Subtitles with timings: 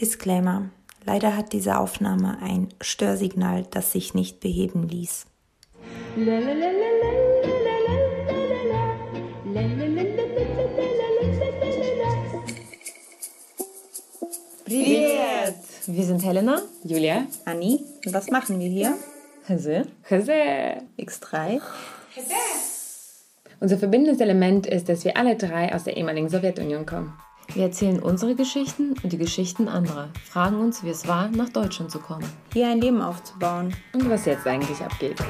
[0.00, 0.70] Disclaimer.
[1.04, 5.26] Leider hat diese Aufnahme ein Störsignal, das sich nicht beheben ließ.
[14.64, 15.54] Привет!
[15.86, 18.96] Wir sind Helena, Julia, Anni, und was machen wir hier?
[19.46, 20.82] Hese, Jose.
[20.98, 21.60] X3.
[23.60, 27.16] Unser verbindendes Element ist, dass wir alle drei aus der ehemaligen Sowjetunion kommen.
[27.53, 31.91] Wir erzählen unsere Geschichten und die Geschichten anderer, fragen uns, wie es war, nach Deutschland
[31.91, 32.25] zu kommen.
[32.53, 33.75] Hier ein Leben aufzubauen.
[33.93, 35.21] Und was jetzt eigentlich abgeht.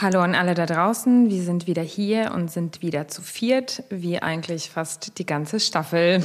[0.00, 1.28] Hallo an alle da draußen.
[1.28, 6.22] Wir sind wieder hier und sind wieder zu viert, wie eigentlich fast die ganze Staffel,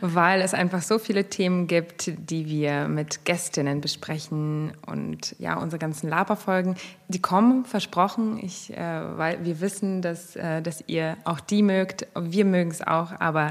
[0.00, 5.78] weil es einfach so viele Themen gibt, die wir mit Gästinnen besprechen und ja, unsere
[5.78, 6.76] ganzen Laberfolgen,
[7.08, 8.38] die kommen, versprochen.
[8.42, 8.78] Ich, äh,
[9.16, 12.06] weil wir wissen, dass, äh, dass ihr auch die mögt.
[12.18, 13.50] Wir mögen es auch, aber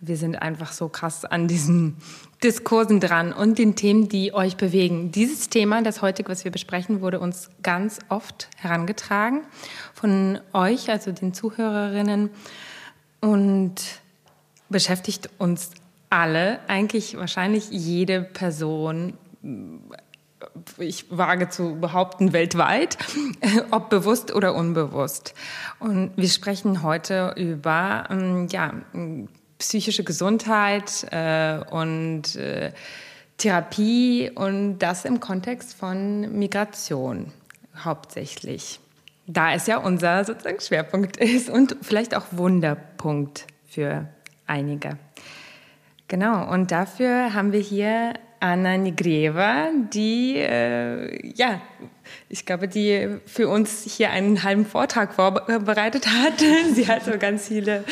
[0.00, 1.96] wir sind einfach so krass an diesen
[2.42, 5.12] Diskursen dran und den Themen, die euch bewegen.
[5.12, 9.42] Dieses Thema, das heutige, was wir besprechen, wurde uns ganz oft herangetragen
[9.92, 12.30] von euch, also den Zuhörerinnen,
[13.20, 13.74] und
[14.70, 15.70] beschäftigt uns
[16.08, 19.14] alle, eigentlich wahrscheinlich jede Person,
[20.78, 22.98] ich wage zu behaupten, weltweit,
[23.70, 25.34] ob bewusst oder unbewusst.
[25.78, 28.72] Und wir sprechen heute über ähm, ja,
[29.58, 32.72] psychische Gesundheit äh, und äh,
[33.36, 37.32] Therapie und das im Kontext von Migration
[37.84, 38.80] hauptsächlich.
[39.26, 44.08] Da es ja unser sozusagen Schwerpunkt ist und vielleicht auch Wunderpunkt für
[44.50, 44.98] einige.
[46.08, 51.60] Genau, und dafür haben wir hier Anna Nigreva, die, äh, ja,
[52.28, 56.40] ich glaube, die für uns hier einen halben Vortrag vorbereitet hat.
[56.74, 57.84] Sie hat so ganz viele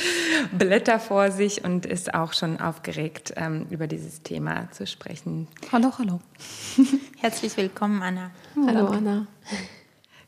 [0.50, 5.48] Blätter vor sich und ist auch schon aufgeregt, ähm, über dieses Thema zu sprechen.
[5.70, 6.20] Hallo, hallo.
[7.18, 8.30] Herzlich willkommen, Anna.
[8.56, 9.26] Hallo, Anna.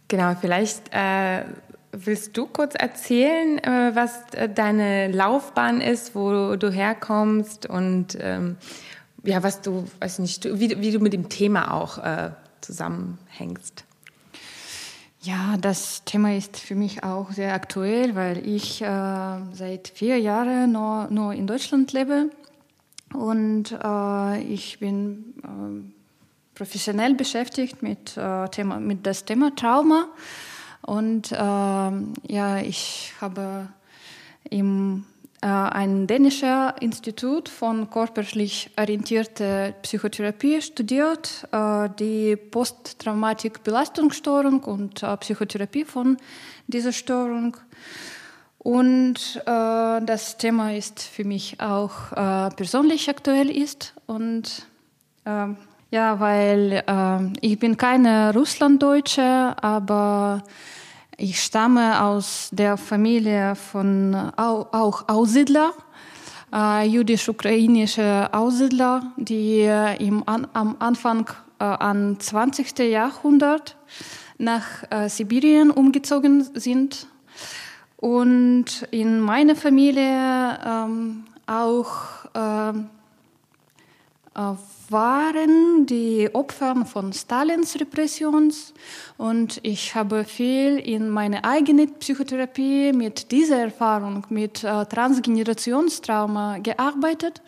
[0.06, 1.44] Genau, vielleicht äh,
[1.92, 8.56] willst du kurz erzählen, äh, was äh, deine Laufbahn ist, wo du herkommst und ähm,
[9.24, 12.30] ja, was du, weiß nicht, wie, wie du mit dem Thema auch äh,
[12.60, 13.84] zusammenhängst.
[15.22, 18.86] Ja, das Thema ist für mich auch sehr aktuell, weil ich äh,
[19.52, 22.30] seit vier Jahren nur, nur in Deutschland lebe
[23.12, 30.08] und äh, ich bin äh, professionell beschäftigt mit, äh, Thema, mit das Thema Trauma
[30.82, 33.68] und ähm, ja, ich habe
[34.48, 35.04] im
[35.42, 45.86] äh, ein dänisches Institut von körperlich orientierter Psychotherapie studiert, äh, die Posttraumatik-Belastungsstörung und äh, Psychotherapie
[45.86, 46.18] von
[46.66, 47.56] dieser Störung.
[48.62, 54.66] Und das Thema ist für mich auch persönlich aktuell ist und
[55.90, 56.84] ja, weil
[57.40, 60.42] ich bin keine Russlanddeutsche, aber
[61.16, 65.74] ich stamme aus der Familie von auch Aussiedler,
[66.52, 71.28] äh, jüdisch-ukrainische Aussiedler, die äh, im, an, am Anfang
[71.58, 72.78] äh, am 20.
[72.78, 73.76] Jahrhundert
[74.38, 77.06] nach äh, Sibirien umgezogen sind.
[77.96, 82.72] Und in meiner Familie ähm, auch äh, äh,
[84.90, 88.74] waren die Opfer von Stalins Repressions
[89.16, 97.40] und ich habe viel in meiner eigenen Psychotherapie mit dieser Erfahrung, mit äh, Transgenerationstrauma gearbeitet.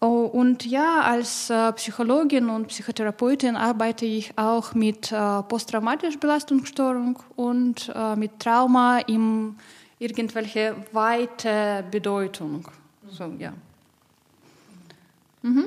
[0.00, 7.18] Oh, und ja, als äh, Psychologin und Psychotherapeutin arbeite ich auch mit äh, posttraumatischer Belastungsstörung
[7.34, 9.56] und äh, mit Trauma in
[9.98, 12.68] irgendwelche weite Bedeutung.
[13.10, 13.52] So, ja.
[15.42, 15.66] Mhm.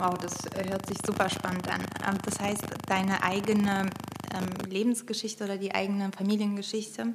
[0.00, 0.32] Wow, das
[0.66, 1.82] hört sich super spannend an.
[2.08, 3.90] Ähm, das heißt, deine eigene
[4.32, 7.08] ähm, Lebensgeschichte oder die eigene Familiengeschichte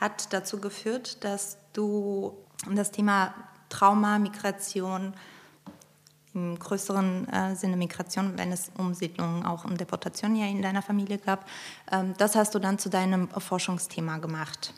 [0.00, 2.36] hat dazu geführt, dass du
[2.68, 3.32] das Thema
[3.68, 5.14] Trauma, Migration,
[6.34, 11.18] im größeren äh, Sinne Migration, wenn es Umsiedlungen, auch um Deportation ja in deiner Familie
[11.18, 11.48] gab,
[11.92, 14.74] ähm, das hast du dann zu deinem Forschungsthema gemacht.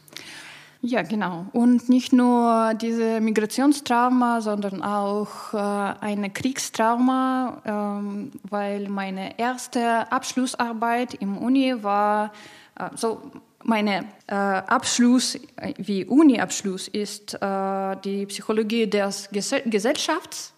[0.89, 1.47] Ja, genau.
[1.53, 11.15] Und nicht nur diese Migrationstrauma, sondern auch äh, eine Kriegstrauma, ähm, weil meine erste Abschlussarbeit
[11.15, 12.33] im Uni war,
[12.79, 13.21] äh, so
[13.65, 15.41] meine äh, Abschluss,
[15.77, 20.55] wie Uni-Abschluss ist äh, die Psychologie des Ges Gesellschafts.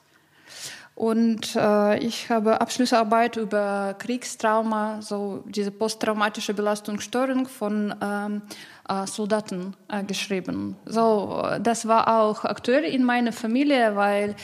[0.98, 8.42] Und äh, ich habe Abschlussarbeit über Kriegstrauma, so diese posttraumatische Belastungsstörung von ähm,
[8.88, 10.74] äh, Soldaten äh, geschrieben.
[10.86, 14.34] So, das war auch aktuell in meiner Familie, weil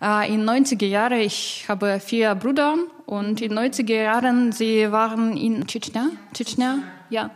[0.00, 5.66] äh, in 90er Jahren, ich habe vier Brüder und in 90er Jahren, sie waren in
[5.66, 7.30] Tschetschenien, Tschetschenien, ja.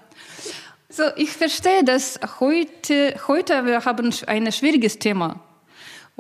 [0.88, 5.38] So, ich verstehe, dass heute, heute wir haben ein schwieriges Thema.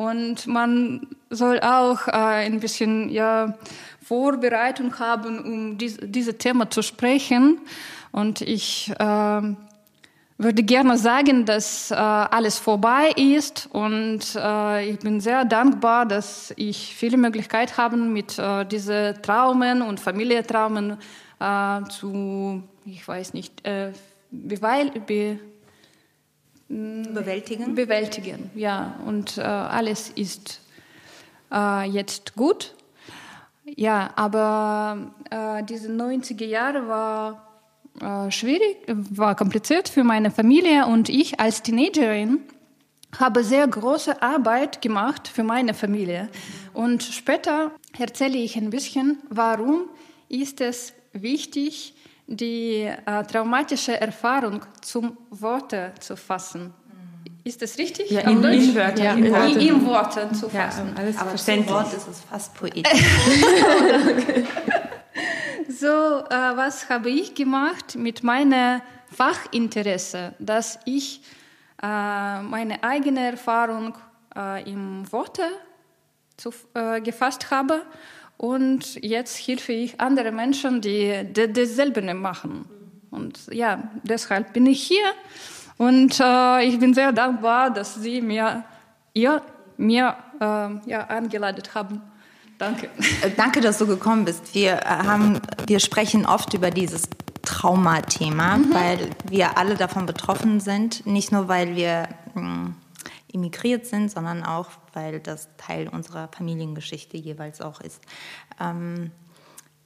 [0.02, 3.54] Und man soll auch äh, ein bisschen ja,
[4.02, 7.60] Vorbereitung haben, um dies, dieses Thema zu sprechen.
[8.10, 9.42] Und ich äh,
[10.38, 16.52] würde gerne sagen, dass äh, alles vorbei ist und äh, ich bin sehr dankbar, dass
[16.56, 20.98] ich viele Möglichkeiten habe, mit äh, diesen Traumen und Familientraumen
[21.38, 23.92] äh, zu, ich weiß nicht, äh,
[24.30, 25.38] beweil, be,
[26.72, 27.74] bewältigen.
[27.74, 28.98] Bewältigen, ja.
[29.06, 30.60] Und äh, alles ist
[31.52, 32.74] äh, jetzt gut.
[33.64, 37.48] Ja, aber äh, diese 90er Jahre war
[38.00, 42.40] äh, schwierig, war kompliziert für meine Familie und ich als Teenagerin
[43.18, 46.28] habe sehr große Arbeit gemacht für meine Familie.
[46.72, 49.90] Und später erzähle ich ein bisschen, warum
[50.28, 51.94] ist es wichtig,
[52.26, 56.72] die äh, traumatische Erfahrung zum Worte zu fassen.
[57.44, 58.10] Ist das richtig?
[58.10, 59.04] Ja, in, in Wörtern.
[59.04, 60.92] Ja, in, in, in Worten zu fassen.
[60.94, 61.70] Ja, alles Aber verständlich.
[61.70, 62.84] Wort ist es fast poetisch.
[65.68, 68.80] so, äh, was habe ich gemacht mit meinem
[69.10, 71.20] Fachinteresse, dass ich
[71.82, 73.98] äh, meine eigene Erfahrung
[74.36, 75.42] äh, in Worte
[76.36, 77.82] zu, äh, gefasst habe
[78.36, 82.64] und jetzt helfe ich anderen Menschen, die dasselbe machen.
[83.10, 85.04] Und ja, deshalb bin ich hier
[85.78, 88.64] und äh, ich bin sehr dankbar, dass Sie mir,
[89.14, 89.42] ihr,
[89.76, 90.44] mir äh,
[90.90, 92.02] ja, eingeladen haben.
[92.58, 92.88] Danke.
[93.22, 94.54] Äh, danke, dass du gekommen bist.
[94.54, 97.08] Wir, äh, haben, wir sprechen oft über dieses
[97.42, 98.74] Traumathema, mhm.
[98.74, 101.04] weil wir alle davon betroffen sind.
[101.06, 102.74] Nicht nur, weil wir mh,
[103.28, 108.00] immigriert sind, sondern auch, weil das Teil unserer Familiengeschichte jeweils auch ist.
[108.60, 109.10] Ähm,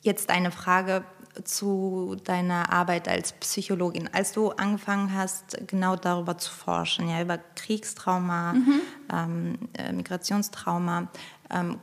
[0.02, 1.04] jetzt eine Frage
[1.44, 4.08] zu deiner Arbeit als Psychologin.
[4.12, 8.80] Als du angefangen hast, genau darüber zu forschen, ja, über Kriegstrauma, mhm.
[9.12, 11.08] ähm, äh, Migrationstrauma,
[11.50, 11.78] ähm,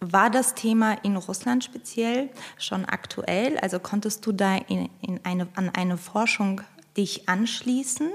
[0.00, 3.58] war das Thema in Russland speziell schon aktuell?
[3.58, 6.62] Also konntest du da in, in eine, an eine Forschung
[6.96, 8.10] dich anschließen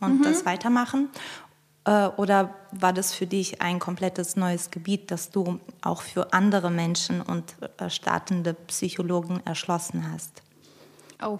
[0.00, 0.22] und mhm.
[0.22, 1.08] das weitermachen?
[1.84, 6.70] Äh, oder war das für dich ein komplettes neues Gebiet, das du auch für andere
[6.70, 10.42] Menschen und äh, startende Psychologen erschlossen hast?
[11.22, 11.38] Oh,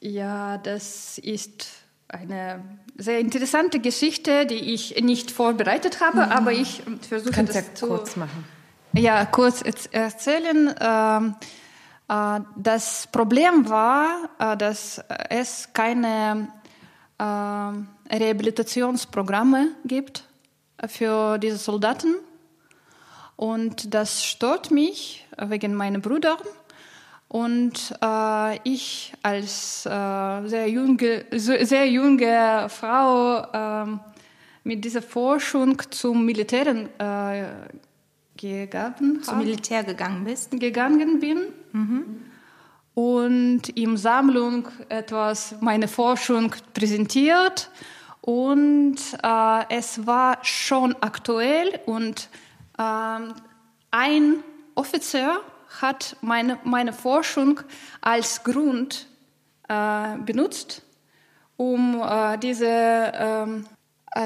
[0.00, 1.68] ja, das ist
[2.08, 2.62] eine
[2.96, 6.32] sehr interessante Geschichte, die ich nicht vorbereitet habe, mhm.
[6.32, 8.44] aber ich versuche Kannst das ja zu kurz machen.
[8.92, 10.74] Ja, kurz erzählen.
[10.80, 11.34] Ähm,
[12.08, 16.48] äh, das Problem war, dass es keine
[17.18, 20.24] ähm, Rehabilitationsprogramme gibt
[20.86, 22.14] für diese Soldaten.
[23.36, 26.36] Und das stört mich wegen meiner Brüder.
[27.28, 33.98] Und äh, ich als äh, sehr, junge, sehr junge Frau äh,
[34.62, 37.44] mit dieser Forschung zum Militär äh,
[38.36, 41.38] gegangen, zum Militär gegangen bist, gegangen bin.
[41.72, 42.33] Mhm
[42.94, 47.70] und im Sammlung etwas meine Forschung präsentiert.
[48.20, 52.28] Und äh, es war schon aktuell und
[52.78, 53.18] äh,
[53.90, 54.36] ein
[54.74, 55.40] Offizier
[55.82, 57.60] hat meine, meine Forschung
[58.00, 59.06] als Grund
[59.68, 60.82] äh, benutzt,
[61.56, 63.66] um äh, diese ähm,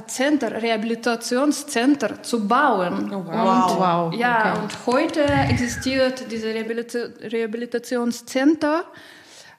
[0.06, 3.10] Center, Rehabilitationscenter zu bauen.
[3.10, 3.70] Oh, wow.
[3.70, 4.14] Und, wow.
[4.14, 4.62] Ja, okay.
[4.62, 8.84] und heute existiert dieses Rehabilita Rehabilitationscenter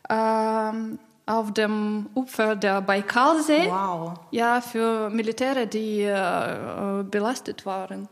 [0.07, 3.69] ähm, auf dem Ufer der Baikalsee.
[3.69, 4.19] Wow.
[4.29, 8.07] Ja, für Militäre, die äh, belastet waren.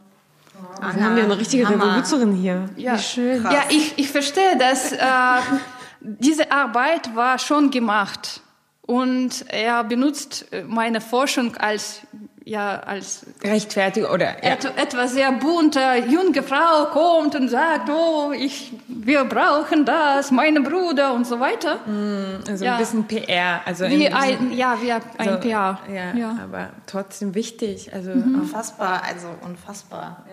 [0.60, 0.96] Wow.
[0.96, 1.86] Wir haben ja eine richtige Hammer.
[1.86, 2.68] Revoluzerin hier.
[2.78, 3.44] Ja, Wie schön.
[3.44, 4.98] Ja, ich, ich verstehe, dass äh,
[6.00, 8.42] diese Arbeit war schon gemacht
[8.88, 12.02] und er benutzt äh, meine Forschung als
[12.46, 14.54] ja als Rechtfertigung oder ja.
[14.54, 20.62] et, etwas sehr bunter junge Frau kommt und sagt oh ich wir brauchen das meine
[20.62, 22.74] Bruder und so weiter mm, also ja.
[22.74, 27.36] ein bisschen PR also wie ein, ja wie ein so, PR ja, ja, aber trotzdem
[27.36, 28.36] wichtig also mhm.
[28.42, 30.26] unfassbar also unfassbar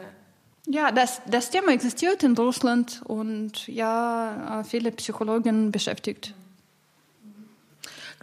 [0.66, 0.82] ja.
[0.82, 6.32] ja das das Thema existiert in Russland und ja viele Psychologen beschäftigt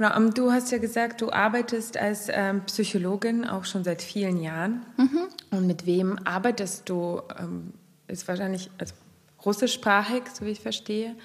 [0.01, 4.41] Genau, um, du hast ja gesagt, du arbeitest als ähm, Psychologin auch schon seit vielen
[4.41, 4.83] Jahren.
[4.97, 5.27] Mhm.
[5.51, 7.73] Und mit wem arbeitest du ähm,
[8.07, 8.95] ist wahrscheinlich also
[9.45, 11.15] russischsprachig, so wie ich verstehe.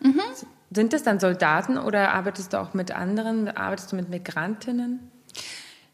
[0.00, 0.22] Mhm.
[0.70, 3.54] Sind das dann Soldaten oder arbeitest du auch mit anderen?
[3.54, 5.00] Arbeitest du mit Migrantinnen?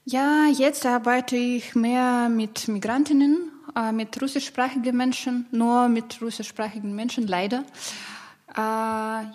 [0.05, 7.27] Ja, jetzt arbeite ich mehr mit Migrantinnen, äh, mit russischsprachigen Menschen, nur mit russischsprachigen Menschen,
[7.27, 7.65] leider.
[8.57, 8.61] Äh,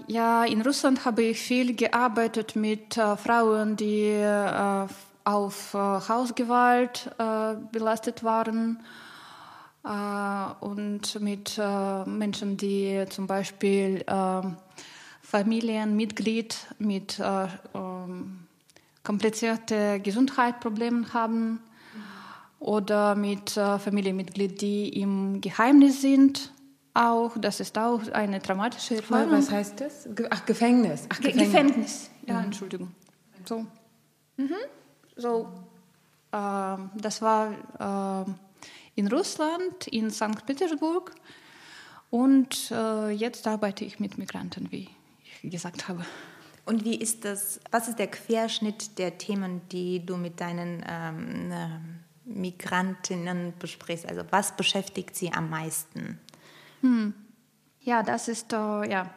[0.07, 4.87] ja, in Russland habe ich viel gearbeitet mit äh, Frauen, die äh,
[5.25, 7.09] auf Hausgewalt
[7.71, 8.83] belastet waren
[10.59, 11.57] und mit
[12.05, 14.03] Menschen, die zum Beispiel
[15.21, 17.21] Familienmitglied mit
[17.73, 18.39] ähm,
[19.05, 21.61] komplizierten Gesundheitsproblemen haben
[22.59, 26.52] oder mit Familienmitgliedern, die im Geheimnis sind.
[26.93, 29.31] Auch, das ist auch eine traumatische Erfahrung.
[29.31, 30.07] Was heißt das?
[30.29, 31.07] Ach, Gefängnis.
[31.09, 31.47] Ach, Gefängnis.
[31.47, 32.09] Gefängnis.
[32.27, 32.45] Ja, mhm.
[32.45, 32.91] Entschuldigung.
[33.45, 33.65] So,
[34.37, 34.55] mhm.
[35.15, 35.51] so
[36.31, 38.31] äh, das war äh,
[38.95, 40.45] in Russland, in St.
[40.45, 41.13] Petersburg.
[42.09, 44.87] Und äh, jetzt arbeite ich mit Migranten, wie
[45.41, 46.05] ich gesagt habe.
[46.65, 51.51] Und wie ist das, was ist der Querschnitt der Themen, die du mit deinen ähm,
[51.51, 54.07] ähm Migrantinnen besprichst?
[54.07, 56.21] Also was beschäftigt sie am meisten?
[56.83, 57.13] Hm.
[57.79, 58.55] Ja, das ist äh,
[58.89, 59.09] ja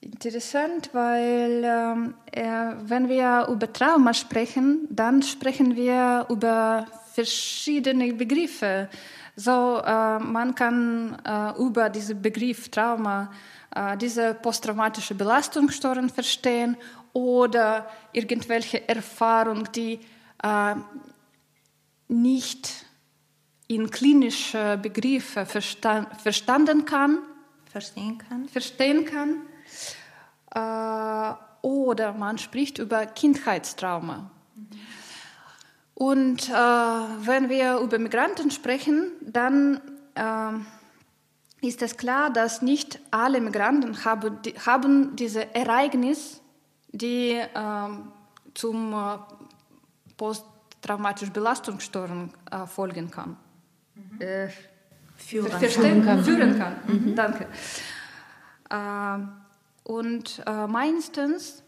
[0.00, 8.88] interessant, weil ähm, äh, wenn wir über Trauma sprechen, dann sprechen wir über verschiedene Begriffe.
[9.36, 13.30] So, äh, man kann äh, über diesen Begriff Trauma
[13.74, 16.76] äh, diese posttraumatische Belastungsstörung verstehen
[17.12, 20.00] oder irgendwelche Erfahrung, die
[20.42, 20.74] äh,
[22.08, 22.84] nicht
[23.74, 27.18] in klinische Begriffe verstand, verstanden kann,
[27.70, 29.42] verstehen kann, verstehen kann.
[30.54, 34.30] Äh, oder man spricht über Kindheitstrauma.
[34.54, 34.68] Mhm.
[35.94, 39.80] Und äh, wenn wir über Migranten sprechen, dann
[40.14, 46.40] äh, ist es klar, dass nicht alle Migranten haben, die, haben diese Ereignis,
[46.88, 47.48] die äh,
[48.54, 49.18] zum äh,
[50.16, 53.36] posttraumatischen Belastungsstörung äh, folgen kann.
[53.94, 54.20] Mhm.
[54.20, 54.48] Äh,
[55.16, 56.24] führen, verstehen, kann.
[56.24, 56.76] Führen kann.
[56.86, 57.10] Mhm.
[57.10, 57.14] mhm.
[57.14, 57.46] Danke.
[58.70, 59.18] Äh,
[59.84, 61.62] und äh, meistens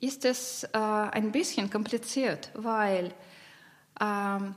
[0.00, 3.12] ist es ein bisschen kompliziert, weil
[4.00, 4.54] ähm,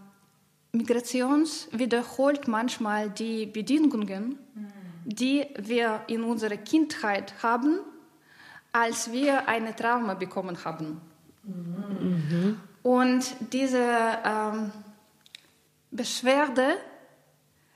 [0.72, 4.72] Migrations wiederholt manchmal die Bedingungen, mhm
[5.06, 7.80] die wir in unserer Kindheit haben,
[8.72, 11.02] als wir eine Trauma bekommen haben.
[11.44, 12.60] Mhm.
[12.84, 13.84] Und diese
[14.24, 14.72] ähm,
[15.92, 16.76] Beschwerde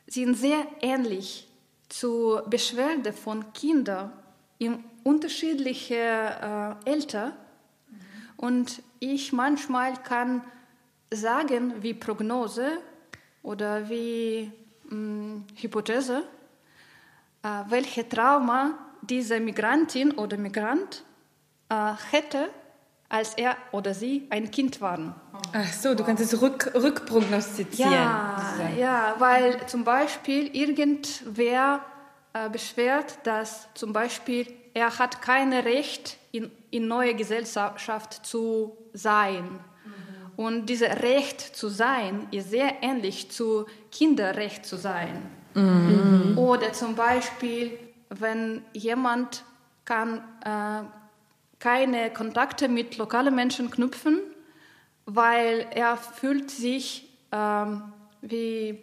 [0.08, 1.48] sind sehr ähnlich
[1.90, 4.12] zu Beschwerde von Kindern
[4.58, 7.34] in unterschiedliche äh, Alter.
[8.38, 10.44] Und ich manchmal kann
[11.12, 12.80] sagen, wie Prognose
[13.44, 14.52] oder wie
[14.90, 16.24] mh, mm, Hypothese,
[17.44, 21.04] äh, welche Trauma diese Migrantin oder Migrant
[21.70, 22.50] äh, hätte,
[23.16, 25.16] als er oder sie ein Kind waren.
[25.54, 27.94] Ach so, du kannst es rück, rückprognostizieren.
[27.94, 31.80] Ja, ja, weil zum Beispiel irgendwer
[32.34, 39.46] äh, beschwert, dass zum Beispiel er hat kein Recht, in, in neue Gesellschaft zu sein.
[39.46, 39.60] Mhm.
[40.36, 45.22] Und dieses Recht zu sein ist sehr ähnlich zu Kinderrecht zu sein.
[45.54, 46.38] Mhm.
[46.38, 47.80] Oder zum Beispiel,
[48.10, 49.46] wenn jemand
[49.86, 51.05] kann äh,
[51.60, 54.20] keine Kontakte mit lokalen Menschen knüpfen,
[55.06, 57.82] weil er fühlt sich ähm,
[58.22, 58.80] wie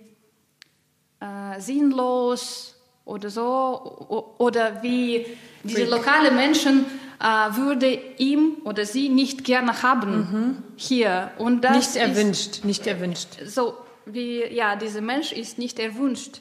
[1.21, 5.27] äh, sinnlos oder so oder wie
[5.65, 6.87] diese lokalen Menschen
[7.21, 10.63] äh, würde ihm oder sie nicht gerne haben mhm.
[10.77, 13.29] hier und das nicht erwünscht, ist, nicht erwünscht.
[13.45, 13.75] So
[14.07, 16.41] wie ja, dieser Mensch ist nicht erwünscht.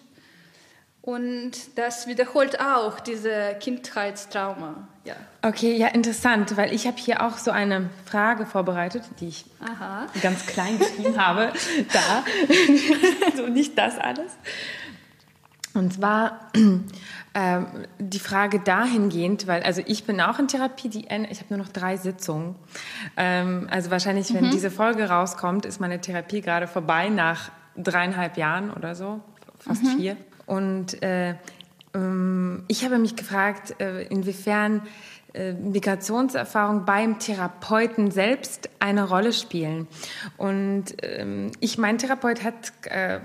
[1.02, 4.88] Und das wiederholt auch diese Kindheitstrauma.
[5.04, 5.16] Ja.
[5.42, 10.06] Okay, ja, interessant, weil ich habe hier auch so eine Frage vorbereitet, die ich Aha.
[10.22, 11.52] ganz klein geschrieben habe.
[11.92, 12.24] Da,
[13.36, 14.32] so nicht das alles.
[15.74, 16.52] Und zwar
[17.34, 17.62] äh,
[17.98, 21.70] die Frage dahingehend, weil also ich bin auch in Therapie, die ich habe nur noch
[21.70, 22.56] drei Sitzungen.
[23.18, 24.52] Ähm, also wahrscheinlich, wenn mhm.
[24.52, 29.22] diese Folge rauskommt, ist meine Therapie gerade vorbei nach dreieinhalb Jahren oder so,
[29.58, 29.98] fast mhm.
[29.98, 30.18] vier.
[30.46, 31.36] Und äh,
[31.94, 34.82] ähm, ich habe mich gefragt, äh, inwiefern
[35.34, 39.88] äh, Migrationserfahrung beim Therapeuten selbst eine Rolle spielen.
[40.36, 43.20] Und ähm, ich, mein Therapeut hat äh,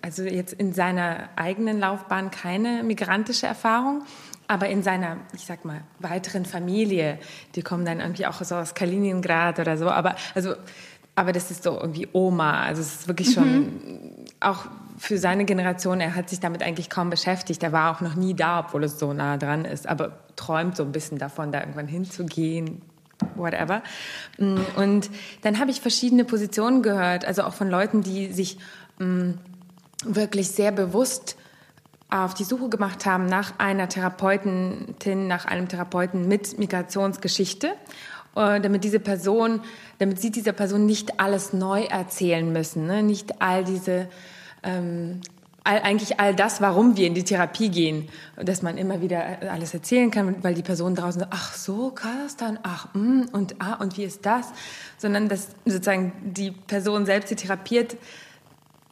[0.00, 4.04] also jetzt in seiner eigenen Laufbahn keine migrantische Erfahrung,
[4.48, 7.18] aber in seiner, ich sag mal, weiteren Familie,
[7.54, 10.54] die kommen dann irgendwie auch so aus Kaliningrad oder so, aber also
[11.14, 14.24] aber das ist so irgendwie Oma, also es ist wirklich schon mhm.
[14.40, 14.66] auch
[15.00, 17.62] für seine Generation, er hat sich damit eigentlich kaum beschäftigt.
[17.62, 20.82] Er war auch noch nie da, obwohl es so nah dran ist, aber träumt so
[20.82, 22.82] ein bisschen davon, da irgendwann hinzugehen,
[23.34, 23.82] whatever.
[24.36, 28.58] Mm, und dann habe ich verschiedene Positionen gehört, also auch von Leuten, die sich
[28.98, 29.30] mm,
[30.04, 31.38] wirklich sehr bewusst
[32.10, 34.96] auf die Suche gemacht haben nach einer Therapeutin,
[35.28, 37.68] nach einem Therapeuten mit Migrationsgeschichte,
[38.36, 39.62] äh, damit diese Person,
[39.98, 43.02] damit sie dieser Person nicht alles neu erzählen müssen, ne?
[43.02, 44.08] nicht all diese
[44.62, 45.20] ähm,
[45.64, 49.74] all, eigentlich all das, warum wir in die Therapie gehen, dass man immer wieder alles
[49.74, 51.94] erzählen kann, weil die Person draußen sagt, ach so,
[52.38, 54.52] dann, ach, mm, und ah, und wie ist das?
[54.98, 57.96] Sondern dass sozusagen die Person selbst, die therapiert,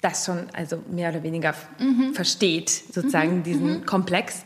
[0.01, 2.15] das schon also mehr oder weniger mhm.
[2.15, 3.43] versteht, sozusagen mhm.
[3.43, 3.87] diesen mhm.
[3.87, 4.45] Komplex.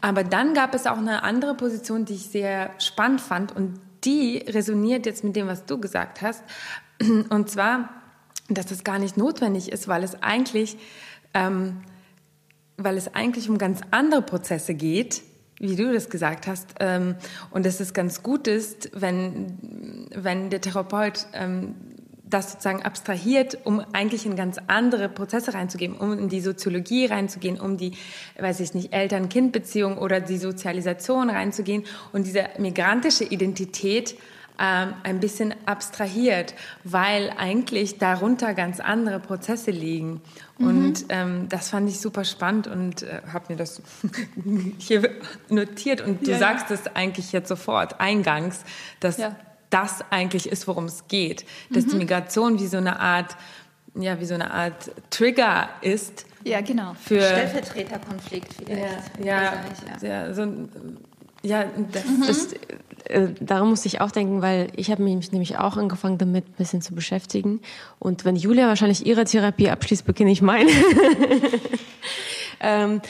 [0.00, 4.38] Aber dann gab es auch eine andere Position, die ich sehr spannend fand und die
[4.38, 6.42] resoniert jetzt mit dem, was du gesagt hast.
[7.28, 7.90] Und zwar,
[8.48, 10.76] dass das gar nicht notwendig ist, weil es eigentlich,
[11.34, 11.82] ähm,
[12.76, 15.22] weil es eigentlich um ganz andere Prozesse geht,
[15.60, 17.16] wie du das gesagt hast, ähm,
[17.50, 21.74] und dass es ganz gut ist, wenn, wenn der Therapeut ähm,
[22.24, 27.58] das sozusagen abstrahiert, um eigentlich in ganz andere Prozesse reinzugehen, um in die Soziologie reinzugehen,
[27.58, 27.92] um die,
[28.38, 34.16] weiß ich nicht, Eltern-Kind-Beziehung oder die Sozialisation reinzugehen und diese migrantische Identität
[34.58, 40.20] ähm, ein bisschen abstrahiert, weil eigentlich darunter ganz andere Prozesse liegen.
[40.58, 40.66] Mhm.
[40.66, 43.82] Und ähm, das fand ich super spannend und äh, habe mir das
[44.78, 45.10] hier
[45.48, 46.00] notiert.
[46.00, 48.64] Und du ja, sagst es eigentlich jetzt sofort eingangs,
[49.00, 49.36] dass ja
[49.70, 51.44] das eigentlich ist, worum es geht.
[51.70, 51.90] Dass mhm.
[51.90, 53.36] die Migration wie so eine Art,
[53.94, 56.26] ja, wie so eine Art Trigger ist.
[56.44, 56.94] Ja, genau.
[56.94, 59.24] Für Stellvertreterkonflikt vielleicht.
[59.24, 59.52] Ja,
[60.02, 60.46] ja, ja, so,
[61.42, 62.24] ja das, mhm.
[62.26, 62.48] das
[63.08, 66.54] äh, daran musste ich auch denken, weil ich habe mich nämlich auch angefangen damit ein
[66.58, 67.60] bisschen zu beschäftigen.
[67.98, 70.70] Und wenn Julia wahrscheinlich ihre Therapie abschließt, beginne ich meine.
[72.60, 73.00] ähm,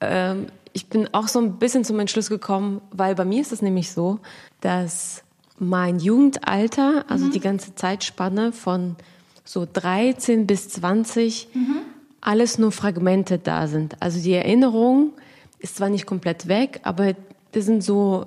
[0.00, 3.62] ähm, ich bin auch so ein bisschen zum Entschluss gekommen, weil bei mir ist es
[3.62, 4.18] nämlich so,
[4.60, 5.22] dass
[5.58, 7.30] mein Jugendalter, also mhm.
[7.30, 8.96] die ganze Zeitspanne von
[9.44, 11.78] so 13 bis 20, mhm.
[12.20, 13.96] alles nur Fragmente da sind.
[14.02, 15.12] Also die Erinnerung
[15.60, 17.14] ist zwar nicht komplett weg, aber
[17.56, 18.26] das sind so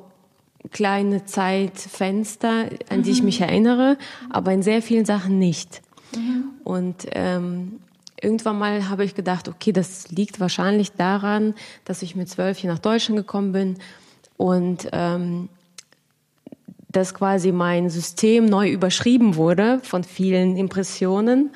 [0.72, 3.26] kleine Zeitfenster, an die ich mhm.
[3.26, 3.96] mich erinnere,
[4.32, 5.84] aber in sehr vielen Sachen nicht.
[6.16, 6.46] Mhm.
[6.64, 7.80] Und ähm,
[8.20, 11.54] irgendwann mal habe ich gedacht, okay, das liegt wahrscheinlich daran,
[11.86, 13.78] dass ich mit zwölf hier nach Deutschland gekommen bin
[14.36, 15.48] und ähm,
[16.92, 21.52] dass quasi mein System neu überschrieben wurde von vielen Impressionen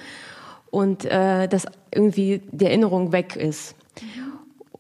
[0.70, 3.74] und äh, dass irgendwie die Erinnerung weg ist.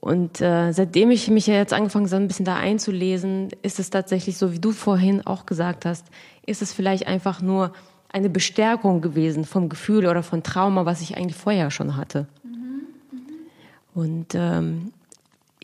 [0.03, 3.89] Und äh, seitdem ich mich ja jetzt angefangen habe, ein bisschen da einzulesen, ist es
[3.89, 6.05] tatsächlich so, wie du vorhin auch gesagt hast,
[6.45, 7.71] ist es vielleicht einfach nur
[8.09, 12.27] eine Bestärkung gewesen vom Gefühl oder von Trauma, was ich eigentlich vorher schon hatte.
[12.43, 12.81] Mhm.
[13.93, 14.91] Und ähm,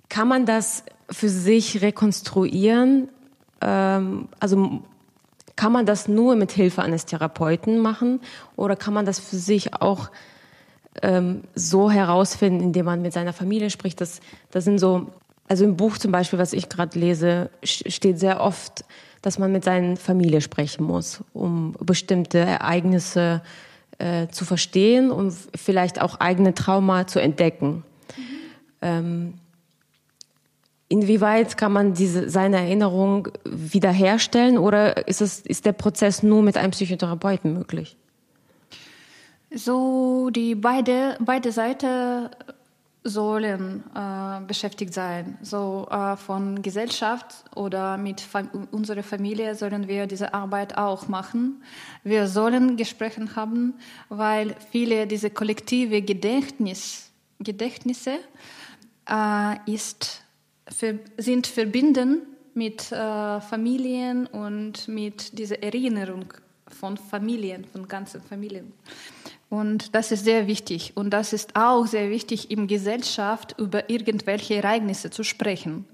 [0.08, 3.08] kann man das für sich rekonstruieren?
[3.60, 4.82] Ähm, also
[5.56, 8.20] kann man das nur mit Hilfe eines Therapeuten machen
[8.56, 10.10] oder kann man das für sich auch
[11.02, 14.00] ähm, so herausfinden, indem man mit seiner Familie spricht?
[14.00, 14.20] Das,
[14.50, 15.08] das sind so,
[15.48, 18.84] also im Buch zum Beispiel, was ich gerade lese, steht sehr oft
[19.22, 23.42] dass man mit seiner Familie sprechen muss, um bestimmte Ereignisse
[23.98, 27.84] äh, zu verstehen und vielleicht auch eigene Trauma zu entdecken.
[28.16, 28.22] Mhm.
[28.82, 29.34] Ähm,
[30.90, 36.58] inwieweit kann man diese, seine Erinnerung wiederherstellen oder ist, es, ist der Prozess nur mit
[36.58, 37.96] einem Psychotherapeuten möglich?
[39.54, 42.28] So, die beide, beide Seiten
[43.02, 45.38] sollen äh, beschäftigt sein.
[45.42, 51.62] So äh, von Gesellschaft oder mit Fam unserer Familie sollen wir diese Arbeit auch machen.
[52.04, 53.74] Wir sollen Gespräche haben,
[54.08, 58.18] weil viele diese kollektive Gedächtnis, Gedächtnisse
[59.08, 60.22] äh, ist,
[60.70, 62.22] sind verbinden
[62.54, 66.32] mit äh, Familien und mit dieser Erinnerung
[66.66, 68.72] von Familien, von ganzen Familien.
[69.48, 70.92] Und das ist sehr wichtig.
[70.94, 75.84] Und das ist auch sehr wichtig, in Gesellschaft über irgendwelche Ereignisse zu sprechen.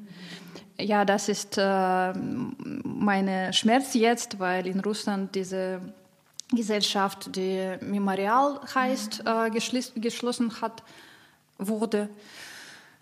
[0.78, 5.80] Ja, das ist äh, mein Schmerz jetzt, weil in Russland diese
[6.52, 10.82] Gesellschaft, die Memorial heißt, äh, geschlossen hat,
[11.58, 12.10] wurde.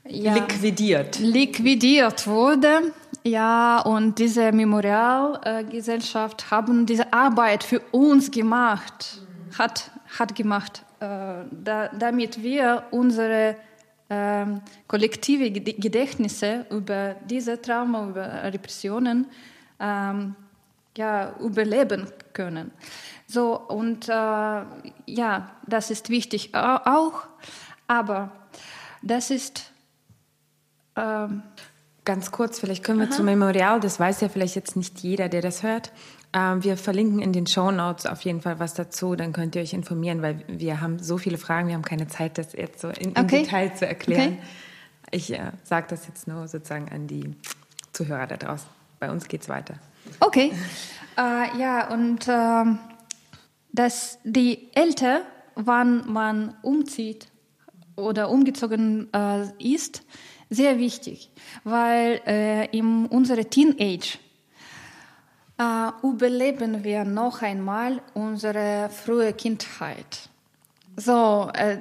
[0.09, 1.19] Ja, liquidiert.
[1.19, 2.93] Liquidiert wurde.
[3.23, 9.23] Ja, und diese Memorialgesellschaft äh, haben diese Arbeit für uns gemacht,
[9.57, 11.07] hat hat gemacht, äh,
[11.51, 13.57] da, damit wir unsere
[14.11, 19.27] ähm, kollektive Gedächtnisse über diese Trauma, über Repressionen
[19.81, 20.37] ähm,
[20.97, 22.71] ja, überleben können.
[23.27, 27.23] So, und äh, ja, das ist wichtig auch,
[27.89, 28.31] aber
[29.03, 29.71] das ist.
[30.97, 31.43] Ähm,
[32.05, 33.15] Ganz kurz, vielleicht können wir Aha.
[33.15, 35.91] zum Memorial, das weiß ja vielleicht jetzt nicht jeder, der das hört.
[36.35, 39.63] Ähm, wir verlinken in den Show Notes auf jeden Fall was dazu, dann könnt ihr
[39.63, 42.89] euch informieren, weil wir haben so viele Fragen, wir haben keine Zeit, das jetzt so
[42.89, 43.21] in, okay.
[43.21, 44.35] im Detail zu erklären.
[44.35, 44.43] Okay.
[45.13, 47.35] Ich äh, sage das jetzt nur sozusagen an die
[47.93, 48.69] Zuhörer da draußen.
[49.01, 49.75] Bei uns geht es weiter.
[50.21, 50.53] Okay.
[51.17, 52.65] Äh, ja, und äh,
[53.71, 55.23] dass die älter,
[55.55, 57.29] wann man umzieht
[57.95, 60.03] oder umgezogen äh, ist,
[60.51, 61.31] sehr wichtig,
[61.65, 64.19] weil äh, in unserer Teenage
[65.59, 70.29] äh, überleben wir noch einmal unsere frühe Kindheit.
[70.97, 71.79] So, äh,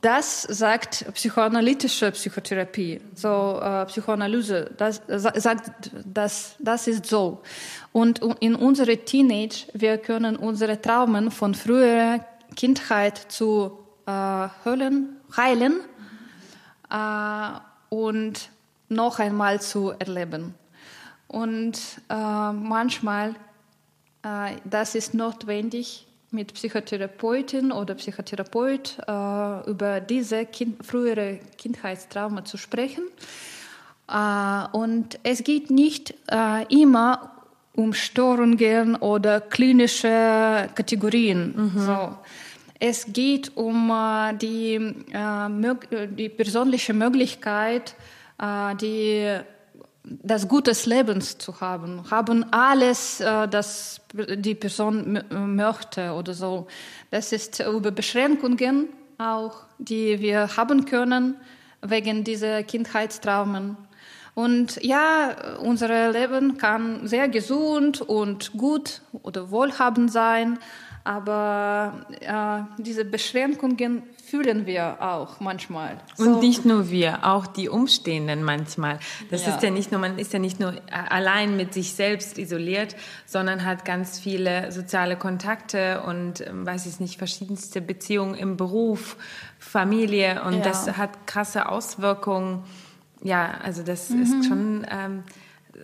[0.00, 7.42] das sagt psychoanalytische Psychotherapie, so äh, Psychoanalyse, das sagt, das, das ist so.
[7.92, 12.24] Und in unserer Teenage, wir können unsere Traumen von früherer
[12.56, 14.10] Kindheit zu äh,
[14.64, 15.89] hören, heilen äh,
[17.88, 18.50] und
[18.88, 20.54] noch einmal zu erleben.
[21.28, 23.36] Und äh, manchmal,
[24.22, 32.56] äh, das ist notwendig, mit Psychotherapeutin oder Psychotherapeut äh, über diese kind, frühere Kindheitstrauma zu
[32.56, 33.04] sprechen.
[34.08, 37.32] Äh, und es geht nicht äh, immer
[37.74, 41.54] um Störungen oder klinische Kategorien.
[41.56, 41.80] Mhm.
[41.80, 42.16] So.
[42.82, 44.74] Es geht um äh, die,
[45.12, 47.94] äh, die persönliche Möglichkeit,
[48.40, 49.38] äh, die
[50.02, 56.68] das gutes Lebens zu haben, haben alles, äh, das die Person möchte oder so.
[57.10, 58.88] Das ist über Beschränkungen
[59.18, 61.36] auch, die wir haben können
[61.82, 63.76] wegen dieser Kindheitstraumen.
[64.34, 70.58] Und ja, unser Leben kann sehr gesund und gut oder wohlhabend sein,
[71.10, 75.98] aber äh, diese Beschränkungen fühlen wir auch manchmal.
[76.18, 76.40] Und so.
[76.40, 79.00] nicht nur wir, auch die Umstehenden manchmal.
[79.28, 79.56] Das ja.
[79.56, 82.94] ist ja nicht nur, man ist ja nicht nur allein mit sich selbst isoliert,
[83.26, 89.16] sondern hat ganz viele soziale Kontakte und, ähm, weiß ich nicht, verschiedenste Beziehungen im Beruf,
[89.58, 90.60] Familie und ja.
[90.60, 92.62] das hat krasse Auswirkungen.
[93.20, 94.22] Ja, also das mhm.
[94.22, 95.24] ist schon ähm,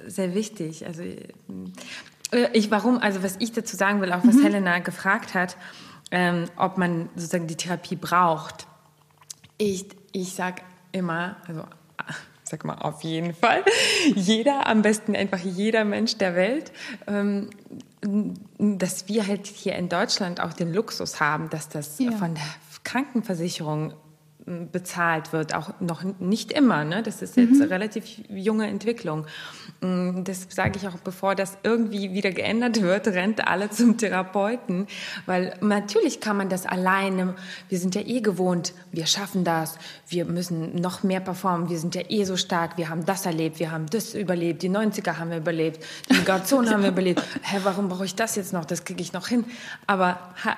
[0.06, 0.86] sehr wichtig.
[0.86, 1.16] Also äh,
[2.36, 4.42] ich, warum, also was ich dazu sagen will, auch was mhm.
[4.42, 5.56] Helena gefragt hat,
[6.10, 8.66] ähm, ob man sozusagen die Therapie braucht.
[9.58, 11.64] Ich, ich sage immer, also
[12.44, 13.64] sag mal auf jeden Fall,
[14.14, 16.72] jeder, am besten einfach jeder Mensch der Welt,
[17.06, 17.50] ähm,
[18.58, 22.12] dass wir halt hier in Deutschland auch den Luxus haben, dass das ja.
[22.12, 22.44] von der
[22.84, 23.94] Krankenversicherung
[24.46, 26.84] bezahlt wird, auch noch nicht immer.
[26.84, 27.02] Ne?
[27.02, 27.62] Das ist jetzt mhm.
[27.62, 29.26] relativ junge Entwicklung.
[29.80, 34.86] Mm, das sage ich auch, bevor das irgendwie wieder geändert wird, rennt alle zum Therapeuten,
[35.26, 37.34] weil natürlich kann man das alleine.
[37.68, 39.78] Wir sind ja eh gewohnt, wir schaffen das,
[40.08, 43.58] wir müssen noch mehr performen, wir sind ja eh so stark, wir haben das erlebt,
[43.58, 47.20] wir haben das überlebt, die 90er haben wir überlebt, die Migration haben wir überlebt.
[47.42, 48.64] Hä, warum brauche ich das jetzt noch?
[48.64, 49.44] Das kriege ich noch hin.
[49.88, 50.56] Aber ha,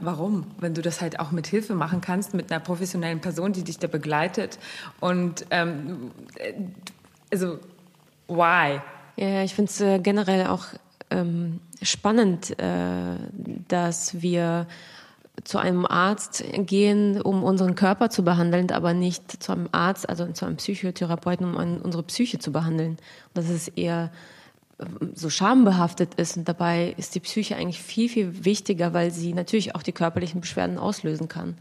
[0.00, 0.46] warum?
[0.58, 3.78] Wenn du das halt auch mit Hilfe machen kannst, mit einer professionellen Person, die dich
[3.78, 4.58] da begleitet
[5.00, 6.54] und ähm, äh,
[7.30, 7.58] also
[8.28, 8.80] why?
[9.16, 10.66] Ja, ich finde es äh, generell auch
[11.10, 13.16] ähm, spannend, äh,
[13.68, 14.66] dass wir
[15.44, 20.26] zu einem Arzt gehen, um unseren Körper zu behandeln, aber nicht zu einem Arzt, also
[20.32, 22.98] zu einem Psychotherapeuten, um unsere Psyche zu behandeln.
[23.34, 24.10] Dass es eher
[25.14, 26.36] so schambehaftet ist.
[26.36, 30.40] Und dabei ist die Psyche eigentlich viel, viel wichtiger, weil sie natürlich auch die körperlichen
[30.40, 31.58] Beschwerden auslösen kann.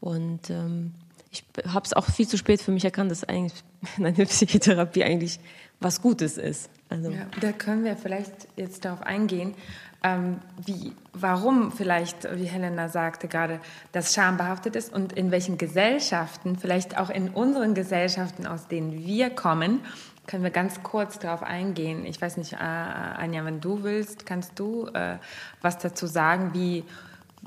[0.00, 0.92] Und ähm,
[1.30, 3.64] ich habe es auch viel zu spät für mich erkannt, dass eigentlich
[3.96, 5.40] eine Psychotherapie eigentlich
[5.80, 6.70] was Gutes ist.
[6.94, 7.10] Also.
[7.10, 9.54] Ja, da können wir vielleicht jetzt darauf eingehen,
[10.02, 13.58] ähm, wie, warum vielleicht, wie Helena sagte gerade,
[13.92, 19.30] das schambehaftet ist und in welchen Gesellschaften, vielleicht auch in unseren Gesellschaften, aus denen wir
[19.30, 19.80] kommen,
[20.26, 22.04] können wir ganz kurz darauf eingehen.
[22.04, 25.16] Ich weiß nicht, äh, Anja, wenn du willst, kannst du äh,
[25.62, 26.84] was dazu sagen, wie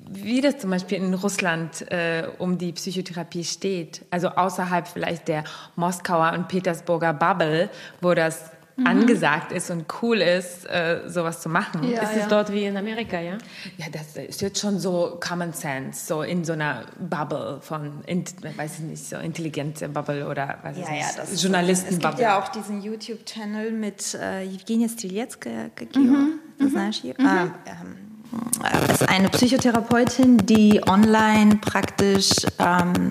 [0.10, 4.06] wie das zum Beispiel in Russland äh, um die Psychotherapie steht.
[4.12, 5.44] Also außerhalb vielleicht der
[5.76, 8.88] Moskauer und Petersburger Bubble, wo das mhm.
[8.88, 11.84] angesagt ist und cool ist, äh, sowas zu machen.
[11.84, 12.28] Ja, ist es ja.
[12.28, 13.38] dort wie in Amerika, ja?
[13.78, 18.24] Ja, das ist jetzt schon so Common Sense, so in so einer Bubble von, in,
[18.56, 22.10] weiß ich nicht, so intelligente Bubble oder was ja, ja, das Journalisten-Bubble.
[22.10, 26.40] Es gibt ja auch diesen YouTube-Channel mit äh, Evgenia Streletsky, mhm.
[26.60, 26.78] das mhm.
[26.78, 27.14] mhm.
[27.20, 33.10] Ähm, ähm, ist eine Psychotherapeutin, die online praktisch ähm,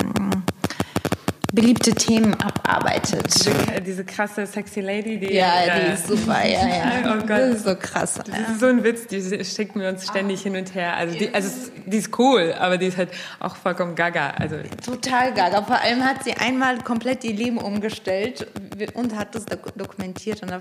[1.57, 3.35] beliebte Themen abarbeitet.
[3.35, 7.14] Diese, diese krasse sexy Lady, die ja, die ist super, ja, ja.
[7.14, 7.31] Oh Gott.
[7.31, 8.14] Das ist so krass.
[8.14, 8.35] Das ja.
[8.53, 10.97] ist so ein Witz, die schickt mir uns ständig hin und her.
[10.97, 14.31] Also, die, also die ist cool, aber die ist halt auch vollkommen gaga.
[14.38, 15.62] Also Total gaga.
[15.62, 18.47] Vor allem hat sie einmal komplett ihr Leben umgestellt
[18.95, 20.42] und hat das dok- dokumentiert.
[20.42, 20.61] Und ähm,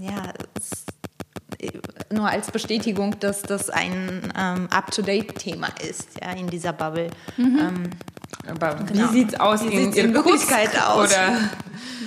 [0.00, 0.32] ja,
[2.12, 7.08] nur als Bestätigung, dass das ein ähm, Up-to-Date-Thema ist, ja, in dieser Bubble.
[7.38, 7.90] Ähm,
[8.48, 9.08] aber Genau.
[9.08, 11.10] wie sieht's aus Wie in in Wirklichkeit aus?
[11.10, 11.36] Oder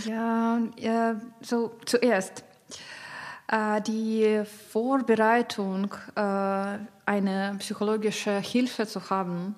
[0.05, 2.43] Ja, äh, so zuerst.
[3.47, 4.41] Äh, die
[4.71, 6.21] Vorbereitung, äh,
[7.05, 9.55] eine psychologische Hilfe zu haben,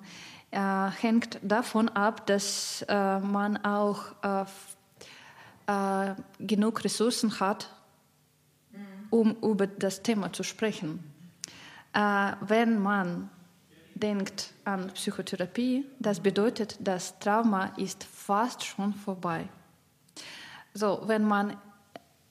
[0.50, 0.58] äh,
[1.00, 3.98] hängt davon ab, dass man auch
[6.38, 7.74] genug Ressourcen hat,
[9.10, 11.02] um über das Thema zu sprechen.
[11.92, 13.30] Wenn man
[13.96, 19.48] denkt an Psychotherapie, das bedeutet, das Trauma ist fast schon vorbei.
[20.74, 21.56] So, wenn man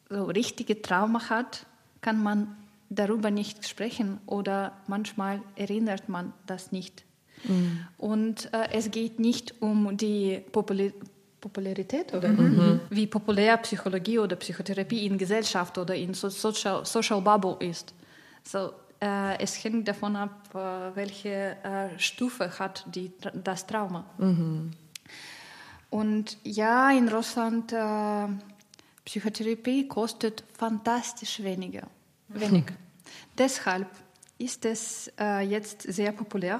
[0.09, 1.65] so richtige Trauma hat,
[2.01, 2.55] kann man
[2.89, 7.03] darüber nicht sprechen oder manchmal erinnert man das nicht.
[7.97, 10.91] Und äh, es geht nicht um die Popula
[11.41, 12.29] Popularität oder
[12.89, 17.93] wie populär Psychologie oder Psychotherapie in Gesellschaft oder in so Social, Social Bubble ist.
[18.43, 18.71] So,
[19.01, 24.05] äh, es hängt davon ab, äh, welche äh, Stufe hat die, das Trauma.
[25.89, 28.27] Und ja, in Russland äh,
[29.05, 31.87] Psychotherapie kostet fantastisch weniger.
[32.27, 32.65] Wenig.
[33.37, 33.87] Deshalb
[34.37, 36.59] ist es äh, jetzt sehr populär.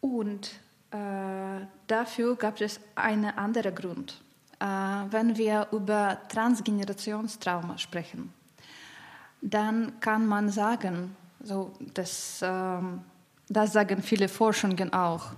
[0.00, 0.50] Und
[0.92, 4.22] äh, dafür gab es einen anderen Grund.
[4.60, 8.30] Wenn wir über Transgenerationstrauma sprechen,
[9.40, 13.00] dann kann man sagen, so, das, ähm,
[13.48, 15.32] das sagen viele Forschungen auch,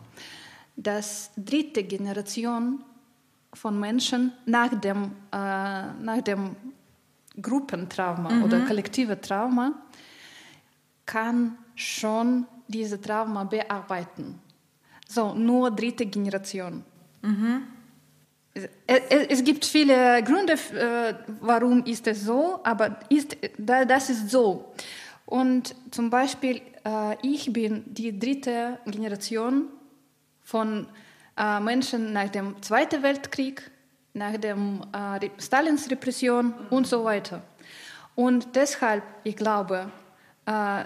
[0.76, 2.82] dass dritte Generation
[3.54, 6.56] von Menschen nach dem, äh, nach dem
[7.40, 9.72] Gruppentrauma oder kollektive Trauma
[11.06, 14.38] kann schon diese Trauma bearbeiten.
[15.08, 16.82] So, nur dritte Generation.
[17.22, 17.62] Es,
[18.86, 24.72] es, gibt viele Gründe, äh, warum ist es so, aber ist, da- das ist so.
[25.24, 29.68] Und zum Beispiel, äh, ich bin die dritte Generation
[30.42, 30.86] von
[31.38, 33.70] äh, Menschen nach dem Zweiten Weltkrieg,
[34.14, 34.82] nach dem
[35.38, 37.42] Stalins Repression und so weiter.
[38.14, 39.90] Und deshalb, ich glaube,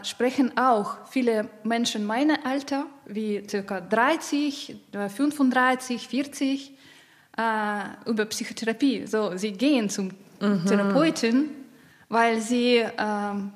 [0.04, 3.80] sprechen auch viele Menschen meiner Alter, wie ca.
[3.80, 6.72] 30, äh, 35, 40,
[7.36, 9.06] äh, über Psychotherapie.
[9.06, 11.50] So, sie gehen zum Therapeuten,
[12.08, 13.52] weil sie ähm,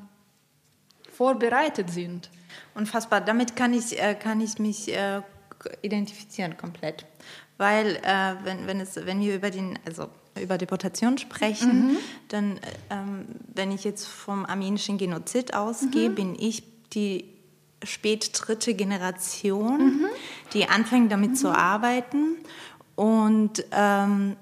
[1.13, 2.31] vorbereitet sind.
[2.75, 3.21] Unfassbar.
[3.21, 5.21] Damit kann ich, äh, kann ich mich äh,
[5.83, 7.05] identifizieren komplett.
[7.59, 10.09] Weil äh, wenn, wenn, es, wenn wir über, den, also
[10.41, 16.63] über Deportation sprechen, dann, äh, ähm, wenn ich jetzt vom armenischen Genozid ausgehe, bin ich
[16.95, 17.25] die
[17.83, 20.07] spät dritte Generation,
[20.53, 22.37] die anfängt damit zu arbeiten.
[23.01, 24.37] Und ähm,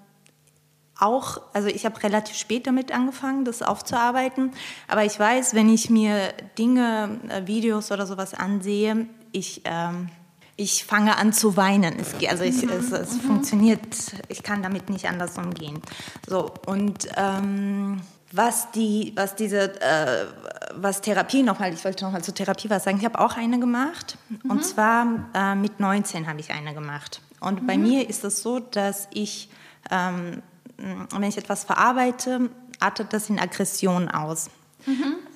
[0.98, 4.50] auch, also ich habe relativ spät damit angefangen, das aufzuarbeiten.
[4.88, 10.08] Aber ich weiß, wenn ich mir Dinge, äh, Videos oder sowas ansehe, ich, ähm,
[10.56, 12.00] ich fange an zu weinen.
[12.00, 13.80] Es, also ich, es, es funktioniert,
[14.26, 15.80] ich kann damit nicht anders umgehen.
[16.26, 18.00] So, und ähm,
[18.32, 20.26] was, die, was diese, äh,
[20.74, 24.18] was Therapie nochmal, ich wollte nochmal zur Therapie was sagen, ich habe auch eine gemacht.
[24.48, 27.20] Und zwar äh, mit 19 habe ich eine gemacht.
[27.40, 29.48] Und bei mir ist es so, dass ich
[29.90, 30.42] ähm,
[30.78, 34.50] wenn ich etwas verarbeite, artet das in Aggression aus.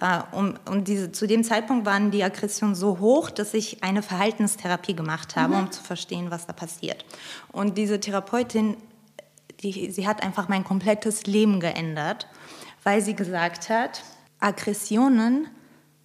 [0.01, 4.03] Äh, um, und diese, zu dem Zeitpunkt waren die Aggressionen so hoch, dass ich eine
[4.03, 7.05] Verhaltenstherapie gemacht habe, um zu verstehen, was da passiert.
[7.51, 8.77] Und diese Therapeutin,
[9.61, 12.29] die, sie hat einfach mein komplettes Leben geändert,
[12.85, 14.03] weil sie gesagt hat,
[14.38, 15.49] Aggressionen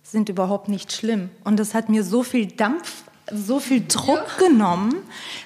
[0.03, 1.29] sind überhaupt nicht schlimm.
[1.43, 4.95] Und das hat mir so viel Dampf, so viel Druck genommen,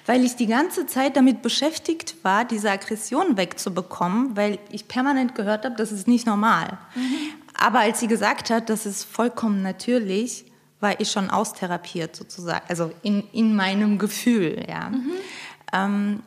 [0.05, 5.65] weil ich die ganze Zeit damit beschäftigt war, diese Aggression wegzubekommen, weil ich permanent gehört
[5.65, 6.77] habe, das ist nicht normal.
[7.53, 10.45] Aber als sie gesagt hat, das ist vollkommen natürlich,
[10.79, 14.65] war ich schon austherapiert sozusagen, also in, in meinem Gefühl.
[14.67, 14.91] Ja.
[15.71, 16.23] Ähm,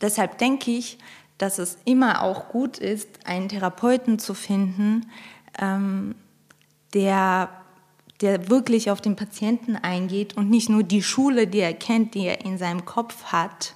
[0.00, 0.98] deshalb denke ich,
[1.38, 5.10] dass es immer auch gut ist, einen Therapeuten zu finden,
[5.58, 6.14] ähm,
[6.94, 7.48] der,
[8.20, 12.26] der wirklich auf den Patienten eingeht und nicht nur die Schule, die er kennt, die
[12.26, 13.74] er in seinem Kopf hat,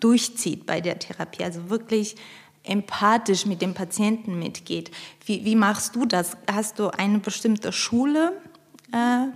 [0.00, 1.44] durchzieht bei der Therapie.
[1.44, 2.16] Also wirklich
[2.62, 4.90] empathisch mit dem Patienten mitgeht.
[5.24, 6.36] Wie, wie machst du das?
[6.50, 8.32] Hast du eine bestimmte Schule,
[8.92, 9.26] äh,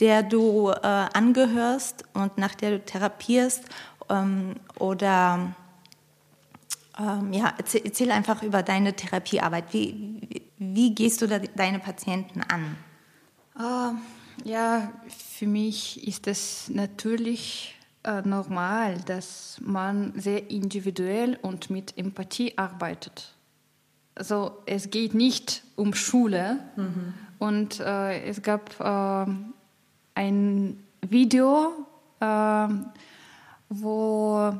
[0.00, 3.64] der du äh, angehörst und nach der du therapierst?
[4.08, 5.54] Ähm, oder
[6.98, 9.72] ähm, ja, erzähl, erzähl, einfach über deine Therapiearbeit.
[9.72, 12.76] Wie, wie, wie gehst du deine Patienten an?
[13.56, 13.94] Uh,
[14.42, 22.58] ja, für mich ist es natürlich äh, normal, dass man sehr individuell und mit Empathie
[22.58, 23.32] arbeitet.
[24.14, 27.14] Also es geht nicht um Schule mhm.
[27.38, 29.26] und äh, es gab äh,
[30.14, 31.72] ein Video,
[33.68, 34.54] wo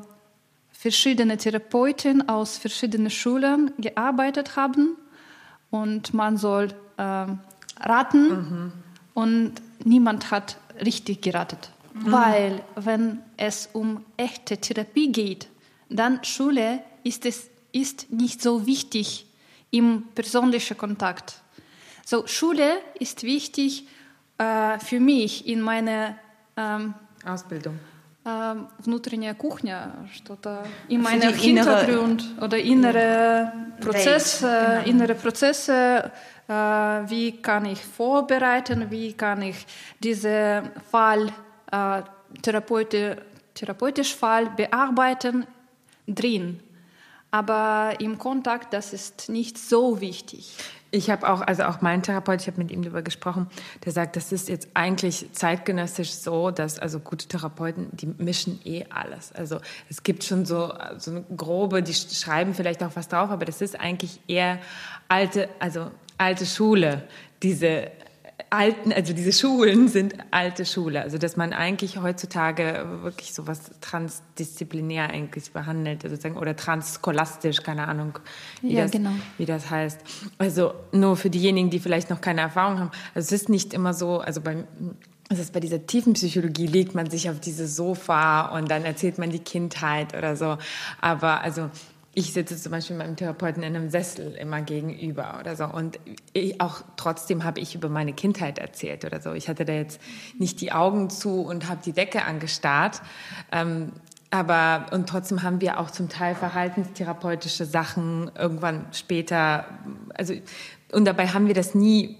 [0.71, 4.97] verschiedene Therapeuten aus verschiedenen Schulen gearbeitet haben
[5.71, 8.71] und man soll raten mhm
[9.14, 11.70] und niemand hat richtig geratet.
[11.94, 12.12] Mhm.
[12.12, 15.48] Weil wenn es um echte Therapie geht,
[15.88, 19.26] dann Schule ist es ist nicht so wichtig
[19.70, 21.40] im persönlichen Kontakt.
[22.04, 23.86] So Schule ist wichtig
[24.38, 26.16] äh, für mich in meiner
[26.56, 27.78] ähm, Ausbildung.
[28.22, 34.90] Ähm, внутренняя кухня, что-то in meinem Hintergrund oder innere Prozesse, genau.
[34.90, 36.10] innere Prozesse, äh,
[36.47, 39.65] wie kann ich vorbereiten, wie kann ich
[39.99, 41.31] diesen Fall,
[41.71, 42.01] äh,
[42.41, 43.17] therapeutisch,
[43.53, 45.45] therapeutisch Fall bearbeiten
[46.07, 46.59] drin.
[47.31, 50.55] Aber im Kontakt, das ist nicht so wichtig.
[50.91, 53.47] Ich habe auch, also auch mein Therapeut, ich habe mit ihm darüber gesprochen,
[53.83, 58.85] der sagt, das ist jetzt eigentlich zeitgenössisch so, dass also gute Therapeuten, die mischen eh
[58.89, 59.33] alles.
[59.33, 63.43] Also es gibt schon so, so eine grobe, die schreiben vielleicht auch was drauf, aber
[63.43, 64.59] das ist eigentlich eher
[65.09, 67.03] alte, also alte Schule,
[67.43, 67.91] diese
[68.49, 71.01] alten, also diese Schulen sind alte Schule.
[71.01, 77.63] Also dass man eigentlich heutzutage wirklich so was transdisziplinär eigentlich behandelt, also sozusagen, oder transscholastisch,
[77.63, 78.19] keine Ahnung,
[78.61, 79.11] wie, ja, das, genau.
[79.37, 79.99] wie das heißt.
[80.37, 82.91] Also nur für diejenigen, die vielleicht noch keine Erfahrung haben.
[83.13, 84.65] Also es ist nicht immer so, also beim
[85.27, 89.17] es ist bei dieser tiefen Psychologie legt man sich auf dieses Sofa und dann erzählt
[89.17, 90.59] man die Kindheit oder so.
[91.01, 91.71] Aber also
[92.17, 95.65] ich sitze zum Beispiel meinem Therapeuten in einem Sessel immer gegenüber oder so.
[95.65, 95.99] Und
[96.31, 99.33] ich, auch trotzdem habe ich über meine Kindheit erzählt oder so.
[99.33, 100.01] Ich hatte da jetzt
[100.39, 103.01] nicht die Augen zu und habe die Decke angestarrt.
[103.51, 103.91] Ähm,
[104.31, 109.65] aber, und trotzdem haben wir auch zum Teil verhaltenstherapeutische Sachen irgendwann später,
[110.13, 110.33] also,
[110.93, 112.17] und dabei haben wir das nie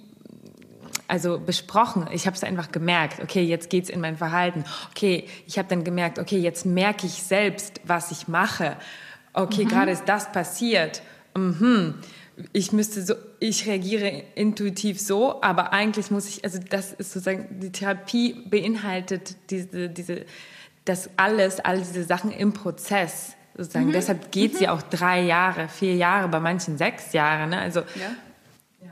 [1.08, 2.08] also besprochen.
[2.12, 3.22] Ich habe es einfach gemerkt.
[3.22, 4.66] Okay, jetzt geht's in mein Verhalten.
[4.92, 6.20] Okay, ich habe dann gemerkt.
[6.20, 8.76] Okay, jetzt merke ich selbst, was ich mache
[9.36, 9.70] okay, mhm.
[9.70, 11.02] gerade ist das passiert.
[11.36, 11.96] Mhm.
[12.52, 17.60] Ich müsste so, ich reagiere intuitiv so, aber eigentlich muss ich, also das ist sozusagen,
[17.60, 20.26] die Therapie beinhaltet diese, diese,
[20.84, 23.34] das alles, all diese Sachen im Prozess.
[23.58, 23.88] Sozusagen.
[23.88, 23.94] Mhm.
[23.94, 24.58] Deshalb geht mhm.
[24.58, 27.48] sie auch drei Jahre, vier Jahre, bei manchen sechs Jahre.
[27.48, 27.58] Ne?
[27.58, 28.12] Also, ja.
[28.82, 28.92] ja.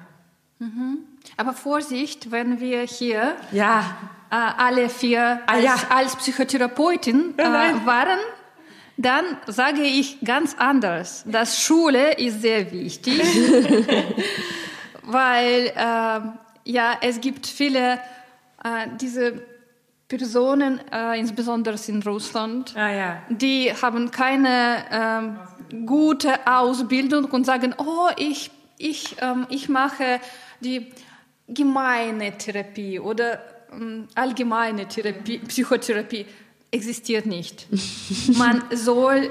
[0.59, 0.99] Mhm.
[1.35, 3.97] Aber Vorsicht, wenn wir hier ja.
[4.31, 5.75] Äh, alle vier ah, als, ja.
[5.89, 8.19] als Psychotherapeutin äh, waren,
[8.97, 13.21] dann sage ich ganz anders, dass Schule ist sehr wichtig,
[15.03, 16.19] weil äh,
[16.65, 17.93] ja es gibt viele
[18.63, 19.41] äh, diese
[20.07, 23.21] Personen, äh, insbesondere in Russland, ah, ja.
[23.29, 25.37] die haben keine
[25.71, 30.19] äh, gute Ausbildung und sagen, oh ich ich ähm, ich mache
[30.59, 30.91] die
[31.47, 33.39] gemeine Therapie oder
[33.71, 36.25] ähm, allgemeine Therapie, Psychotherapie
[36.73, 37.67] existiert nicht.
[38.37, 39.29] Man soll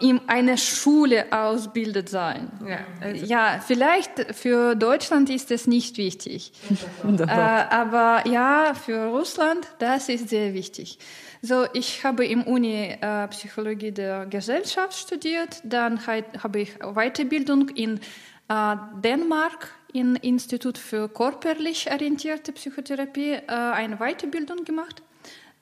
[0.00, 2.50] in einer Schule ausgebildet sein.
[2.68, 3.24] Ja, also.
[3.24, 6.52] ja, vielleicht für Deutschland ist es nicht wichtig.
[7.18, 10.98] äh, aber ja, für Russland, das ist sehr wichtig.
[11.40, 18.00] So, ich habe im Uni äh, Psychologie der Gesellschaft studiert, dann habe ich Weiterbildung in
[18.48, 25.02] äh, Dänemark im Institut für körperlich orientierte Psychotherapie äh, eine Weiterbildung gemacht.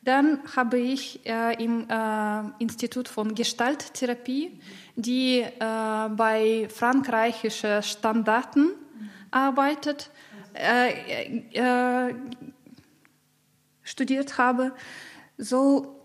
[0.05, 4.61] Dann habe ich äh, im äh, Institut von Gestalttherapie,
[4.97, 8.73] die äh, bei frankreichischen Standarten
[9.31, 10.11] arbeitet,
[10.53, 12.14] äh, äh,
[13.83, 14.73] studiert habe.
[15.38, 16.05] So,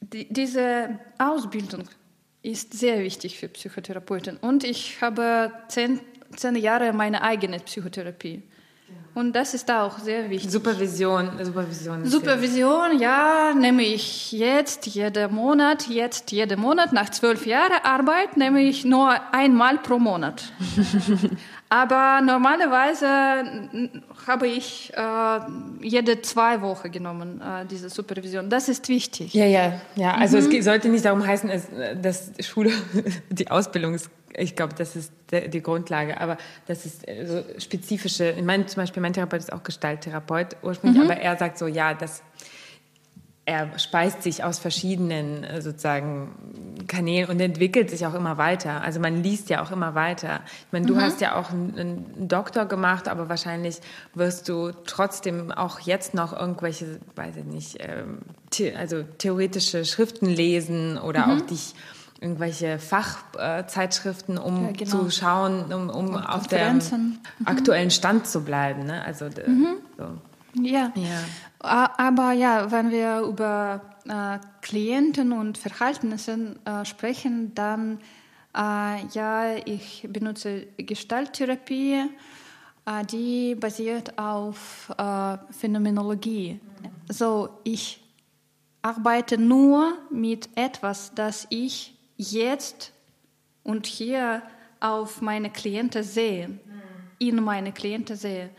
[0.00, 1.88] die, diese Ausbildung
[2.42, 4.36] ist sehr wichtig für Psychotherapeuten.
[4.36, 5.98] Und ich habe zehn,
[6.36, 8.44] zehn Jahre meine eigene Psychotherapie
[9.16, 10.50] und das ist auch sehr wichtig.
[10.50, 12.04] Supervision, Supervision.
[12.04, 18.60] Supervision, ja, nehme ich jetzt jeden Monat, jetzt jeden Monat, nach zwölf Jahren Arbeit nehme
[18.60, 20.52] ich nur einmal pro Monat.
[21.70, 23.16] Aber normalerweise
[24.26, 25.40] habe ich äh,
[25.80, 28.50] jede zwei Wochen genommen, äh, diese Supervision.
[28.50, 29.32] Das ist wichtig.
[29.32, 30.14] Ja, ja, ja.
[30.14, 30.52] Also mhm.
[30.52, 31.50] es sollte nicht darum heißen,
[32.02, 32.70] dass Schule,
[33.30, 36.20] die Ausbildung ist ich glaube, das ist die Grundlage.
[36.20, 38.30] Aber das ist äh, so spezifische.
[38.30, 41.10] Ich meine, zum Beispiel mein Therapeut ist auch Gestalttherapeut ursprünglich, mhm.
[41.10, 42.22] aber er sagt so, ja, das
[43.48, 48.82] er speist sich aus verschiedenen äh, sozusagen Kanälen und entwickelt sich auch immer weiter.
[48.82, 50.40] Also man liest ja auch immer weiter.
[50.66, 51.00] Ich meine, du mhm.
[51.00, 53.78] hast ja auch einen, Doktor gemacht, aber wahrscheinlich
[54.14, 58.18] wirst du trotzdem auch jetzt noch irgendwelche, weiß ich nicht, ähm,
[58.76, 61.32] also theoretische Schriften lesen oder mhm.
[61.32, 61.74] auch dich
[62.20, 64.90] irgendwelche Fachzeitschriften, um ja, genau.
[64.90, 67.18] zu schauen, um, um auf dem mhm.
[67.44, 68.84] aktuellen Stand zu bleiben.
[68.84, 69.04] Ne?
[69.04, 69.76] Also mhm.
[69.96, 70.04] so.
[70.62, 70.92] Ja.
[70.94, 71.88] ja.
[71.98, 77.98] Aber ja, wenn wir über äh, Klienten und Verhaltnisse äh, sprechen, dann
[78.54, 82.04] äh, ja, ich benutze Gestalttherapie,
[82.86, 86.60] äh, die basiert auf äh, Phänomenologie.
[87.08, 88.02] So, ich
[88.80, 92.92] arbeite nur mit etwas, das ich jetzt
[93.62, 94.42] und hier
[94.80, 96.58] auf meine Klienten sehe,
[97.18, 98.50] in meine Klienten sehe.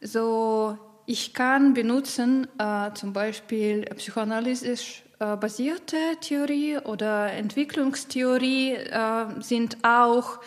[0.00, 9.78] So, ich kann benutzen äh, zum Beispiel psychoanalytisch äh, basierte Theorie oder Entwicklungstheorie äh, sind
[9.82, 10.40] auch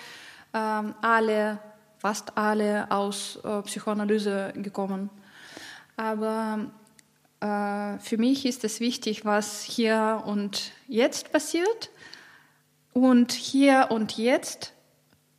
[0.54, 1.60] ähm, alle,
[1.98, 5.10] fast alle aus äh, Psychoanalyse gekommen.
[5.96, 6.68] Aber
[7.40, 11.90] äh, für mich ist es wichtig, was hier und jetzt passiert.
[12.98, 14.74] Und hier und jetzt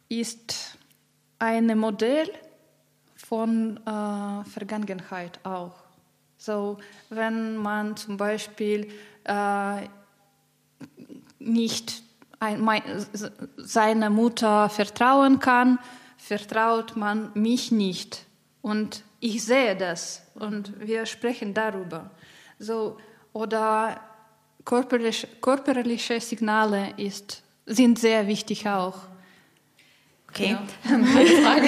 [0.08, 0.78] ist
[1.40, 2.30] ein Modell,
[3.16, 5.74] von äh, Vergangenheit auch.
[6.36, 6.78] So,
[7.10, 8.92] wenn man zum Beispiel
[9.24, 9.88] äh,
[11.40, 12.04] nicht
[12.38, 12.82] ein, mein,
[13.56, 15.80] seiner Mutter vertrauen kann,
[16.16, 18.24] vertraut man mich nicht.
[18.62, 22.12] Und ich sehe das und wir sprechen darüber.
[22.60, 22.98] So,
[23.32, 24.00] oder
[24.64, 28.96] körperliche, körperliche Signale ist, sind sehr wichtig auch.
[30.30, 30.56] Okay.
[31.42, 31.66] Frage.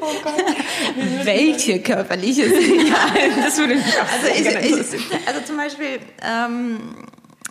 [0.00, 0.04] Oh
[1.24, 3.32] Welche körperliche Signale?
[3.42, 7.06] Das würde mich auch also, ich, ich, also zum Beispiel, ähm,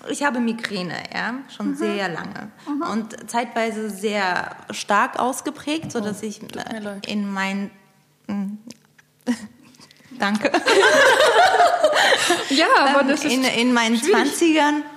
[0.10, 1.76] ich habe Migräne, ja, schon mhm.
[1.76, 2.82] sehr lange mhm.
[2.84, 7.70] und zeitweise sehr stark ausgeprägt, so dass oh, ich äh, in mein
[8.28, 8.60] hm,
[10.20, 10.52] Danke.
[12.50, 14.97] ja, aber das ist in, in meinen Zwanzigern mhm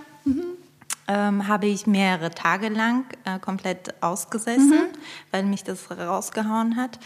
[1.11, 4.99] ähm, habe ich mehrere Tage lang äh, komplett ausgesessen, mhm.
[5.33, 7.01] weil mich das rausgehauen hat.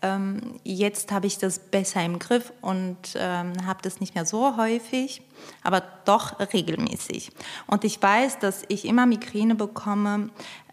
[0.00, 4.56] Ähm, jetzt habe ich das besser im Griff und ähm, habe das nicht mehr so
[4.56, 5.20] häufig,
[5.62, 7.32] aber doch regelmäßig.
[7.66, 10.30] Und ich weiß, dass ich immer Migräne bekomme,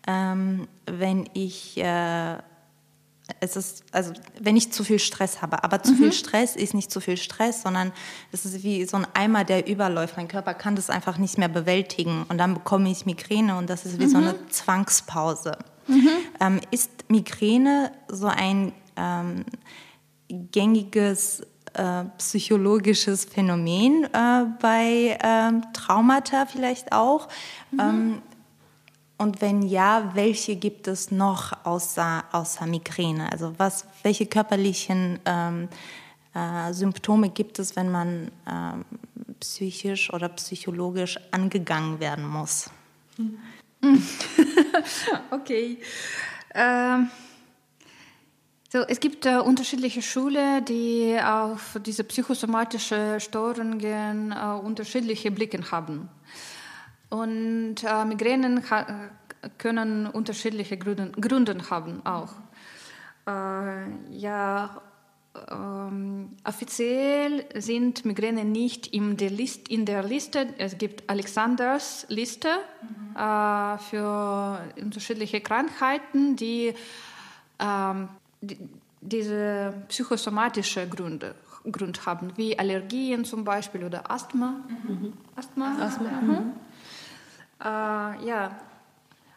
[0.07, 2.37] ähm, wenn ich äh,
[3.39, 5.63] es ist, also wenn ich zu viel Stress habe.
[5.63, 5.97] Aber zu mhm.
[5.97, 7.91] viel Stress ist nicht zu viel Stress, sondern
[8.31, 10.17] es ist wie so ein Eimer, der überläuft.
[10.17, 12.25] Mein Körper kann das einfach nicht mehr bewältigen.
[12.29, 14.09] Und dann bekomme ich Migräne und das ist wie mhm.
[14.09, 14.49] so eine mhm.
[14.49, 15.57] Zwangspause.
[15.87, 16.09] Mhm.
[16.39, 19.45] Ähm, ist Migräne so ein ähm,
[20.29, 21.41] gängiges
[21.73, 27.27] äh, psychologisches Phänomen äh, bei äh, Traumata vielleicht auch?
[27.71, 27.79] Mhm.
[27.79, 28.21] Ähm,
[29.17, 33.31] und wenn ja, welche gibt es noch außer, außer Migräne?
[33.31, 35.69] Also was, welche körperlichen ähm,
[36.35, 38.85] äh, Symptome gibt es, wenn man ähm,
[39.39, 42.69] psychisch oder psychologisch angegangen werden muss?
[45.31, 45.79] okay.
[46.53, 47.09] Ähm,
[48.69, 56.09] so, es gibt äh, unterschiedliche Schulen, die auf diese psychosomatische Störungen äh, unterschiedliche Blicke haben.
[57.09, 58.63] Und äh, Migränen
[59.57, 62.33] können unterschiedliche Gründe, Gründe haben auch.
[63.25, 64.81] Äh, ja,
[65.51, 70.47] ähm, offiziell sind Migräne nicht in der, List, in der Liste.
[70.57, 72.49] Es gibt Alexanders Liste
[72.81, 73.15] mhm.
[73.15, 76.73] äh, für unterschiedliche Krankheiten, die,
[77.59, 78.09] ähm,
[78.41, 78.57] die
[79.01, 81.35] diese psychosomatische Gründe,
[81.71, 84.55] Grund haben, wie Allergien zum Beispiel oder Asthma.
[84.87, 85.13] Mhm.
[85.35, 85.75] Asthma.
[85.79, 86.09] Asthma.
[86.21, 86.53] Mhm.
[87.63, 88.51] Äh, ja,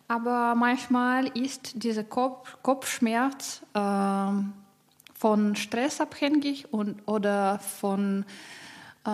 [0.08, 4.32] aber manchmal ist dieser Kopf, Kopfschmerz äh,
[5.14, 8.24] von Stress abhängig und, oder von
[9.06, 9.10] äh,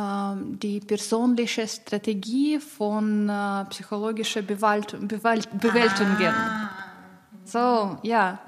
[0.63, 6.17] die persönliche Strategie von äh, psychologischer Bewalt, Bewalt, Bewältigung.
[6.27, 6.71] Ah.
[7.45, 8.39] So, ja.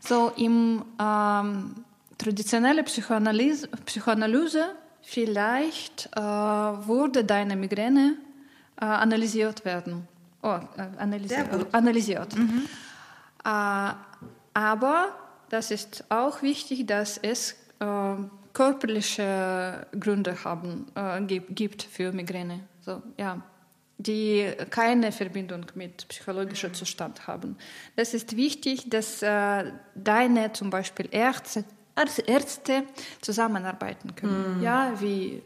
[0.00, 1.74] So im ähm,
[2.18, 8.16] traditionellen Psychoanalyse, Psychoanalyse vielleicht äh, wurde deine Migräne
[8.80, 10.08] äh, analysiert werden.
[10.42, 11.48] Oh, äh, analysiert.
[11.72, 12.36] analysiert.
[12.36, 12.62] Mhm.
[13.44, 13.92] Äh,
[14.54, 15.08] aber
[15.48, 17.56] das ist auch wichtig, dass es
[18.54, 20.86] körperliche Gründe haben,
[21.50, 22.60] gibt für Migräne.
[22.80, 23.42] So, ja
[23.98, 27.56] die keine Verbindung mit psychologischem Zustand haben.
[27.96, 31.64] Das ist wichtig, dass äh, deine zum Beispiel Ärzte,
[32.26, 32.84] Ärzte
[33.20, 34.58] zusammenarbeiten können.
[34.58, 34.62] Mhm.
[34.62, 35.42] Ja, wie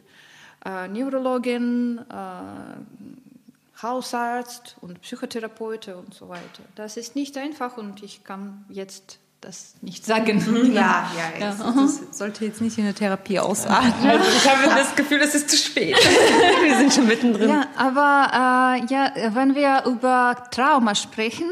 [0.65, 6.63] äh, Neurologin, äh, Hausarzt und Psychotherapeut und so weiter.
[6.75, 10.39] Das ist nicht einfach und ich kann jetzt das nicht sagen.
[10.73, 11.55] Ja, ja, ja.
[11.55, 14.09] Das, das sollte jetzt nicht in der Therapie ausarten.
[14.09, 15.97] Also ich habe das Gefühl, es ist zu spät.
[16.63, 17.49] Wir sind schon mittendrin.
[17.49, 21.51] Ja, aber äh, ja, wenn wir über Trauma sprechen,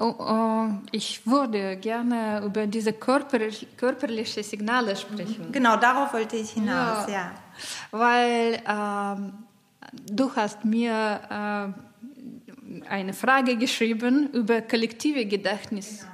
[0.00, 5.52] oh, oh, ich würde gerne über diese körperlich, körperliche Signale sprechen.
[5.52, 7.12] Genau, darauf wollte ich hinaus, ja.
[7.12, 7.30] ja.
[7.90, 9.32] Weil ähm,
[10.10, 16.00] du hast mir äh, eine Frage geschrieben über kollektive Gedächtnis.
[16.00, 16.12] Genau.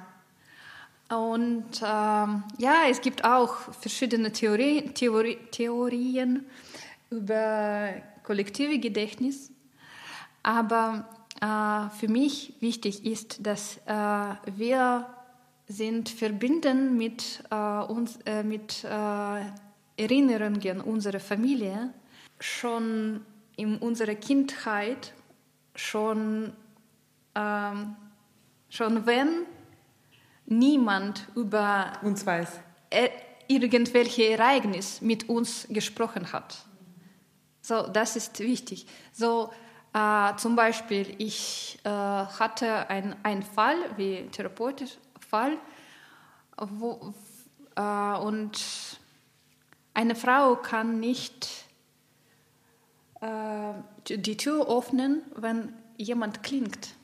[1.31, 6.45] Und ähm, ja, es gibt auch verschiedene Theorie, Theorie, Theorien
[7.11, 7.95] über
[8.25, 9.51] kollektive Gedächtnis.
[10.43, 11.09] Aber
[11.41, 15.07] äh, für mich wichtig ist, dass äh, wir
[15.67, 19.43] sind verbinden mit, äh, uns, äh, mit äh,
[19.99, 21.93] Erinnerungen unserer Familie
[22.41, 23.25] schon
[23.57, 25.13] in unserer Kindheit,
[25.75, 26.53] schon,
[27.35, 27.97] ähm,
[28.69, 29.47] schon wenn
[30.47, 32.61] niemand über uns weiß.
[32.91, 33.11] Er,
[33.49, 36.59] irgendwelche Ereignisse mit uns gesprochen hat.
[37.63, 38.87] So, das ist wichtig.
[39.13, 39.51] So,
[39.95, 45.57] äh, zum Beispiel, ich äh, hatte einen Fall, wie therapeutisch Fall,
[46.57, 47.15] wo,
[47.75, 48.98] äh, und
[49.95, 51.65] eine Frau kann nicht
[53.21, 53.73] äh,
[54.09, 56.95] die Tür öffnen, wenn jemand klingt.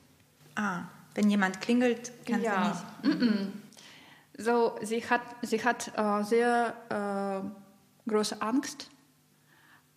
[0.55, 0.85] Ah.
[1.15, 2.75] Wenn jemand klingelt, kann ja.
[3.03, 3.19] sie nicht.
[3.19, 3.47] Mm -mm.
[4.37, 8.91] So, sie hat, sie hat äh, sehr äh, große Angst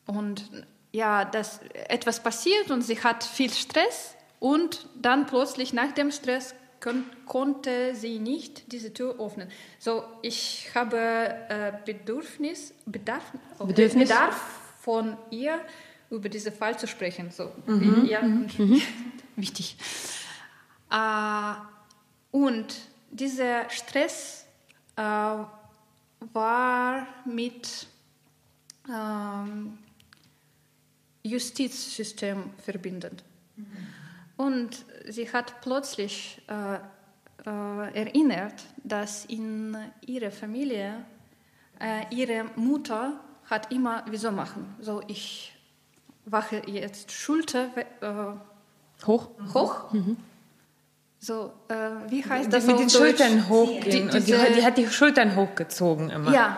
[0.05, 1.59] und ja, dass
[1.89, 6.53] etwas passiert und sie hat viel Stress und dann plötzlich nach dem Stress
[7.25, 9.49] konnte sie nicht diese Tür öffnen.
[9.79, 13.23] So, ich habe äh, Bedürfnis, Bedarf,
[13.59, 14.09] Bedürfnis?
[14.09, 14.39] Bedarf
[14.81, 15.59] von ihr
[16.09, 17.31] über diesen Fall zu sprechen.
[17.31, 18.05] So, mhm.
[18.05, 18.81] ja, mhm.
[19.35, 19.77] wichtig.
[20.91, 21.53] Äh,
[22.31, 22.75] und
[23.11, 24.45] dieser Stress
[24.95, 27.87] äh, war mit
[28.89, 29.77] ähm,
[31.23, 33.23] Justizsystem verbindend.
[33.55, 33.65] Mhm.
[34.37, 36.75] Und sie hat plötzlich äh,
[37.45, 39.75] äh, erinnert, dass in
[40.05, 41.05] ihrer Familie
[41.79, 43.19] äh, ihre Mutter
[43.49, 44.75] hat immer wieso machen.
[44.79, 45.53] So ich
[46.25, 47.69] wache jetzt Schulter
[48.01, 50.17] äh, hoch, hoch mhm.
[51.19, 51.75] So, äh,
[52.09, 52.67] wie heißt das?
[52.67, 54.09] Mit den Schultern hochgehen.
[54.09, 56.31] Die, und die, die, hat die Schultern hochgezogen immer.
[56.31, 56.57] Ja.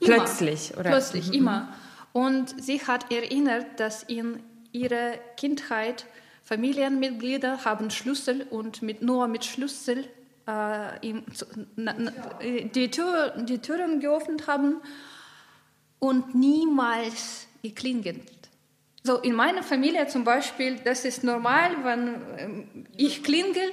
[0.00, 0.80] Plötzlich, immer.
[0.80, 0.90] oder?
[0.90, 1.34] Plötzlich, mhm.
[1.34, 1.68] immer.
[2.12, 4.40] Und sie hat erinnert, dass in
[4.72, 6.06] ihrer Kindheit
[6.48, 10.08] Familienmitglieder haben Schlüssel und mit, nur mit Schlüssel
[10.46, 11.24] äh, im,
[11.76, 12.10] na, na,
[12.74, 14.80] die, Tür, die Türen geöffnet haben
[15.98, 18.22] und niemals geklingelt.
[19.02, 23.70] So in meiner Familie zum Beispiel, das ist normal, wenn ähm, ich klingel,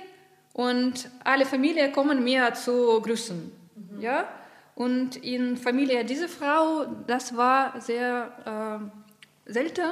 [0.55, 3.51] und alle Familie kommen mir zu grüßen.
[3.75, 4.01] Mhm.
[4.01, 4.25] Ja?
[4.73, 8.89] Und in Familie dieser Frau, das war sehr
[9.47, 9.91] äh, selten.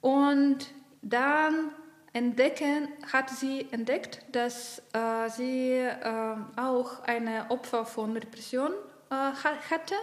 [0.00, 0.66] Und
[1.02, 1.70] dann
[2.12, 8.72] entdecken, hat sie entdeckt, dass äh, sie äh, auch eine Opfer von Repression
[9.10, 9.94] äh, hatte,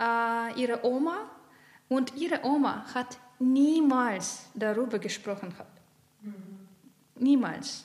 [0.00, 1.30] äh, ihre Oma.
[1.88, 5.54] Und ihre Oma hat niemals darüber gesprochen.
[6.20, 6.68] Mhm.
[7.16, 7.84] Niemals.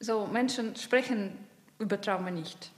[0.00, 1.36] So, Menschen sprechen
[1.78, 2.70] über Trauma nicht.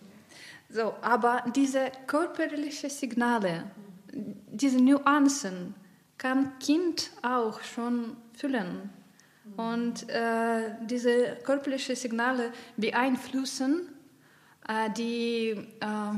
[0.68, 3.70] So, aber diese körperlichen Signale,
[4.12, 5.74] diese Nuancen
[6.18, 8.90] kann Kind auch schon fühlen.
[9.56, 13.88] Und äh, diese körperlichen Signale beeinflussen
[14.68, 16.16] äh, die äh,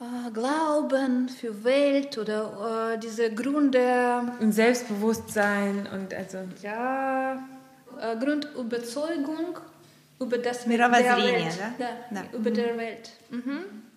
[0.00, 4.32] äh Glauben für Welt oder äh, diese Gründe.
[4.38, 6.38] Und Selbstbewusstsein und also.
[6.62, 7.42] Ja,
[7.98, 9.58] äh, Grundüberzeugung
[10.20, 11.58] über das mit der Welt.
[11.78, 12.24] Ja, ja.
[12.32, 12.54] Über mhm.
[12.54, 13.10] der Welt.
[13.30, 13.89] Mhm.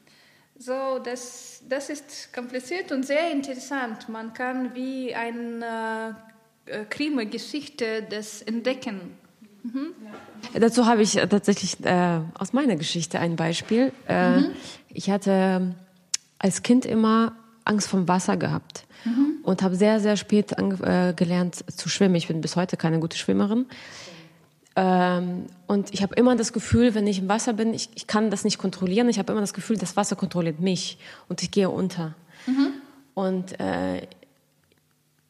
[0.65, 4.07] So, das, das ist kompliziert und sehr interessant.
[4.07, 6.15] Man kann wie eine
[6.65, 9.17] äh, Krimi-Geschichte das entdecken.
[9.63, 9.87] Mhm.
[10.53, 10.59] Ja.
[10.61, 13.91] Dazu habe ich tatsächlich äh, aus meiner Geschichte ein Beispiel.
[14.07, 14.45] Äh, mhm.
[14.87, 15.75] Ich hatte
[16.39, 17.35] als Kind immer
[17.65, 19.39] Angst vom Wasser gehabt mhm.
[19.43, 22.15] und habe sehr, sehr spät äh, gelernt zu schwimmen.
[22.15, 23.65] Ich bin bis heute keine gute Schwimmerin.
[24.75, 28.31] Ähm, und ich habe immer das Gefühl, wenn ich im Wasser bin, ich, ich kann
[28.31, 29.09] das nicht kontrollieren.
[29.09, 30.97] Ich habe immer das Gefühl, das Wasser kontrolliert mich
[31.29, 32.15] und ich gehe unter.
[32.47, 32.73] Mhm.
[33.13, 34.07] Und, äh,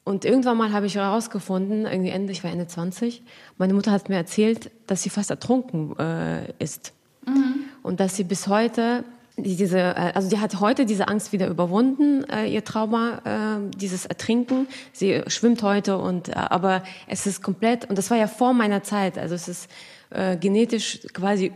[0.05, 3.21] und irgendwann mal habe ich herausgefunden, irgendwie Ende, ich war Ende 20,
[3.57, 6.93] meine Mutter hat mir erzählt, dass sie fast ertrunken äh, ist.
[7.25, 7.65] Mhm.
[7.83, 9.03] Und dass sie bis heute
[9.37, 14.05] diese, äh, also die hat heute diese Angst wieder überwunden, äh, ihr Trauma, äh, dieses
[14.05, 14.67] Ertrinken.
[14.91, 18.83] Sie schwimmt heute und, äh, aber es ist komplett, und das war ja vor meiner
[18.83, 19.69] Zeit, also es ist
[20.11, 21.51] äh, genetisch quasi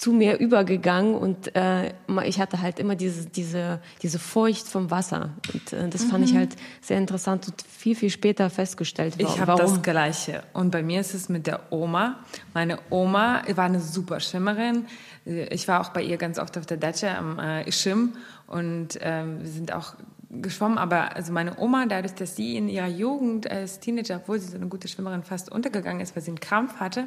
[0.00, 1.92] zu mir übergegangen und äh,
[2.24, 5.34] ich hatte halt immer diese, diese, diese Furcht vom Wasser.
[5.52, 6.38] Und äh, das fand ich mhm.
[6.38, 9.16] halt sehr interessant und viel, viel später festgestellt.
[9.18, 9.34] Warum.
[9.34, 10.42] Ich habe das Gleiche.
[10.54, 12.18] Und bei mir ist es mit der Oma.
[12.54, 14.86] Meine Oma war eine super Schwimmerin.
[15.26, 18.14] Ich war auch bei ihr ganz oft auf der Datsche am äh, Ischim
[18.46, 19.96] und ähm, wir sind auch
[20.30, 24.48] geschwommen, aber also meine Oma, dadurch, dass sie in ihrer Jugend als Teenager, obwohl sie
[24.48, 27.06] so eine gute Schwimmerin fast untergegangen ist, weil sie einen Krampf hatte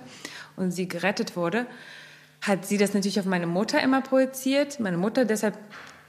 [0.58, 1.66] und sie gerettet wurde,
[2.44, 4.80] hat sie das natürlich auf meine Mutter immer projiziert.
[4.80, 5.58] Meine Mutter deshalb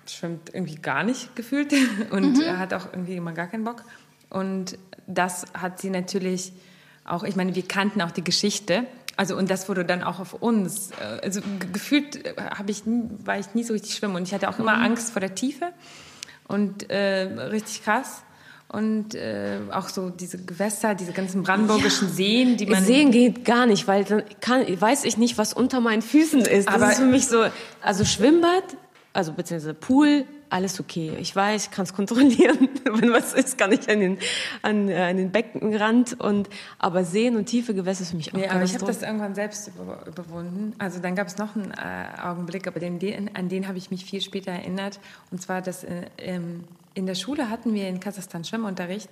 [0.06, 1.72] schwimmt irgendwie gar nicht gefühlt
[2.10, 2.58] und mhm.
[2.58, 3.84] hat auch irgendwie immer gar keinen Bock.
[4.30, 4.76] Und
[5.06, 6.52] das hat sie natürlich
[7.04, 8.84] auch, ich meine, wir kannten auch die Geschichte.
[9.16, 10.90] Also und das wurde dann auch auf uns.
[10.90, 11.40] Äh, also
[11.72, 14.58] gefühlt äh, habe ich nie, war ich nie so richtig schwimmen und ich hatte auch
[14.58, 14.84] immer mhm.
[14.84, 15.72] Angst vor der Tiefe
[16.48, 18.23] und äh, richtig krass
[18.74, 22.14] und äh, auch so diese Gewässer, diese ganzen brandenburgischen ja.
[22.14, 25.80] Seen, die man Seen geht gar nicht, weil dann kann, weiß ich nicht, was unter
[25.80, 26.66] meinen Füßen ist.
[26.66, 27.44] Das Aber ist für mich so,
[27.80, 28.64] also Schwimmbad,
[29.12, 31.12] also beziehungsweise Pool, alles okay.
[31.20, 32.68] Ich weiß, ich kann es kontrollieren.
[32.84, 34.18] Wenn was ist, kann ich an den,
[34.62, 36.20] an, äh, an den Beckenrand.
[36.20, 36.48] Und,
[36.78, 39.34] aber Seen und tiefe Gewässer ist für mich auch ja, aber ich habe das irgendwann
[39.34, 40.74] selbst über, überwunden.
[40.78, 43.90] Also dann gab es noch einen äh, Augenblick, aber den, den, an den habe ich
[43.90, 45.00] mich viel später erinnert.
[45.30, 46.64] Und zwar, dass äh, ähm,
[46.94, 49.10] in der Schule hatten wir in Kasachstan Schwimmunterricht.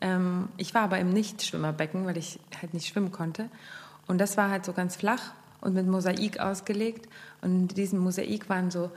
[0.00, 3.48] Ähm, ich war aber im Nicht-Schwimmerbecken, weil ich halt nicht schwimmen konnte.
[4.06, 7.08] Und das war halt so ganz flach und mit Mosaik ausgelegt.
[7.42, 8.90] Und in diesem Mosaik waren so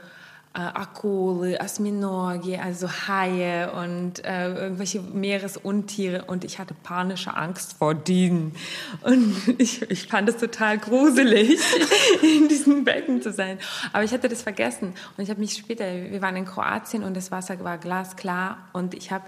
[0.55, 7.93] äh, Akule, Asminogi, also Haie und äh, irgendwelche Meeresuntiere und ich hatte panische Angst vor
[7.93, 8.55] denen.
[9.01, 11.59] Und ich, ich fand es total gruselig,
[12.21, 13.59] in diesem Becken zu sein.
[13.91, 17.17] Aber ich hatte das vergessen und ich habe mich später, wir waren in Kroatien und
[17.17, 19.25] das Wasser war glasklar und ich habe,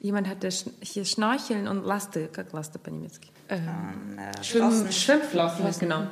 [0.00, 0.48] jemand hatte
[0.80, 3.30] hier Schnorcheln und Laste, как Laste по-немецки?
[3.48, 6.06] Ähm, äh, Schwimm, Schwimmflossen, genau.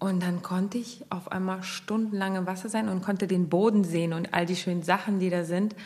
[0.00, 4.14] Und dann konnte ich auf einmal stundenlang im Wasser sein und konnte den Boden sehen
[4.14, 5.76] und all die schönen Sachen, die da sind.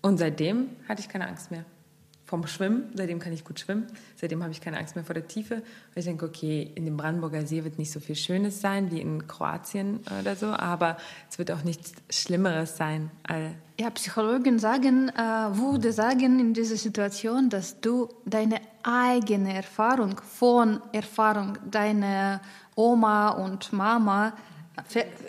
[0.00, 1.64] Und seitdem hatte ich keine Angst mehr
[2.32, 2.84] vom Schwimmen.
[2.94, 3.88] Seitdem kann ich gut schwimmen.
[4.16, 5.62] Seitdem habe ich keine Angst mehr vor der Tiefe.
[5.94, 9.26] Ich denke, okay, in dem Brandenburger See wird nicht so viel Schönes sein wie in
[9.26, 10.96] Kroatien oder so, aber
[11.28, 13.10] es wird auch nichts Schlimmeres sein.
[13.78, 20.80] Ja, Psychologen sagen, äh, würde sagen in dieser Situation, dass du deine eigene Erfahrung von
[20.92, 22.40] Erfahrung deiner
[22.74, 24.32] Oma und Mama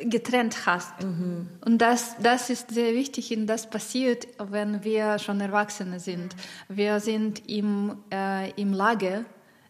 [0.03, 1.03] getrennt hast.
[1.03, 1.47] Mhm.
[1.65, 6.35] Und das, das ist sehr wichtig und das passiert, wenn wir schon Erwachsene sind.
[6.69, 9.25] Wir sind im, äh, im Lage,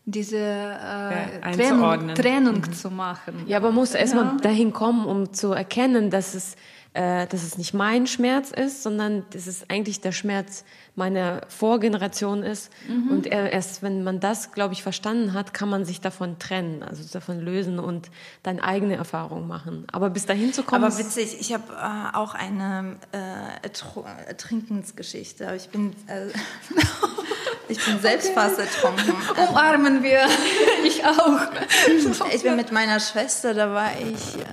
[0.05, 2.74] diese äh, Trennung, Trennung mhm.
[2.74, 3.45] zu machen.
[3.47, 4.38] Ja, aber man muss erstmal ja.
[4.41, 6.55] dahin kommen, um zu erkennen, dass es
[6.93, 10.63] äh, dass es nicht mein Schmerz ist, sondern es eigentlich der Schmerz
[10.96, 12.72] meiner Vorgeneration ist.
[12.88, 13.10] Mhm.
[13.10, 17.04] Und erst wenn man das, glaube ich, verstanden hat, kann man sich davon trennen, also
[17.12, 18.12] davon lösen und
[18.44, 19.88] dann eigene Erfahrungen machen.
[19.91, 20.84] Aber bis dahin zu kommen.
[20.84, 25.52] Aber witzig, ich habe äh, auch eine äh, Ertrinkensgeschichte.
[25.56, 26.28] Ich bin, äh,
[27.68, 28.36] ich bin selbst okay.
[28.36, 29.16] fast ertrunken.
[29.50, 30.28] Umarmen wir.
[30.86, 31.14] ich auch.
[32.34, 34.46] Ich bin mit meiner Schwester, da war ich äh,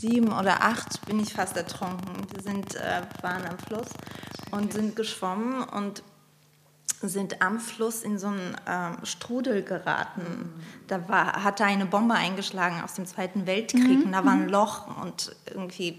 [0.00, 2.26] sieben oder acht bin ich fast ertrunken.
[2.32, 3.88] Wir sind, äh, waren am Fluss
[4.52, 6.04] und sind geschwommen und
[7.00, 10.22] sind am Fluss in so einen ähm, Strudel geraten.
[10.22, 10.62] Mhm.
[10.86, 14.04] Da war, hatte eine Bombe eingeschlagen aus dem Zweiten Weltkrieg mhm.
[14.04, 14.50] und da war ein mhm.
[14.50, 15.98] Loch und irgendwie,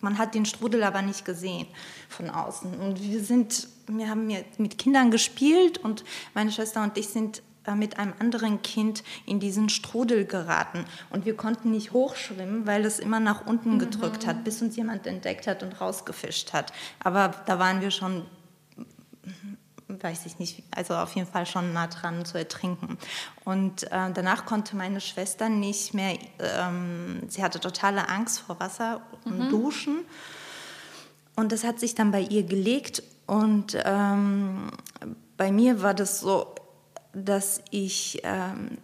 [0.00, 1.66] man hat den Strudel aber nicht gesehen
[2.08, 2.72] von außen.
[2.74, 7.42] Und wir sind, wir haben mit Kindern gespielt und meine Schwester und ich sind
[7.74, 10.84] mit einem anderen Kind in diesen Strudel geraten.
[11.10, 13.78] Und wir konnten nicht hochschwimmen, weil es immer nach unten mhm.
[13.78, 16.72] gedrückt hat, bis uns jemand entdeckt hat und rausgefischt hat.
[17.00, 18.24] Aber da waren wir schon
[19.88, 22.98] weiß ich nicht, also auf jeden Fall schon nah dran zu ertrinken.
[23.44, 29.00] Und äh, danach konnte meine Schwester nicht mehr, ähm, sie hatte totale Angst vor Wasser
[29.24, 29.48] und mhm.
[29.48, 30.04] Duschen.
[31.36, 33.02] Und das hat sich dann bei ihr gelegt.
[33.26, 34.70] Und ähm,
[35.36, 36.54] bei mir war das so,
[37.12, 38.78] dass ich, ähm,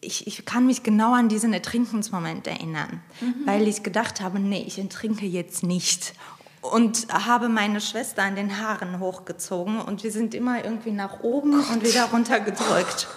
[0.00, 3.46] ich, ich kann mich genau an diesen Ertrinkensmoment erinnern, mhm.
[3.46, 6.14] weil ich gedacht habe, nee, ich ertrinke jetzt nicht.
[6.60, 11.52] Und habe meine Schwester an den Haaren hochgezogen und wir sind immer irgendwie nach oben
[11.52, 11.70] Gott.
[11.70, 13.08] und wieder runtergedrückt.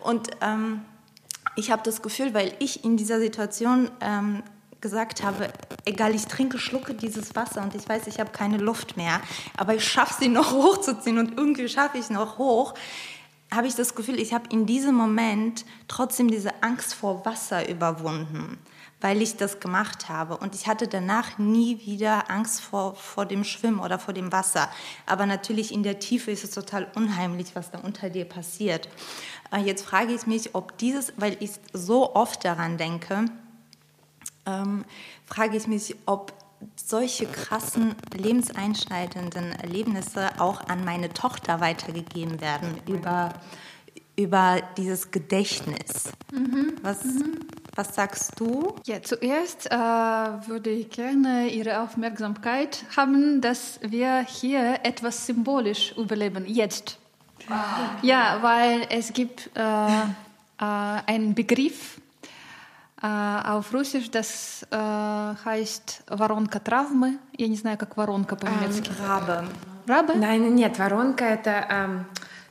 [0.00, 0.82] Und ähm,
[1.56, 4.42] ich habe das Gefühl, weil ich in dieser Situation ähm,
[4.82, 5.48] gesagt habe,
[5.84, 9.20] egal, ich trinke, schlucke dieses Wasser und ich weiß, ich habe keine Luft mehr,
[9.56, 12.74] aber ich schaffe sie noch hochzuziehen und irgendwie schaffe ich es noch hoch
[13.54, 18.58] habe ich das Gefühl, ich habe in diesem Moment trotzdem diese Angst vor Wasser überwunden,
[19.00, 20.36] weil ich das gemacht habe.
[20.36, 24.68] Und ich hatte danach nie wieder Angst vor, vor dem Schwimmen oder vor dem Wasser.
[25.06, 28.88] Aber natürlich in der Tiefe ist es total unheimlich, was da unter dir passiert.
[29.52, 33.26] Äh, jetzt frage ich mich, ob dieses, weil ich so oft daran denke,
[34.46, 34.84] ähm,
[35.26, 36.32] frage ich mich, ob
[36.76, 43.34] solche krassen lebenseinschneidenden Erlebnisse auch an meine Tochter weitergegeben werden über,
[44.16, 46.12] über dieses Gedächtnis.
[46.32, 46.74] Mhm.
[46.82, 47.40] Was, mhm.
[47.74, 48.76] was sagst du?
[48.86, 56.44] Ja, zuerst äh, würde ich gerne Ihre Aufmerksamkeit haben, dass wir hier etwas symbolisch überleben,
[56.46, 56.98] jetzt.
[57.48, 57.56] Wow.
[58.02, 60.04] Ja, weil es gibt äh, äh,
[60.58, 62.00] einen Begriff,
[63.02, 67.18] auf Russisch das äh, heißt Воронка травмы.
[67.36, 68.90] Я не знаю, как воронка по-немецки.
[68.90, 69.44] Ähm, Rabe.
[69.86, 70.14] Rabe?
[70.14, 72.04] Nein, нет, воронка это ähm,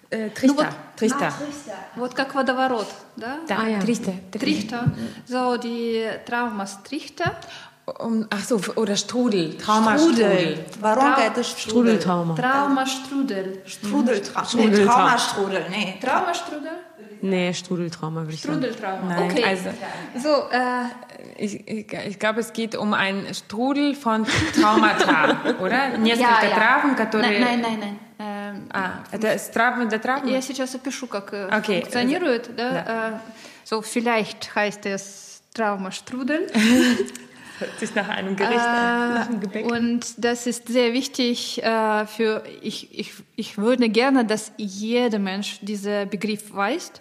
[0.10, 0.48] äh, Trichter.
[0.48, 1.28] Ну, вот, Trichter.
[1.28, 1.78] А, Trichter.
[1.96, 3.38] Вот как водоворот, да?
[3.48, 3.80] Да, ah, ja.
[3.80, 4.14] Trichter.
[4.32, 4.86] Trichter.
[5.26, 7.32] So, die Traumas Trichter.
[8.00, 9.58] Um, ach so, oder Strudel.
[9.58, 10.66] Traumastrudel.
[10.80, 12.36] Воронка это Strudeltrauma.
[12.36, 13.64] Traumastrudel.
[13.66, 14.50] Strudeltrauma.
[14.54, 15.66] Nee, Traumastrudel.
[15.70, 16.00] Nee.
[16.02, 16.78] Traumastrudel?
[17.23, 18.59] Nee, Strudeltrauma würde ich sagen.
[18.59, 19.45] Strudeltrauma, Nein, okay.
[19.45, 19.71] Also,
[20.23, 25.99] so, äh, ich, ich, ich glaube, es geht um einen Strudel von Traumata, oder?
[25.99, 26.57] Несколько ja, ja.
[26.57, 27.41] Травм, которые...
[27.41, 27.81] Nein, nein, nein.
[27.81, 27.99] nein.
[28.71, 30.31] А, это травмы для травмы?
[30.31, 31.83] Я сейчас опишу, как okay.
[31.83, 32.55] функционирует.
[32.57, 32.71] Да?
[32.71, 33.21] Да.
[33.65, 36.47] So, vielleicht heißt es Traumastrudel.
[37.59, 39.67] Hört sich nach einem Gericht an, nach einem Gebäck.
[39.67, 45.59] Und das ist sehr wichtig äh, für, ich, ich, ich würde gerne, dass jeder Mensch
[45.63, 46.93] diesen Begriff weiß.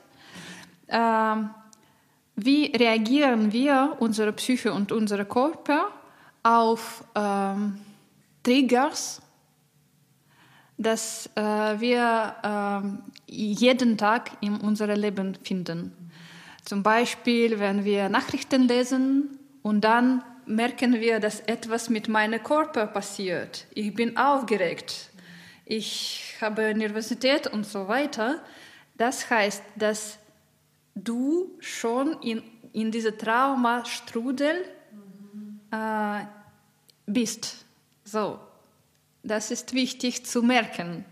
[0.91, 1.51] ähm,
[2.37, 5.89] wie reagieren wir, unsere Psyche und unser Körper,
[6.43, 7.79] auf ähm,
[8.43, 9.21] Triggers,
[10.79, 16.11] dass äh, wir äh, jeden Tag in unserem Leben finden.
[16.65, 22.87] Zum Beispiel, wenn wir Nachrichten lesen und dann merken wir, dass etwas mit meinem Körper
[22.87, 23.67] passiert.
[23.75, 25.11] Ich bin aufgeregt.
[25.67, 28.43] Ich habe Nervosität und so weiter.
[28.97, 30.19] Das heißt, dass
[30.95, 34.65] du schon in, in diesem Traumastrudel
[35.71, 36.21] äh,
[37.07, 37.65] bist.
[38.05, 38.39] So,
[39.23, 41.05] das ist wichtig zu merken.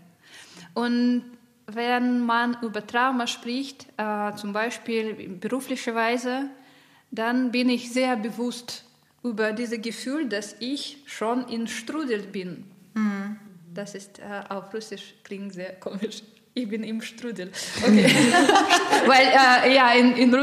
[0.73, 1.23] Und
[1.65, 6.49] wenn man über Trauma spricht, äh, zum Beispiel in beruflicher Weise,
[7.11, 8.83] dann bin ich sehr bewusst
[9.23, 12.65] über dieses Gefühl, dass ich schon in Strudel bin.
[12.93, 13.37] Mhm.
[13.73, 16.23] Das ist äh, auf Russisch klingt sehr komisch.
[16.59, 17.51] Ich bin im Strudel.
[17.81, 18.11] Okay.
[19.05, 20.33] Weil äh, ja, in, in,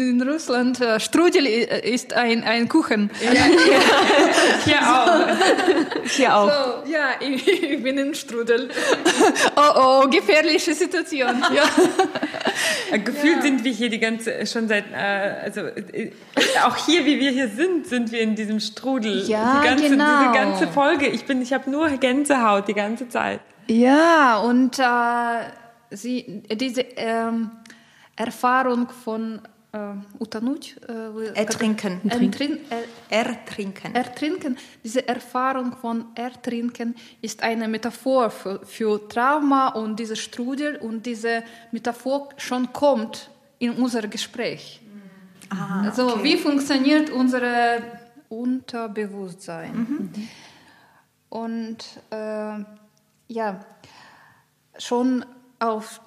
[0.00, 3.10] in Russland äh, Strudel ist ein, ein Kuchen.
[3.22, 3.42] Ja, ja.
[4.64, 6.06] Hier auch.
[6.10, 6.50] Hier auch.
[6.50, 8.68] So, ja, ich, ich, bin im Strudel.
[9.56, 11.42] Oh, oh, gefährliche Situation.
[11.54, 12.98] Ja.
[12.98, 13.42] Gefühlt ja.
[13.42, 16.10] sind wir hier die ganze, schon seit, äh, also äh,
[16.66, 19.24] auch hier, wie wir hier sind, sind wir in diesem Strudel.
[19.26, 20.18] Ja, die ganze, genau.
[20.20, 23.40] Diese ganze Folge, ich bin, ich habe nur Gänsehaut die ganze Zeit.
[23.68, 24.82] Ja, und äh,
[25.92, 27.50] sie, diese ähm,
[28.16, 29.40] Erfahrung von
[29.72, 29.78] äh,
[30.18, 32.00] Utanut, äh, ertrinken.
[32.08, 32.58] Ertrin
[33.08, 33.94] ertrinken.
[33.94, 34.58] Ertrinken.
[34.84, 41.42] Diese Erfahrung von Ertrinken ist eine Metaphor für, für Trauma und diese Strudel und diese
[41.70, 44.80] Metaphor schon kommt in unser Gespräch.
[45.48, 46.24] Ah, also okay.
[46.24, 47.78] wie funktioniert unser
[48.28, 49.74] Unterbewusstsein?
[49.74, 50.28] Mhm.
[51.28, 51.78] Und
[52.10, 52.64] äh,
[53.28, 53.64] ja,
[54.78, 55.24] schon
[55.62, 56.00] auf,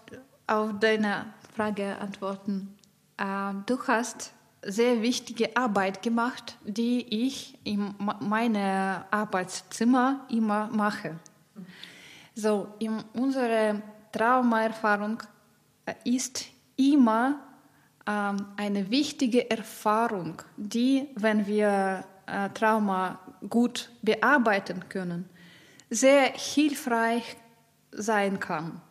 [0.48, 2.76] auf deine Frage antworten.
[3.18, 11.16] Äh, du hast sehr wichtige Arbeit gemacht, die ich in meinem Arbeitszimmer immer mache.
[12.34, 13.82] So, in unserer
[14.12, 15.24] Traumaerfahrung
[16.04, 16.46] ist
[16.76, 17.40] immer
[18.08, 25.30] ähm, eine wichtige Erfahrung, die, wenn wir äh, Trauma gut bearbeiten können,
[25.90, 27.38] sehr hilfreich
[27.92, 28.82] sein kann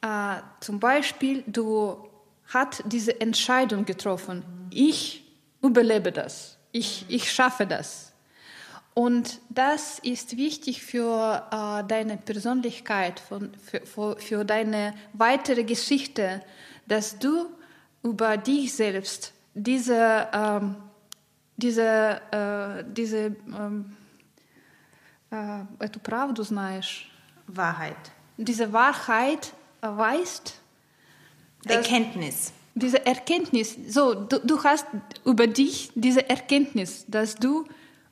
[0.00, 2.08] Äh, zum Beispiel, du
[2.48, 5.24] hast diese Entscheidung getroffen, ich
[5.62, 8.12] überlebe das, ich, ich schaffe das.
[8.94, 16.42] Und das ist wichtig für äh, deine Persönlichkeit, von, für, für, für deine weitere Geschichte,
[16.86, 17.46] dass du
[18.02, 20.76] über dich selbst diese, ähm,
[21.56, 23.96] diese, äh, diese ähm,
[25.78, 27.08] эту правду знаешь.
[27.46, 27.96] Wahrheit.
[28.36, 29.52] Diese Wahrheit
[29.95, 30.59] weißt.
[31.67, 32.51] Erkenntnis.
[32.75, 33.75] Diese Erkenntnis.
[33.87, 34.85] So, du, du hast
[35.25, 37.65] über dich diese Erkenntnis, dass du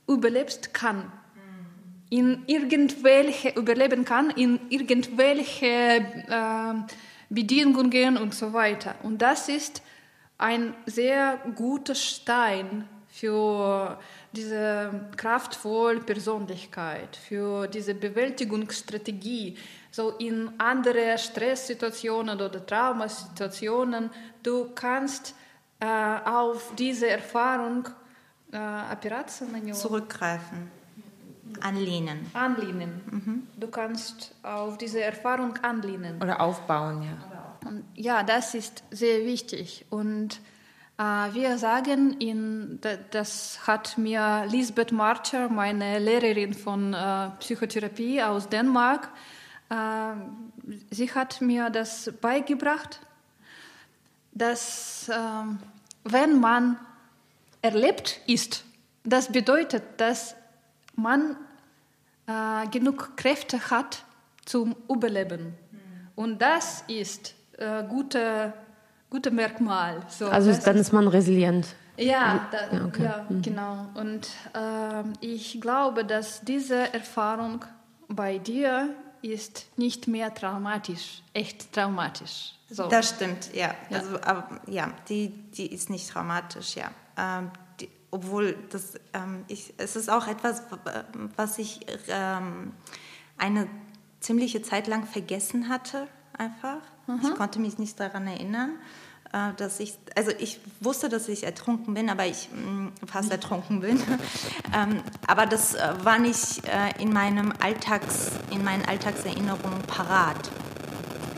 [0.07, 1.11] überlebst kann.
[2.09, 6.73] In irgendwelche, überleben kann, in irgendwelche äh,
[7.29, 8.95] Bedingungen und so weiter.
[9.03, 9.81] Und das ist
[10.37, 13.97] ein sehr guter Stein für
[14.33, 19.57] diese kraftvolle Persönlichkeit, für diese Bewältigungsstrategie.
[19.95, 24.09] So in andere Stresssituationen oder Traumasituationen,
[24.43, 25.33] du kannst
[25.79, 27.87] äh, auf diese Erfahrung
[28.51, 30.69] äh, zurückgreifen.
[31.61, 32.29] Anlehnen.
[32.33, 33.01] Anlehnen.
[33.09, 33.47] Mhm.
[33.55, 36.21] Du kannst auf diese Erfahrung anlehnen.
[36.21, 37.69] Oder aufbauen, ja.
[37.69, 39.85] Und ja, das ist sehr wichtig.
[39.89, 40.41] Und
[40.97, 42.81] äh, wir sagen, in,
[43.11, 49.09] das hat mir Lisbeth Marcher, meine Lehrerin von äh, Psychotherapie aus Dänemark,
[50.91, 52.99] sie hat mir das beigebracht,
[54.31, 55.59] dass ähm,
[56.03, 56.77] wenn man
[57.61, 58.63] erlebt ist,
[59.03, 60.35] das bedeutet, dass
[60.95, 61.35] man
[62.27, 64.03] äh, genug Kräfte hat
[64.45, 65.45] zum Überleben.
[65.45, 65.53] Mhm.
[66.15, 68.53] Und das ist äh, gute,
[69.09, 70.01] gute Merkmal.
[70.09, 71.67] So, also dann ist man resilient.
[71.97, 73.03] Ja, da, ja, okay.
[73.03, 73.41] ja mhm.
[73.41, 73.87] genau.
[73.95, 77.63] Und äh, ich glaube, dass diese Erfahrung
[78.07, 78.89] bei dir
[79.31, 82.53] ist nicht mehr traumatisch, echt traumatisch.
[82.69, 82.87] So.
[82.87, 83.75] Das stimmt, ja.
[83.89, 83.99] ja.
[83.99, 86.91] Also, aber, ja, die, die ist nicht traumatisch, ja.
[87.17, 90.63] Ähm, die, obwohl das, ähm, ich, es ist auch etwas,
[91.35, 92.73] was ich ähm,
[93.37, 93.67] eine
[94.19, 96.07] ziemliche Zeit lang vergessen hatte,
[96.37, 96.81] einfach.
[97.07, 97.19] Mhm.
[97.23, 98.71] Ich konnte mich nicht daran erinnern,
[99.57, 103.81] dass ich, also ich wusste, dass ich ertrunken bin, aber ich mh, mm, fast ertrunken
[103.81, 104.01] bin.
[104.73, 110.49] ähm, aber das äh, war nicht äh, in meinem Alltags, in meinen Alltagserinnerungen parat.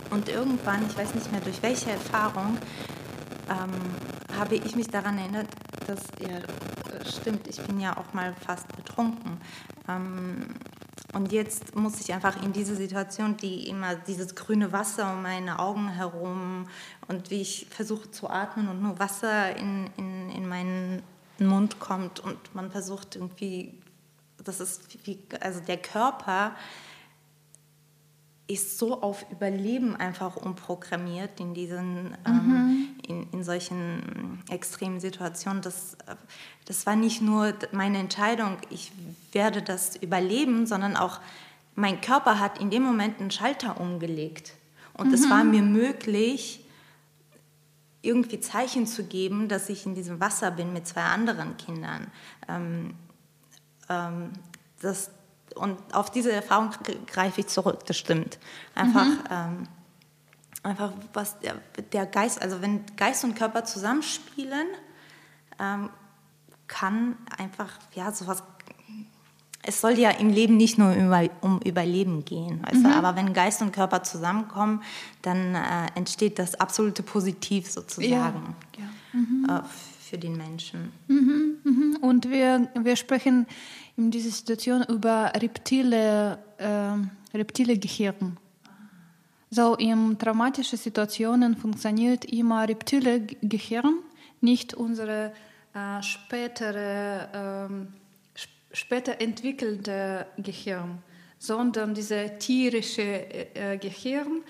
[0.10, 2.58] Und irgendwann, ich weiß nicht mehr durch welche Erfahrung,
[3.50, 5.48] ähm, habe ich mich daran erinnert,
[5.88, 6.40] dass, ja,
[7.10, 9.42] stimmt, ich bin ja auch mal fast betrunken.
[9.88, 10.56] Ähm,
[11.14, 15.60] und jetzt muss ich einfach in diese Situation, die immer dieses grüne Wasser um meine
[15.60, 16.68] Augen herum
[17.08, 21.04] und wie ich versuche zu atmen und nur Wasser in, in, in meinen
[21.40, 23.74] Mund kommt und man versucht irgendwie,
[24.44, 26.56] das ist wie, also der Körper
[28.48, 32.56] ist so auf Überleben einfach umprogrammiert in diesen, ähm, mhm.
[32.56, 35.62] ähm, in, in solchen extremen Situationen.
[35.62, 35.98] Das,
[36.66, 38.92] das war nicht nur meine Entscheidung, ich
[39.34, 41.20] werde das überleben, sondern auch
[41.76, 44.54] mein Körper hat in dem Moment einen Schalter umgelegt.
[44.94, 45.14] Und mhm.
[45.14, 46.64] es war mir möglich,
[48.02, 52.08] irgendwie Zeichen zu geben, dass ich in diesem Wasser bin mit zwei anderen Kindern.
[52.48, 52.96] Ähm,
[53.90, 54.32] ähm,
[54.82, 55.12] das,
[55.58, 56.72] und auf diese Erfahrung
[57.08, 58.40] greife ich zurück, das stimmt.
[58.76, 59.24] Einfach, mhm.
[59.30, 59.68] ähm,
[60.64, 61.56] einfach was der,
[61.92, 64.68] der, Geist, also wenn Geist und Körper zusammenspielen,
[65.60, 65.90] ähm,
[66.68, 68.44] kann einfach, ja, sowas.
[69.64, 72.84] Es soll ja im Leben nicht nur über, um Überleben gehen, weißt mhm.
[72.84, 72.96] du?
[72.96, 74.82] aber wenn Geist und Körper zusammenkommen,
[75.24, 78.84] dann äh, entsteht das absolute Positiv sozusagen ja.
[78.84, 79.20] Ja.
[79.20, 79.48] Mhm.
[79.50, 79.62] Äh,
[80.08, 80.92] für den Menschen.
[81.08, 81.98] Mhm, mhm.
[82.02, 83.46] Und wir, wir sprechen
[83.96, 88.38] in dieser Situation über reptile, äh, reptile Gehirn.
[89.50, 94.00] So in traumatischen Situationen funktioniert immer reptile Gehirn,
[94.42, 95.32] nicht unsere
[95.74, 101.00] äh, spätere, äh, später entwickelte Gehirn,
[101.40, 104.44] sondern diese tierische äh, Gehirn,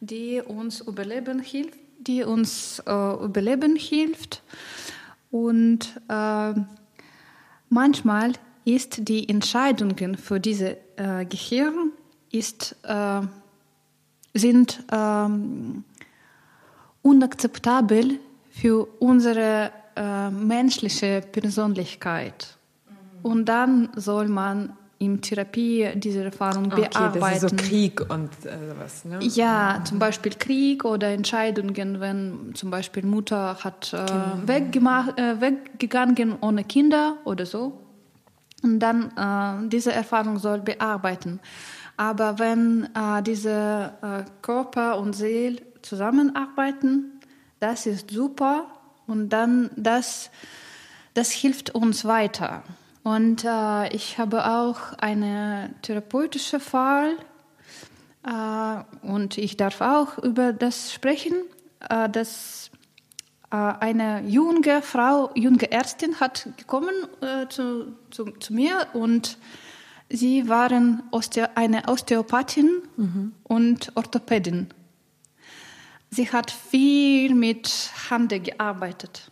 [0.00, 4.42] die uns überleben hilft, die uns äh, überleben hilft.
[5.30, 6.54] Und äh,
[7.68, 8.32] manchmal
[8.64, 11.92] ist die Entscheidungen für diese äh, Gehirn
[12.30, 13.22] ist, äh,
[14.34, 15.84] sind ähm,
[17.02, 18.18] unakzeptabel
[18.50, 22.58] für unsere äh, menschliche Persönlichkeit.
[22.86, 23.30] Mhm.
[23.30, 27.20] Und dann soll man in Therapie diese Erfahrung okay, bearbeiten.
[27.20, 29.20] Das ist so Krieg und äh, was, ne?
[29.22, 34.06] Ja, zum Beispiel Krieg oder Entscheidungen, wenn zum Beispiel Mutter hat äh,
[34.46, 37.80] weggemacht, äh, weggegangen ohne Kinder oder so.
[38.62, 41.38] Und dann äh, diese Erfahrung soll bearbeiten.
[41.96, 47.20] Aber wenn äh, diese äh, Körper und Seele zusammenarbeiten,
[47.60, 48.66] das ist super
[49.06, 50.30] und dann das,
[51.14, 52.64] das hilft uns weiter.
[53.08, 57.16] Und äh, ich habe auch einen therapeutischen Fall
[58.22, 61.36] äh, und ich darf auch über das sprechen,
[61.88, 62.70] äh, dass
[63.50, 69.38] äh, eine junge Frau, junge Ärztin hat gekommen äh, zu, zu, zu, mir und
[70.10, 73.32] sie waren Osteo eine Osteopathin mhm.
[73.42, 74.68] und Orthopädin.
[76.10, 79.30] Sie hat viel mit Hand gearbeitet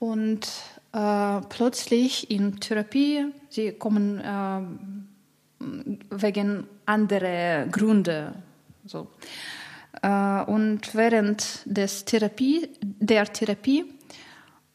[0.00, 0.48] und
[0.94, 4.60] äh, plötzlich in Therapie, sie kommen äh,
[6.10, 8.34] wegen anderer Gründe.
[8.86, 9.08] So.
[10.02, 13.84] Äh, und während des Therapie, der Therapie,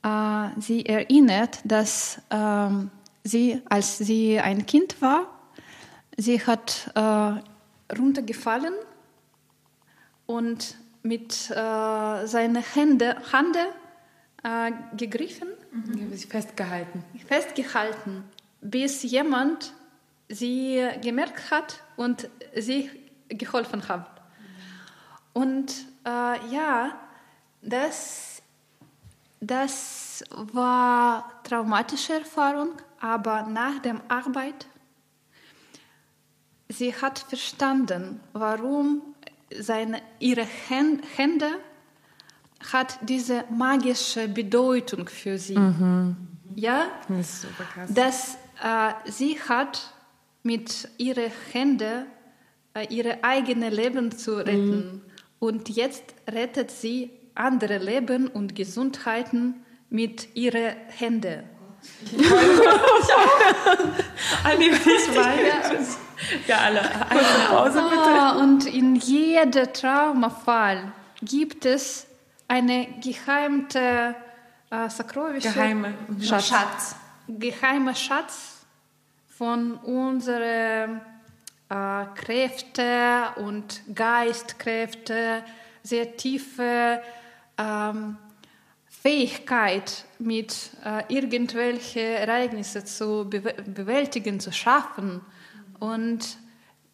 [0.03, 2.69] äh, sie erinnert, dass äh,
[3.23, 5.27] sie, als sie ein Kind war,
[6.17, 8.73] sie hat äh, runtergefallen
[10.25, 13.67] und mit äh, seinen Händen Hände,
[14.43, 15.47] äh, gegriffen.
[15.71, 16.15] Mhm.
[16.15, 17.03] Sie festgehalten.
[17.27, 18.23] Festgehalten,
[18.61, 19.73] bis jemand
[20.27, 22.89] sie gemerkt hat und sie
[23.27, 24.21] geholfen hat.
[25.33, 25.71] Und
[26.05, 26.99] äh, ja,
[27.61, 28.41] das,
[29.39, 34.67] das war traumatische Erfahrung, aber nach der Arbeit,
[36.67, 39.01] sie hat verstanden, warum
[39.57, 41.47] seine, ihre Hände
[42.71, 45.57] hat diese magische Bedeutung für sie.
[45.57, 46.15] Mhm.
[46.55, 47.93] Ja, das ist super krass.
[47.93, 49.93] Dass äh, sie hat
[50.43, 52.05] mit ihren Händen
[52.73, 54.77] äh, ihre eigene Leben zu retten.
[54.77, 55.01] Mhm.
[55.39, 61.43] Und jetzt rettet sie andere Leben und Gesundheiten mit ihren Händen.
[62.11, 62.27] Ich
[66.47, 66.81] ja, alle.
[66.81, 68.39] Nach Hause bitte.
[68.43, 70.91] und in jedem Traumafall
[71.21, 72.08] gibt es
[72.49, 74.15] eine geheimte
[74.69, 76.49] äh, Sakrowische Geheime Schatz.
[76.49, 76.95] Schatz.
[77.27, 78.65] Geheimer Schatz
[79.27, 80.99] von unseren
[81.69, 85.43] äh, Kräfte und Geistkräfte,
[85.83, 87.01] sehr tiefe
[87.57, 88.17] ähm,
[88.87, 95.21] Fähigkeit, mit äh, irgendwelche Ereignisse zu be bewältigen, zu schaffen.
[95.79, 96.37] Und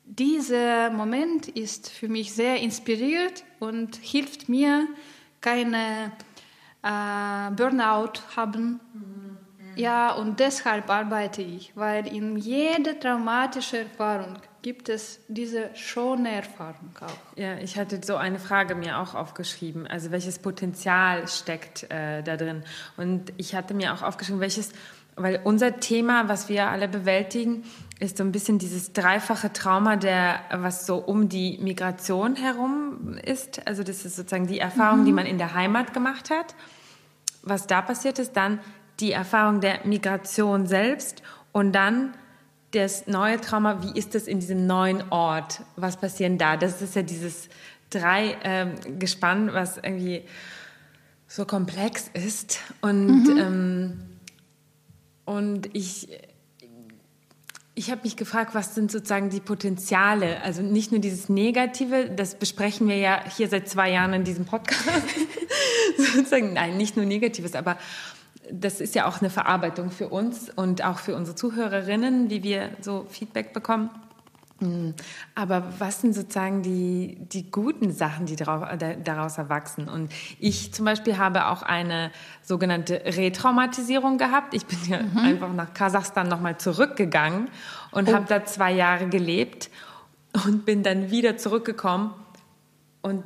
[0.04, 4.88] dieser Moment ist für mich sehr inspiriert und hilft mir,
[5.46, 6.12] keine
[6.82, 8.80] äh, Burnout haben.
[9.76, 16.92] Ja, und deshalb arbeite ich, weil in jeder traumatischen Erfahrung gibt es diese schöne Erfahrung
[17.02, 17.38] auch.
[17.38, 22.38] Ja, ich hatte so eine Frage mir auch aufgeschrieben, also welches Potenzial steckt äh, da
[22.38, 22.64] drin?
[22.96, 24.72] Und ich hatte mir auch aufgeschrieben, welches,
[25.18, 27.66] weil unser Thema, was wir alle bewältigen,
[28.00, 33.66] ist so ein bisschen dieses dreifache Trauma, der was so um die Migration herum ist.
[33.68, 35.06] Also das ist sozusagen die Erfahrung, mhm.
[35.06, 36.56] die man in der Heimat gemacht hat,
[37.42, 38.60] was da passiert ist, dann
[39.00, 41.22] die Erfahrung der Migration selbst
[41.52, 42.14] und dann
[42.72, 45.62] das neue Trauma, wie ist das in diesem neuen Ort?
[45.78, 46.58] Was passiert da?
[46.58, 47.48] Das ist ja dieses
[47.90, 48.74] drei ähm,
[49.54, 50.24] was irgendwie
[51.28, 52.60] so komplex ist.
[52.82, 53.38] Und, mhm.
[53.38, 54.00] ähm,
[55.26, 56.10] und ich,
[57.76, 60.42] ich habe mich gefragt, was sind sozusagen die Potenziale?
[60.42, 64.46] Also nicht nur dieses Negative, das besprechen wir ja hier seit zwei Jahren in diesem
[64.46, 64.86] Podcast.
[65.98, 67.78] sozusagen, nein, nicht nur Negatives, aber
[68.50, 72.70] das ist ja auch eine Verarbeitung für uns und auch für unsere Zuhörerinnen, wie wir
[72.80, 73.90] so Feedback bekommen.
[74.60, 74.94] Hm.
[75.36, 79.90] Aber was sind sozusagen die, die guten Sachen, die daraus erwachsen?
[79.90, 84.54] Und ich zum Beispiel habe auch eine sogenannte Retraumatisierung gehabt.
[84.54, 85.18] Ich bin ja mhm.
[85.18, 87.50] einfach nach Kasachstan nochmal zurückgegangen
[87.92, 88.14] und oh.
[88.14, 89.70] habe da zwei Jahre gelebt
[90.46, 92.14] und bin dann wieder zurückgekommen.
[93.02, 93.24] Und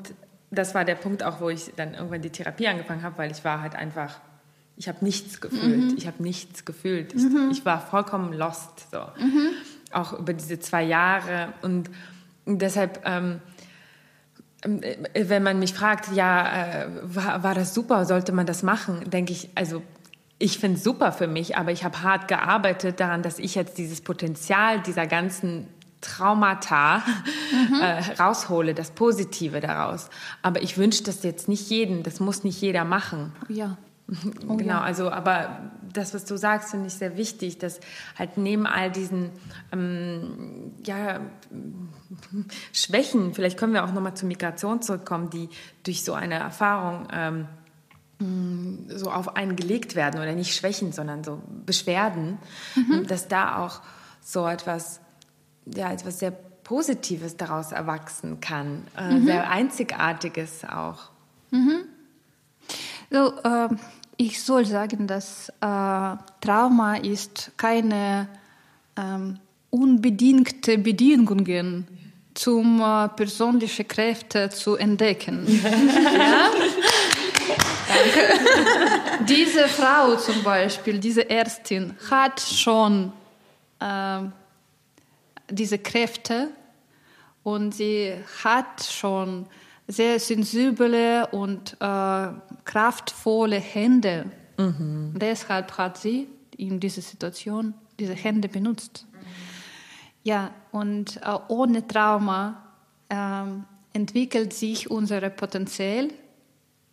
[0.49, 3.45] das war der Punkt auch, wo ich dann irgendwann die Therapie angefangen habe, weil ich
[3.45, 4.19] war halt einfach
[4.79, 5.91] ich habe nichts gefühlt.
[5.91, 5.95] Mhm.
[5.97, 7.13] Ich habe nichts gefühlt.
[7.13, 7.49] Ich, mhm.
[7.51, 8.89] ich, war vollkommen lost.
[8.89, 8.99] So.
[8.99, 9.49] Mhm.
[9.91, 11.53] Auch über diese zwei Jahre.
[11.61, 11.89] Und
[12.45, 13.41] deshalb, ähm,
[14.61, 19.09] äh, wenn man mich fragt, ja, äh, war, war das super, sollte man das machen,
[19.09, 19.81] denke ich, also
[20.39, 23.77] ich finde es super für mich, aber ich habe hart gearbeitet daran, dass ich jetzt
[23.77, 25.67] dieses Potenzial dieser ganzen
[26.01, 27.81] Traumata mhm.
[27.81, 30.09] äh, raushole, das Positive daraus.
[30.41, 33.33] Aber ich wünsche das jetzt nicht jedem, das muss nicht jeder machen.
[33.49, 33.77] Ja.
[34.47, 34.81] Oh, genau, ja.
[34.81, 37.79] also aber das, was du sagst, finde ich sehr wichtig, dass
[38.17, 39.31] halt neben all diesen
[39.71, 41.19] ähm, ja,
[42.73, 45.49] Schwächen, vielleicht können wir auch nochmal zur Migration zurückkommen, die
[45.83, 47.47] durch so eine Erfahrung ähm,
[48.89, 52.37] so auf einen gelegt werden oder nicht Schwächen, sondern so Beschwerden,
[52.75, 53.07] mhm.
[53.07, 53.81] dass da auch
[54.21, 54.99] so etwas,
[55.65, 59.25] ja, etwas sehr Positives daraus erwachsen kann, äh, mhm.
[59.25, 61.09] sehr Einzigartiges auch.
[61.51, 61.85] Mhm.
[63.09, 63.69] So, äh,
[64.21, 68.27] ich soll sagen, dass äh, Trauma ist keine
[68.97, 69.39] ähm,
[69.69, 71.87] unbedingte Bedingungen
[72.33, 75.47] zum äh, persönliche Kräfte zu entdecken.
[76.17, 76.51] ja?
[79.25, 83.13] diese Frau zum Beispiel, diese Ärztin, hat schon
[83.79, 84.19] äh,
[85.49, 86.49] diese Kräfte
[87.43, 89.45] und sie hat schon
[89.89, 92.27] sehr sensible und äh,
[92.63, 94.31] kraftvolle Hände.
[94.57, 95.13] Mhm.
[95.15, 96.27] Deshalb hat sie
[96.57, 99.07] in dieser Situation diese Hände benutzt.
[99.11, 99.17] Mhm.
[100.23, 102.63] Ja, und äh, ohne Trauma
[103.09, 106.09] ähm, entwickelt sich unser Potenzial äh,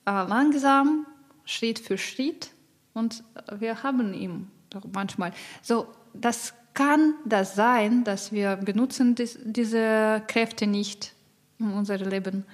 [0.06, 1.06] langsam,
[1.44, 2.50] Schritt für Schritt
[2.94, 3.22] und
[3.58, 5.32] wir haben ihn doch manchmal.
[5.62, 11.12] So, das kann das sein, dass wir benutzen dies, diese Kräfte nicht
[11.58, 12.44] in unserem Leben.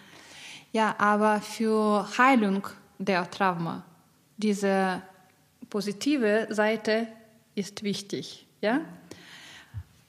[0.73, 2.67] Ja, aber für Heilung
[2.99, 3.85] der Trauma,
[4.39, 5.03] diese
[5.69, 7.09] positive Seite
[7.55, 8.47] ist wichtig.
[8.63, 8.81] Ja?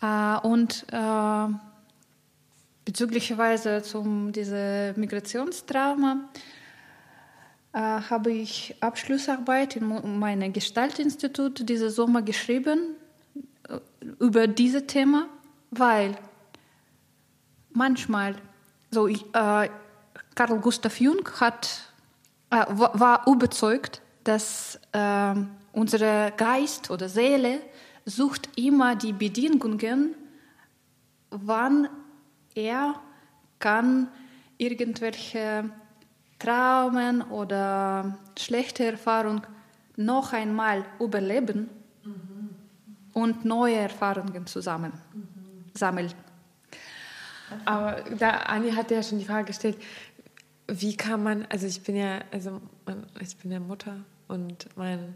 [0.01, 1.53] Äh, und äh,
[2.85, 6.29] bezüglicherweise zum diese Migrationstrauma
[7.73, 12.95] äh, habe ich Abschlussarbeit in meinem Gestaltinstitut diese Sommer geschrieben
[13.67, 13.79] äh,
[14.19, 15.27] über dieses Thema,
[15.71, 16.15] weil
[17.71, 18.35] manchmal
[18.91, 19.69] so äh,
[20.35, 21.93] Carl Gustav Jung hat
[22.49, 25.35] äh, war überzeugt, dass äh,
[25.71, 27.59] unser Geist oder Seele
[28.05, 30.15] sucht immer die Bedingungen,
[31.29, 31.89] wann
[32.53, 32.95] er
[33.59, 34.07] kann
[34.57, 35.69] irgendwelche
[36.37, 39.41] Traumen oder schlechte Erfahrungen
[39.95, 41.69] noch einmal überleben
[42.03, 42.49] mhm.
[43.13, 45.65] und neue Erfahrungen zusammen mhm.
[45.73, 46.13] sammeln.
[47.65, 49.77] Aber da Anni hat ja schon die Frage gestellt,
[50.67, 52.61] wie kann man, also ich bin ja, also
[53.19, 55.13] ich bin ja Mutter und mein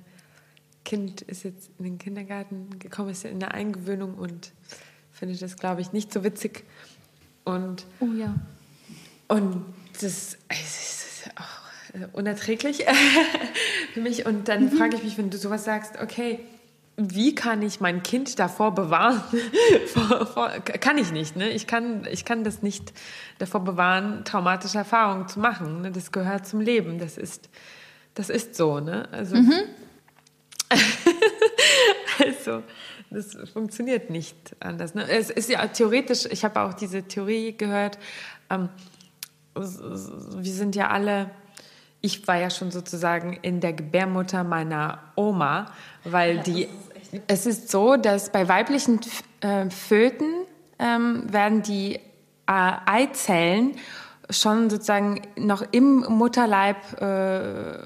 [0.84, 4.52] Kind ist jetzt in den Kindergarten gekommen, ist ja in der Eingewöhnung und
[5.12, 6.64] findet das, glaube ich, nicht so witzig.
[7.44, 8.36] Und, oh ja.
[9.28, 12.86] Und das, das ist auch äh, unerträglich
[13.94, 14.26] für mich.
[14.26, 14.72] Und dann mhm.
[14.72, 16.40] frage ich mich, wenn du sowas sagst, okay,
[16.98, 19.22] wie kann ich mein Kind davor bewahren?
[19.94, 21.36] vor, vor, kann ich nicht.
[21.36, 21.50] Ne?
[21.50, 22.92] Ich, kann, ich kann das nicht
[23.38, 25.82] davor bewahren, traumatische Erfahrungen zu machen.
[25.82, 25.92] Ne?
[25.92, 26.98] Das gehört zum Leben.
[26.98, 27.50] Das ist,
[28.16, 28.80] das ist so.
[28.80, 29.08] Ne?
[29.12, 29.54] Also, mhm.
[32.26, 32.64] also,
[33.12, 34.96] das funktioniert nicht anders.
[34.96, 35.08] Ne?
[35.08, 38.00] Es ist ja theoretisch, ich habe auch diese Theorie gehört,
[38.50, 38.70] ähm,
[39.56, 41.32] wir sind ja alle
[42.02, 45.72] ich war ja schon sozusagen in der Gebärmutter meiner Oma,
[46.04, 46.70] weil ja, die
[47.28, 49.00] es ist so, dass bei weiblichen
[49.42, 50.46] äh, Föten
[50.80, 53.76] ähm, werden die äh, Eizellen
[54.30, 57.80] schon sozusagen noch im Mutterleib äh,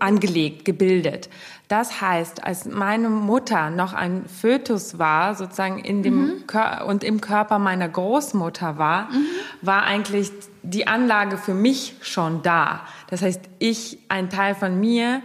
[0.00, 1.28] angelegt, gebildet.
[1.68, 6.44] Das heißt, als meine Mutter noch ein Fötus war, sozusagen in dem mhm.
[6.86, 9.26] und im Körper meiner Großmutter war, mhm.
[9.62, 10.30] war eigentlich
[10.62, 12.82] die Anlage für mich schon da.
[13.08, 15.22] Das heißt, ich, ein Teil von mir,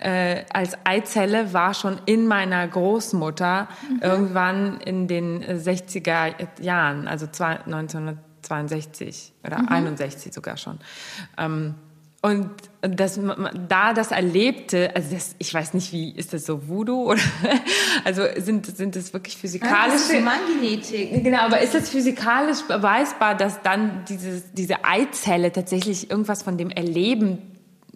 [0.00, 4.00] äh, als Eizelle war schon in meiner Großmutter mhm.
[4.02, 9.68] irgendwann in den 60er Jahren, also 1962 oder mhm.
[9.68, 10.80] 61 sogar schon.
[11.38, 11.76] Ähm,
[12.24, 12.48] und
[12.80, 13.20] das,
[13.68, 17.20] da das erlebte, also das, ich weiß nicht, wie ist das so Voodoo oder
[18.04, 20.08] also sind sind das wirklich physikalisch?
[20.10, 21.22] Ja, Humangenetik.
[21.22, 26.70] Genau, aber ist das physikalisch beweisbar, dass dann dieses, diese Eizelle tatsächlich irgendwas von dem
[26.70, 27.42] Erleben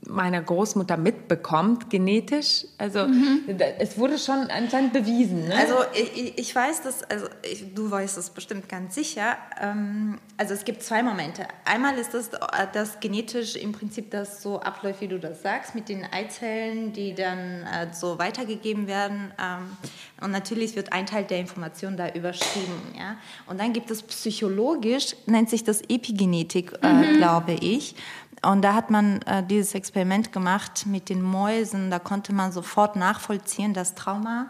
[0.09, 2.65] meiner Großmutter mitbekommt, genetisch.
[2.79, 3.43] Also mhm.
[3.79, 5.49] es wurde schon anscheinend bewiesen.
[5.49, 5.55] Ne?
[5.55, 9.37] Also ich, ich weiß das, also ich, du weißt das bestimmt ganz sicher.
[9.61, 11.47] Ähm, also es gibt zwei Momente.
[11.65, 12.31] Einmal ist das,
[12.73, 17.15] dass genetisch im Prinzip das so abläuft, wie du das sagst, mit den Eizellen, die
[17.15, 19.33] dann äh, so weitergegeben werden.
[19.39, 19.77] Ähm,
[20.23, 22.81] und natürlich wird ein Teil der Information da überschrieben.
[22.99, 23.17] Ja?
[23.47, 27.17] Und dann gibt es psychologisch, nennt sich das Epigenetik, äh, mhm.
[27.19, 27.95] glaube ich.
[28.43, 31.91] Und da hat man äh, dieses Experiment gemacht mit den Mäusen.
[31.91, 34.47] Da konnte man sofort nachvollziehen, das Trauma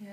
[0.00, 0.08] ja.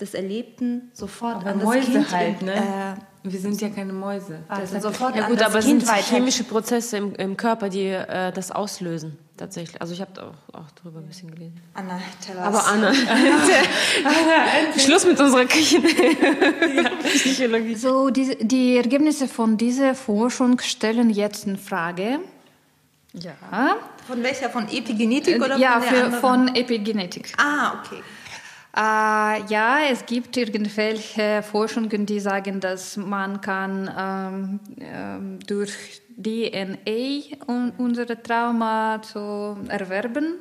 [0.00, 2.54] des Erlebten sofort aber an das Mäuse Kind halt, ne?
[2.54, 4.40] Äh, wir sind ja keine Mäuse.
[4.48, 8.50] Also sofort ja gut, aber es sind chemische Prozesse im, im Körper, die äh, das
[8.50, 9.80] auslösen tatsächlich.
[9.80, 11.60] Also ich habe auch, auch darüber ein bisschen gelesen.
[11.72, 12.44] Anna, tell us.
[12.44, 15.78] Aber Anna, Anna Schluss mit unserer Küche.
[15.78, 22.20] ja, so, die, die Ergebnisse von dieser Forschung stellen jetzt eine Frage.
[23.14, 23.32] Ja.
[24.06, 24.50] Von welcher?
[24.50, 27.32] Von Epigenetik oder ja, von Ja, von Epigenetik.
[27.38, 28.02] Ah, okay.
[28.76, 37.36] Äh, ja, es gibt irgendwelche Forschungen, die sagen, dass man kann ähm, ähm, durch DNA
[37.76, 40.40] unsere Trauma zu erwerben.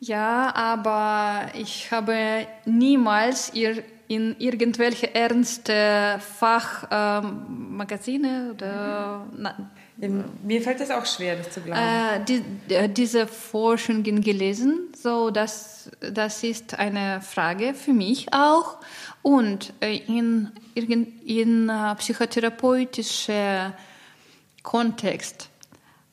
[0.00, 9.26] Ja, aber ich habe niemals in irgendwelche ernste Fachmagazine ähm, oder
[9.96, 11.80] mir fällt es auch schwer, das zu glauben.
[11.80, 18.78] Äh, die, äh, diese Forschungen gelesen, so dass das ist eine Frage für mich auch.
[19.22, 23.72] Und äh, in, in, in uh, psychotherapeutischer
[24.62, 25.48] Kontext,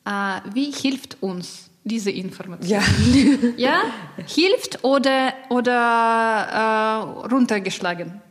[0.08, 2.70] uh, wie hilft uns diese Information?
[2.70, 2.84] Ja.
[3.58, 3.82] ja?
[4.28, 8.22] Hilft oder, oder uh, runtergeschlagen?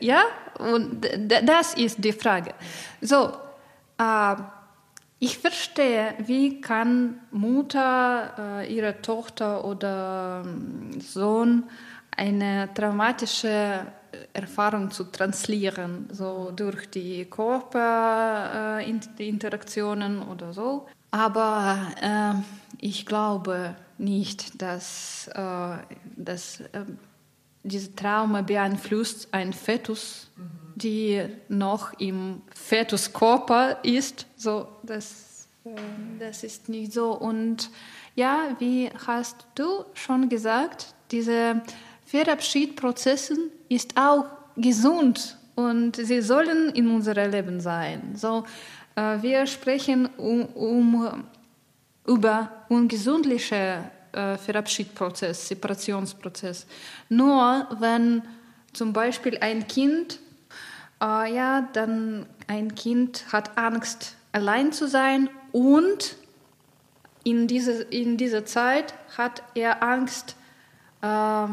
[0.00, 0.22] Ja?
[0.58, 1.06] Und
[1.44, 2.54] das ist die Frage.
[3.00, 3.32] So,
[3.98, 4.36] Äh,
[5.20, 11.64] ich verstehe, wie kann Mutter äh, ihrer Tochter oder ähm, Sohn
[12.16, 13.86] eine traumatische
[14.32, 20.88] Erfahrung zu translieren, so durch die Körperinteraktionen äh, oder so.
[21.10, 22.34] Aber äh,
[22.78, 25.76] ich glaube nicht, dass, äh,
[26.16, 26.84] dass äh,
[27.62, 30.42] diese Trauma beeinflusst ein Fetus, mhm.
[30.76, 34.26] die noch im Fetuskörper ist.
[34.36, 35.70] So, das, äh,
[36.18, 37.12] das ist nicht so.
[37.12, 37.70] Und
[38.14, 41.62] ja, wie hast du schon gesagt, diese
[42.06, 43.36] Verabschiedprozesse
[43.68, 44.24] ist auch
[44.56, 48.14] gesund und sie sollen in unserem Leben sein.
[48.14, 48.44] So,
[48.96, 51.24] äh, wir sprechen um, um,
[52.06, 56.66] über ungesundliche äh, Verabschiedprozess, Separationsprozess.
[57.08, 58.22] Nur wenn
[58.72, 60.20] zum Beispiel ein Kind,
[61.02, 66.16] äh, ja, dann ein Kind hat Angst, allein zu sein und
[67.24, 70.36] in, diese, in dieser Zeit hat er Angst,
[71.02, 71.46] äh,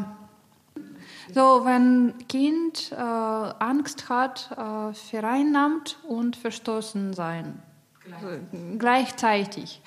[1.34, 7.60] so, wenn Kind äh, Angst hat, äh, vereinnahmt und verstoßen sein.
[8.04, 8.78] Gleichzeitig.
[8.78, 9.82] gleichzeitig.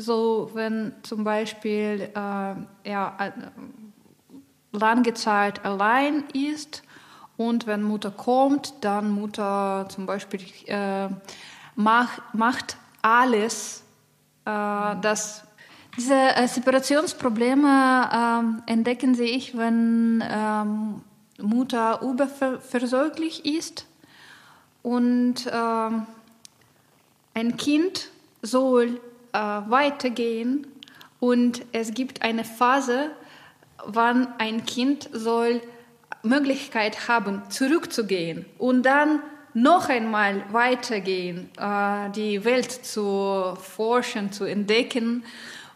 [0.00, 2.54] So, wenn zum Beispiel äh,
[2.84, 3.32] er äh,
[4.70, 6.84] lange Zeit allein ist
[7.36, 11.08] und wenn Mutter kommt, dann Mutter zum Beispiel äh,
[11.74, 13.82] mach, macht alles,
[14.44, 15.42] äh, das
[15.96, 21.02] diese äh, Separationsprobleme äh, entdecken sich, wenn ähm,
[21.40, 23.88] Mutter überversorglich ist
[24.84, 25.90] und äh,
[27.34, 28.10] ein Kind
[28.42, 29.00] soll
[29.32, 30.66] äh, weitergehen
[31.20, 33.10] und es gibt eine Phase,
[33.84, 35.60] wann ein Kind soll
[36.22, 39.20] Möglichkeit haben, zurückzugehen und dann
[39.54, 45.24] noch einmal weitergehen, äh, die Welt zu forschen, zu entdecken.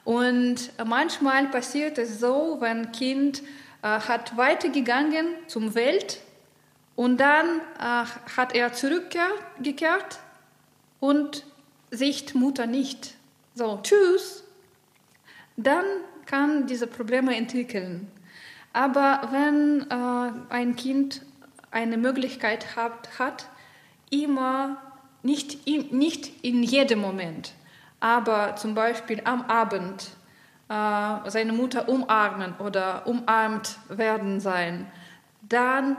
[0.04, 3.42] Und manchmal passiert es so, wenn Kind
[3.82, 6.20] äh, hat weitergegangen zum Welt
[6.96, 8.04] und dann äh,
[8.36, 10.18] hat er zurückgekehrt
[11.00, 11.44] und
[11.90, 13.14] sieht Mutter nicht.
[13.54, 14.44] So, tschüss.
[15.56, 15.84] Dann
[16.26, 18.10] kann diese Probleme entwickeln.
[18.72, 21.22] Aber wenn äh, ein Kind
[21.70, 23.46] eine Möglichkeit hat, hat
[24.10, 24.80] immer,
[25.22, 27.52] nicht, nicht in jedem Moment,
[28.00, 30.10] aber zum Beispiel am Abend
[30.68, 34.90] äh, seine Mutter umarmen oder umarmt werden sein,
[35.42, 35.96] dann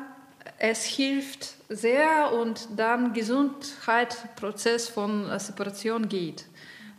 [0.57, 6.45] es hilft sehr und dann Gesundheitsprozess von Separation geht.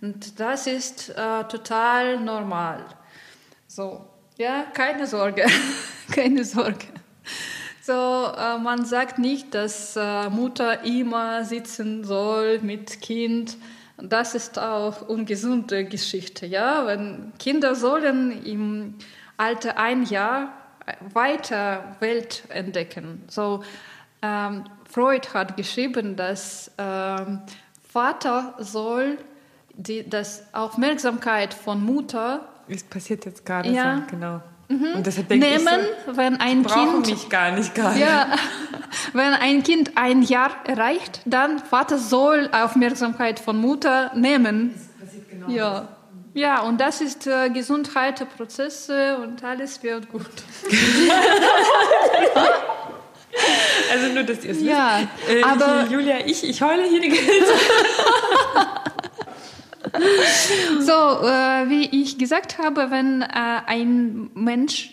[0.04, 2.84] Und das ist äh, total normal.
[3.66, 4.04] So,
[4.36, 5.46] ja, keine Sorge,
[6.14, 6.84] keine Sorge.
[7.80, 13.56] So, äh, man sagt nicht, dass äh, Mutter immer sitzen soll mit Kind
[13.96, 16.44] das ist auch ungesunde Geschichte.
[16.44, 16.84] Ja?
[16.84, 18.96] Wenn Kinder sollen im
[19.38, 20.52] Alter ein Jahr
[21.14, 23.22] weiter Welt entdecken.
[23.28, 23.62] So,
[24.20, 27.40] ähm, Freud hat geschrieben, dass ähm,
[27.88, 29.16] Vater soll
[29.76, 32.48] die das Aufmerksamkeit von Mutter.
[32.68, 34.40] Es passiert jetzt gerade ja, so, genau.
[34.68, 34.94] Mhm.
[34.96, 38.28] Und deshalb denke nehmen, ich so, wenn ein Kind mich gar nicht gar ja,
[39.12, 44.74] wenn ein Kind ein Jahr erreicht, dann Vater soll Aufmerksamkeit von Mutter nehmen.
[44.74, 45.80] Das passiert genau ja.
[45.80, 45.88] Das.
[46.34, 50.26] Ja, und das ist äh, Gesundheit, Prozesse und alles wird gut.
[53.92, 55.38] also nur, dass ihr es ja, wisst.
[55.38, 57.38] Äh, aber Julia, ich, ich heule hier die ganze Zeit.
[60.80, 64.90] so, äh, wie ich gesagt habe, wenn äh, ein Mensch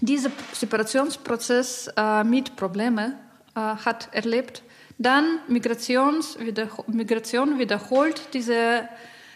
[0.00, 3.14] diesen Separationsprozess äh, mit Problemen
[3.54, 4.62] äh, hat erlebt,
[4.98, 6.38] dann Migrations
[6.86, 8.88] Migration wiederholt diese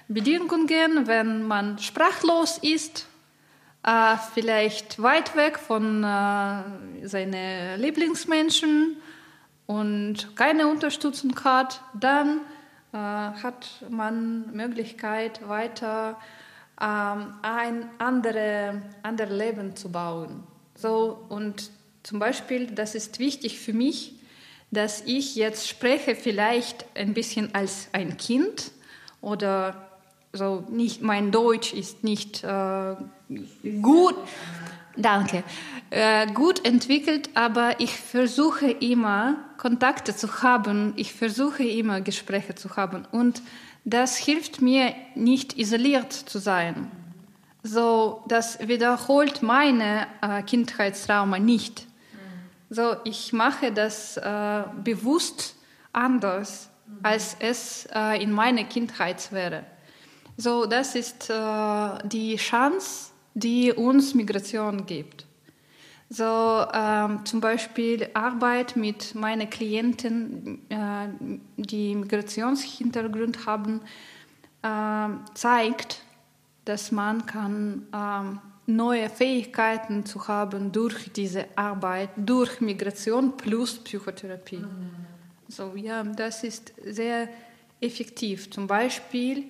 [0.09, 3.07] Bedingungen, wenn man sprachlos ist,
[3.83, 8.97] äh, vielleicht weit weg von äh, seinen Lieblingsmenschen
[9.67, 12.41] und keine Unterstützung hat, dann
[12.97, 16.19] hat man Möglichkeit, weiter
[16.81, 20.43] ähm, ein anderes andere Leben zu bauen.
[20.75, 21.71] So, und
[22.03, 24.15] zum Beispiel, das ist wichtig für mich,
[24.71, 28.73] dass ich jetzt spreche vielleicht ein bisschen als ein Kind
[29.21, 29.89] oder
[30.33, 32.97] so nicht mein Deutsch ist nicht äh,
[33.81, 34.17] gut
[34.97, 35.45] Danke.
[35.91, 40.93] Äh, gut entwickelt, aber ich versuche immer Kontakte zu haben.
[40.97, 43.07] Ich versuche immer Gespräche zu haben.
[43.13, 43.43] Und
[43.85, 46.91] das hilft mir nicht isoliert zu sein.
[47.63, 51.87] So, das wiederholt meine äh, Kindheitstrauma nicht.
[52.71, 55.55] So, ich mache das äh, bewusst
[55.93, 56.71] anders.
[57.03, 59.65] als es äh, in meiner Kindheit wäre.
[60.37, 65.27] So, das ist äh, die Chance, die uns Migration gibt.
[66.09, 71.09] So ähm, zum Beispiel Arbeit mit meinen Klienten, äh,
[71.57, 73.83] die Migrationshintergrund haben,
[74.63, 76.01] äh, zeigt,
[76.65, 84.59] dass man kann ähm, neue Fähigkeiten zu haben durch diese Arbeit, durch Migration plus Psychotherapie.
[84.59, 84.91] Mhm.
[85.49, 87.29] So ja, das ist sehr
[87.81, 88.51] effektiv.
[88.51, 89.45] Zum Beispiel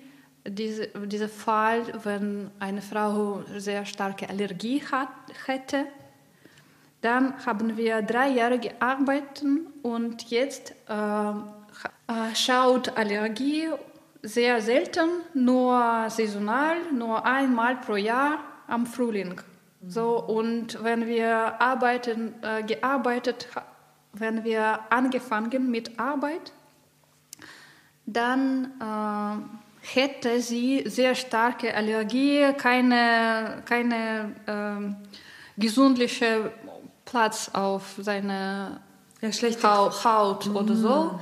[0.47, 5.09] diese, dieser Fall, wenn eine Frau sehr starke Allergie hat,
[5.45, 5.85] hätte
[7.01, 9.43] dann haben wir drei Jahre gearbeitet
[9.83, 13.69] und jetzt äh, äh, schaut Allergie
[14.23, 19.39] sehr selten, nur saisonal, nur einmal pro Jahr am Frühling.
[19.87, 23.47] So, und wenn wir arbeiten, äh, gearbeitet,
[24.13, 26.51] wenn wir angefangen mit Arbeit,
[28.07, 36.51] dann äh, hätte sie sehr starke Allergie, keine, keine äh, gesundliche
[37.05, 38.81] Platz auf seine
[39.21, 40.55] ja, schlechte Haut, mhm.
[40.55, 41.19] oder so.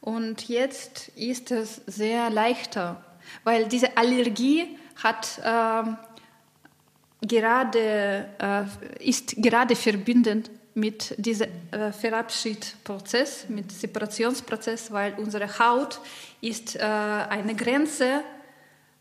[0.00, 3.04] Und jetzt ist es sehr leichter,
[3.44, 8.64] weil diese Allergie hat äh, gerade äh,
[9.04, 16.00] ist gerade verbindend mit diesem äh, Verabschiedprozess, mit Separationsprozess, weil unsere Haut
[16.40, 18.22] ist äh, eine Grenze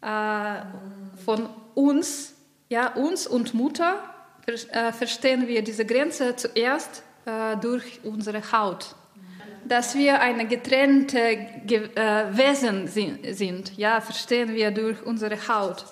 [0.02, 0.56] äh,
[1.24, 2.36] von uns,
[2.70, 4.04] ja uns und Mutter
[4.48, 8.96] äh, verstehen wir diese Grenze zuerst äh, durch unsere Haut.
[9.66, 15.86] Dass wir eine getrennte äh, Wesen sind, ja, verstehen wir durch unsere Haut.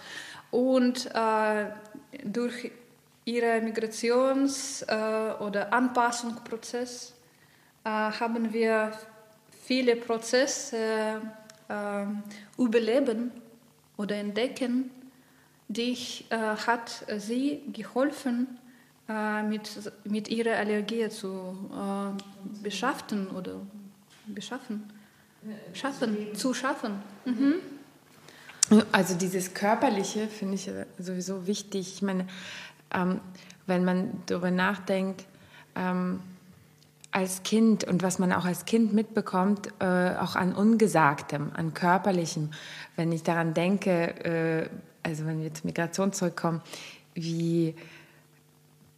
[0.51, 1.09] Und
[2.23, 2.71] durch
[3.25, 4.85] ihren Migrations-
[5.41, 7.13] oder Anpassungsprozess
[7.83, 8.93] haben wir
[9.65, 11.21] viele Prozesse
[12.57, 13.31] überleben
[13.97, 14.91] oder entdecken
[15.67, 18.59] dich äh, hat sie geholfen,
[19.09, 19.69] äh, mit,
[20.03, 23.61] mit ihrer Allergie zu äh, beschaffen oder
[24.27, 24.83] beschaffen,
[25.73, 27.01] schaffen, zu schaffen.
[27.25, 27.55] Mhm.
[28.91, 31.95] Also dieses Körperliche finde ich sowieso wichtig.
[31.95, 32.27] Ich meine,
[32.91, 33.21] ähm,
[33.67, 35.25] wenn man darüber nachdenkt,
[35.75, 36.19] ähm,
[37.15, 42.51] als Kind und was man auch als Kind mitbekommt, äh, auch an Ungesagtem, an Körperlichem.
[42.97, 44.69] Wenn ich daran denke, äh,
[45.01, 46.61] also wenn wir zur Migration zurückkommen,
[47.13, 47.73] wie,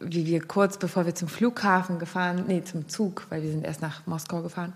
[0.00, 3.82] wie wir kurz bevor wir zum Flughafen gefahren, nee, zum Zug, weil wir sind erst
[3.82, 4.72] nach Moskau gefahren,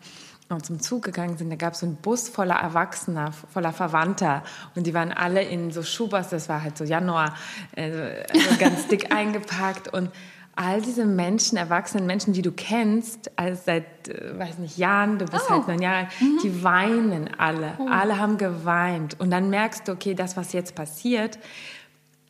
[0.49, 4.45] und zum Zug gegangen sind, da gab es so einen Bus voller Erwachsener, voller Verwandter
[4.75, 7.35] und die waren alle in so Schubers, das war halt so Januar,
[7.75, 10.11] also, also ganz dick eingepackt und
[10.55, 15.25] all diese Menschen, erwachsenen Menschen, die du kennst, also seit, äh, weiß nicht, Jahren, du
[15.25, 15.51] bist oh.
[15.51, 16.39] halt neun Jahre mhm.
[16.43, 17.75] die weinen alle.
[17.79, 17.87] Oh.
[17.89, 19.19] Alle haben geweint.
[19.19, 21.39] Und dann merkst du, okay, das, was jetzt passiert,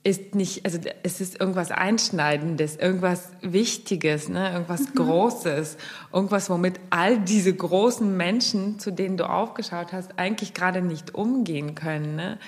[0.04, 4.52] ist nicht, also es ist irgendwas Einschneidendes, irgendwas Wichtiges, ne?
[4.52, 4.94] irgendwas mhm.
[4.94, 5.76] Großes,
[6.12, 11.76] irgendwas, womit all diese großen Menschen, zu denen du aufgeschaut hast, eigentlich gerade nicht umgehen
[11.76, 12.16] können.
[12.16, 12.38] Ne?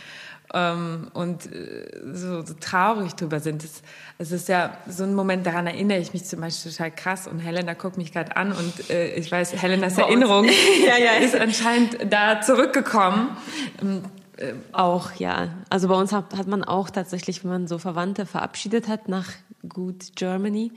[0.54, 3.64] Ähm, und äh, so, so, traurig drüber sind.
[3.64, 3.82] Es,
[4.18, 7.40] es, ist ja so ein Moment, daran erinnere ich mich zum Beispiel total krass und
[7.40, 10.44] Helena guckt mich gerade an und äh, ich weiß, Helenas Erinnerung
[10.86, 11.24] ja, ja.
[11.24, 13.36] ist anscheinend da zurückgekommen.
[13.82, 14.02] Ähm,
[14.36, 15.48] äh, auch, ja.
[15.70, 19.28] Also bei uns hat, hat man auch tatsächlich, wenn man so Verwandte verabschiedet hat nach
[19.68, 20.72] Good Germany,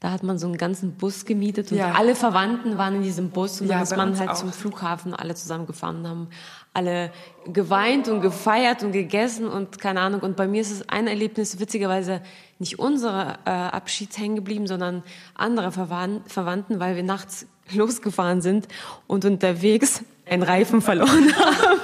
[0.00, 1.92] da hat man so einen ganzen Bus gemietet und ja.
[1.92, 4.34] alle Verwandten waren in diesem Bus und ja, dann ist man halt auch.
[4.34, 6.28] zum Flughafen alle zusammengefahren und haben
[6.74, 7.12] alle
[7.44, 10.20] geweint und gefeiert und gegessen und keine Ahnung.
[10.20, 12.22] Und bei mir ist es ein Erlebnis witzigerweise
[12.58, 15.02] nicht unsere äh, Abschieds hängen geblieben, sondern
[15.34, 18.68] andere Verwandten, weil wir nachts losgefahren sind
[19.06, 21.80] und unterwegs einen Reifen verloren haben.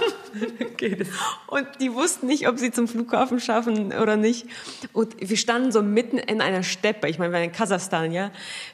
[1.47, 4.47] Und die wussten nicht, ob sie zum Flughafen schaffen oder nicht.
[4.93, 7.09] Und wir standen so mitten in einer Steppe.
[7.09, 8.31] Ich meine, wir waren in Kasachstan, ja.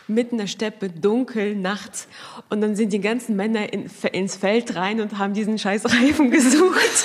[0.08, 2.08] Mitten in der Steppe, dunkel, nachts.
[2.50, 6.30] Und dann sind die ganzen Männer in, ins Feld rein und haben diesen scheiß Reifen
[6.32, 7.04] gesucht.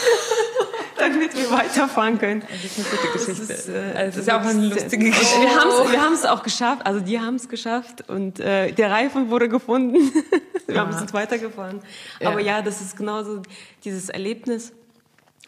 [1.13, 2.41] damit wir weiterfahren können.
[2.41, 3.53] Das ist eine gute Geschichte.
[3.53, 5.41] Das ist, äh, das ist ja auch eine lustige Geschichte.
[5.41, 9.29] Wir haben es wir auch geschafft, also die haben es geschafft und äh, der Reifen
[9.29, 9.95] wurde gefunden.
[10.67, 10.81] wir ja.
[10.81, 11.81] haben es weitergefahren.
[12.19, 12.29] Ja.
[12.29, 13.41] Aber ja, das ist genauso
[13.83, 14.73] dieses Erlebnis.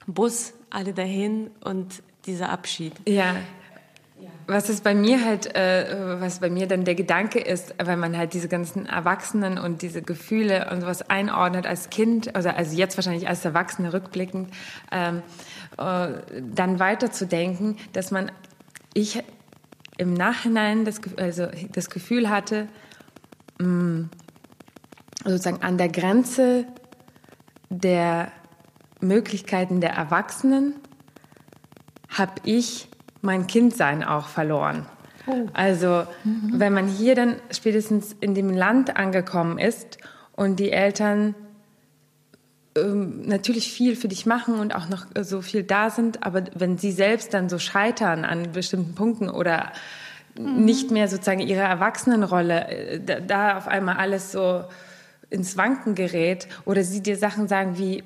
[0.08, 2.94] Bus, alle dahin und dieser Abschied.
[3.08, 3.36] Ja.
[4.52, 8.18] Was es bei mir halt, äh, was bei mir dann der Gedanke ist, weil man
[8.18, 12.98] halt diese ganzen Erwachsenen und diese Gefühle und sowas einordnet als Kind, also, also jetzt
[12.98, 14.54] wahrscheinlich als Erwachsene rückblickend,
[14.92, 15.22] ähm,
[15.78, 16.08] äh,
[16.54, 18.30] dann weiterzudenken, dass man,
[18.94, 19.24] ich
[19.98, 22.68] im Nachhinein das, also das Gefühl hatte,
[23.58, 24.10] mh, mm,
[25.24, 26.66] sozusagen an der Grenze
[27.70, 28.34] der
[29.00, 30.76] Möglichkeiten der Erwachsenen
[32.10, 32.91] habe ich
[33.22, 34.86] mein Kindsein auch verloren.
[35.28, 35.48] Oh.
[35.54, 36.54] Also mhm.
[36.54, 39.98] wenn man hier dann spätestens in dem Land angekommen ist
[40.34, 41.36] und die Eltern
[42.76, 46.78] ähm, natürlich viel für dich machen und auch noch so viel da sind, aber wenn
[46.78, 49.72] sie selbst dann so scheitern an bestimmten Punkten oder
[50.38, 50.66] mhm.
[50.66, 54.64] nicht mehr sozusagen ihre Erwachsenenrolle, äh, da, da auf einmal alles so
[55.30, 58.04] ins Wanken gerät oder sie dir Sachen sagen wie,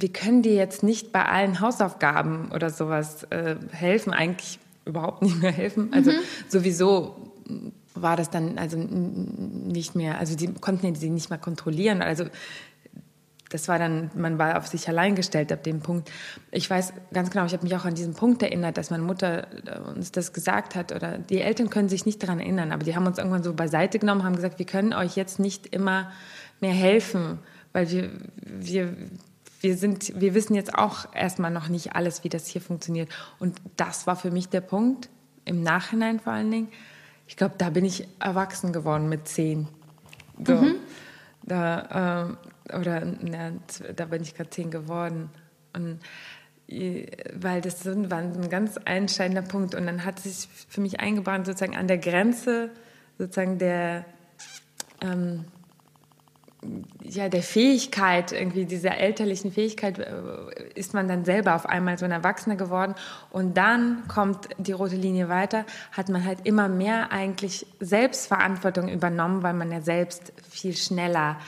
[0.00, 5.40] wir können dir jetzt nicht bei allen Hausaufgaben oder sowas äh, helfen, eigentlich überhaupt nicht
[5.40, 5.92] mehr helfen.
[5.92, 6.18] Also mhm.
[6.48, 7.16] sowieso
[7.94, 12.02] war das dann also nicht mehr, also die konnten sie nicht mehr kontrollieren.
[12.02, 12.26] Also
[13.48, 16.10] das war dann, man war auf sich allein gestellt ab dem Punkt.
[16.50, 19.46] Ich weiß ganz genau, ich habe mich auch an diesen Punkt erinnert, dass meine Mutter
[19.66, 22.94] äh, uns das gesagt hat oder die Eltern können sich nicht daran erinnern, aber die
[22.94, 26.10] haben uns irgendwann so beiseite genommen, haben gesagt, wir können euch jetzt nicht immer
[26.60, 27.38] mehr helfen,
[27.72, 28.10] weil wir,
[28.44, 28.96] wir,
[29.60, 33.10] wir, sind, wir wissen jetzt auch erstmal noch nicht alles, wie das hier funktioniert.
[33.38, 35.08] Und das war für mich der Punkt,
[35.44, 36.68] im Nachhinein vor allen Dingen.
[37.28, 39.68] Ich glaube, da bin ich erwachsen geworden mit zehn.
[40.44, 40.54] So.
[40.54, 40.74] Mhm.
[41.42, 42.36] Da,
[42.70, 43.52] äh, oder ja,
[43.94, 45.30] da bin ich gerade zehn geworden.
[45.72, 46.00] Und
[46.68, 49.74] äh, weil das war ein ganz einschneidender Punkt.
[49.74, 52.70] Und dann hat sich für mich eingebrannt, sozusagen an der Grenze
[53.18, 54.04] sozusagen der,
[55.00, 55.44] ähm,
[57.02, 60.12] ja, der Fähigkeit, irgendwie dieser elterlichen Fähigkeit, äh,
[60.74, 62.94] ist man dann selber auf einmal so ein Erwachsener geworden.
[63.30, 69.42] Und dann kommt die rote Linie weiter, hat man halt immer mehr eigentlich Selbstverantwortung übernommen,
[69.42, 71.38] weil man ja selbst viel schneller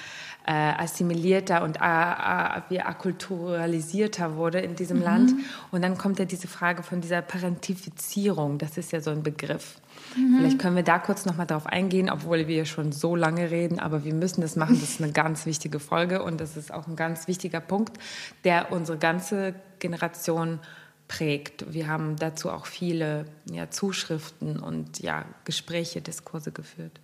[0.47, 5.05] äh, assimilierter und wie akkulturalisierter wurde in diesem mhm.
[5.05, 5.33] Land.
[5.71, 9.77] Und dann kommt ja diese Frage von dieser Parentifizierung, das ist ja so ein Begriff.
[10.17, 10.39] Mhm.
[10.39, 14.05] Vielleicht können wir da kurz nochmal drauf eingehen, obwohl wir schon so lange reden, aber
[14.05, 14.79] wir müssen das machen.
[14.81, 17.99] Das ist eine ganz wichtige Folge und das ist auch ein ganz wichtiger Punkt,
[18.45, 20.61] der unsere ganze Generation
[21.09, 21.73] prägt.
[21.73, 27.01] Wir haben dazu auch viele ja, Zuschriften und ja, Gespräche, Diskurse geführt.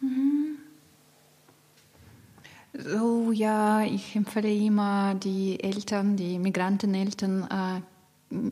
[0.00, 0.56] Mhm.
[2.78, 7.82] So, ja, ich empfehle immer die Eltern, die Migranteneltern,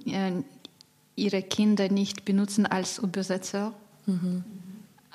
[0.09, 0.43] äh, äh
[1.17, 3.73] ihre Kinder nicht benutzen als Übersetzer.
[4.07, 4.45] Mhm.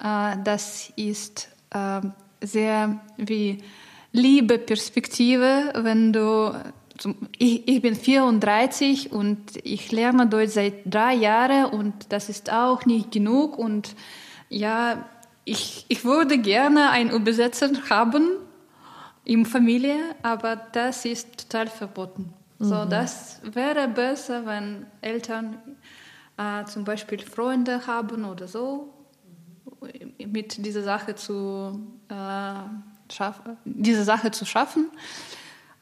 [0.01, 2.01] Äh, das ist äh,
[2.41, 3.59] sehr wie
[4.11, 6.53] liebe Perspektive, wenn du
[7.37, 12.85] ich, ich, bin 34 und ich lerne Deutsch seit drei Jahren und das ist auch
[12.85, 13.95] nicht genug und
[14.49, 15.05] ja,
[15.45, 18.27] ich, ich würde gerne einen Übersetzer haben
[19.23, 22.33] in Familie, aber das ist total verboten.
[22.59, 22.65] Mhm.
[22.65, 25.57] So, das wäre besser, wenn Eltern
[26.39, 28.93] äh, zum Beispiel Freunde haben oder so,
[30.17, 34.89] mit dieser Sache zu, äh, schaffen, diese Sache zu schaffen.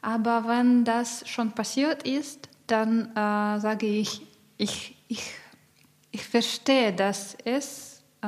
[0.01, 4.25] Aber wenn das schon passiert ist, dann äh, sage ich,
[4.57, 5.31] ich, ich,
[6.11, 8.27] ich verstehe, dass es äh,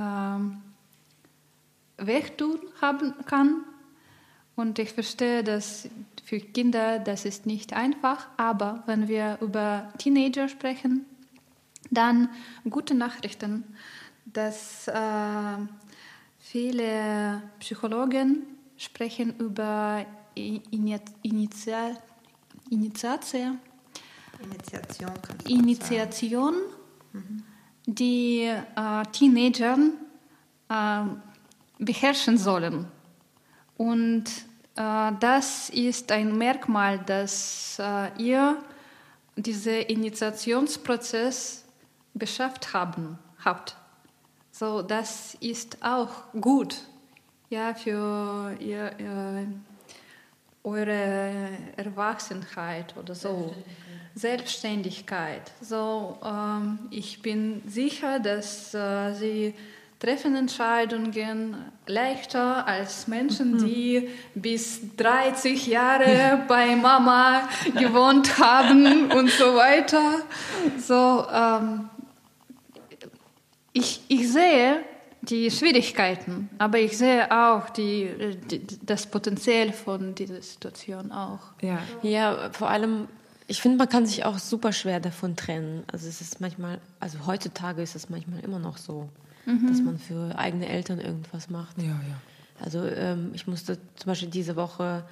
[1.98, 3.64] Wehtun haben kann.
[4.56, 5.90] Und ich verstehe, dass
[6.26, 8.28] für Kinder das ist nicht einfach.
[8.38, 11.06] Aber wenn wir über Teenager sprechen,
[11.92, 12.30] dann
[12.70, 13.64] gute Nachrichten,
[14.26, 15.58] dass äh,
[16.38, 18.44] viele Psychologen
[18.78, 20.06] sprechen über
[20.36, 21.98] Initial,
[22.70, 23.60] Initiation,
[24.40, 25.12] Initiation,
[25.48, 26.56] Initiation
[27.12, 27.44] mhm.
[27.86, 29.78] die äh, Teenager
[30.70, 31.04] äh,
[31.80, 32.86] beherrschen sollen.
[33.76, 34.26] Und
[34.76, 38.58] äh, das ist ein Merkmal, dass äh, ihr
[39.36, 41.66] diesen Initiationsprozess
[42.20, 43.76] beschafft haben, habt.
[44.52, 46.10] So, das ist auch
[46.40, 46.76] gut
[47.50, 49.48] ja, für ihr, ihr,
[50.64, 53.56] eure Erwachsenheit oder so.
[54.16, 55.52] Selbstständigkeit.
[55.62, 59.54] So, ähm, ich bin sicher, dass äh, sie
[60.00, 61.56] treffen Entscheidungen
[61.86, 63.66] leichter als Menschen, mhm.
[63.66, 67.48] die bis 30 Jahre bei Mama
[67.78, 70.22] gewohnt haben und so weiter.
[70.78, 71.90] So, ähm,
[73.74, 74.84] ich, ich sehe
[75.22, 78.10] die Schwierigkeiten, aber ich sehe auch die,
[78.50, 81.40] die, das Potenzial von dieser Situation auch.
[81.62, 83.08] Ja, ja vor allem,
[83.48, 85.84] ich finde, man kann sich auch super schwer davon trennen.
[85.92, 89.10] Also es ist manchmal, also heutzutage ist es manchmal immer noch so,
[89.46, 89.68] mhm.
[89.68, 91.78] dass man für eigene Eltern irgendwas macht.
[91.78, 92.22] Ja, ja.
[92.62, 95.04] Also ähm, ich musste zum Beispiel diese Woche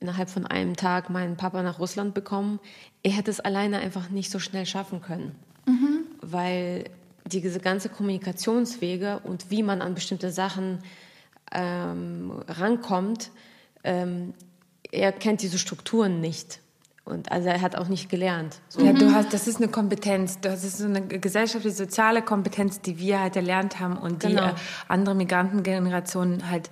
[0.00, 2.60] innerhalb von einem Tag meinen Papa nach Russland bekommen.
[3.02, 5.34] Er hätte es alleine einfach nicht so schnell schaffen können,
[5.66, 6.04] mhm.
[6.20, 6.84] weil
[7.28, 10.80] diese ganze Kommunikationswege und wie man an bestimmte Sachen
[11.52, 13.30] ähm, rankommt,
[13.84, 14.34] ähm,
[14.90, 16.60] er kennt diese Strukturen nicht.
[17.04, 18.60] Und also er hat auch nicht gelernt.
[18.68, 18.84] So.
[18.84, 22.98] Ja, du hast, das ist eine Kompetenz, das ist so eine gesellschaftliche, soziale Kompetenz, die
[22.98, 24.48] wir halt erlernt haben und die genau.
[24.48, 24.54] äh,
[24.88, 26.68] andere Migrantengenerationen halt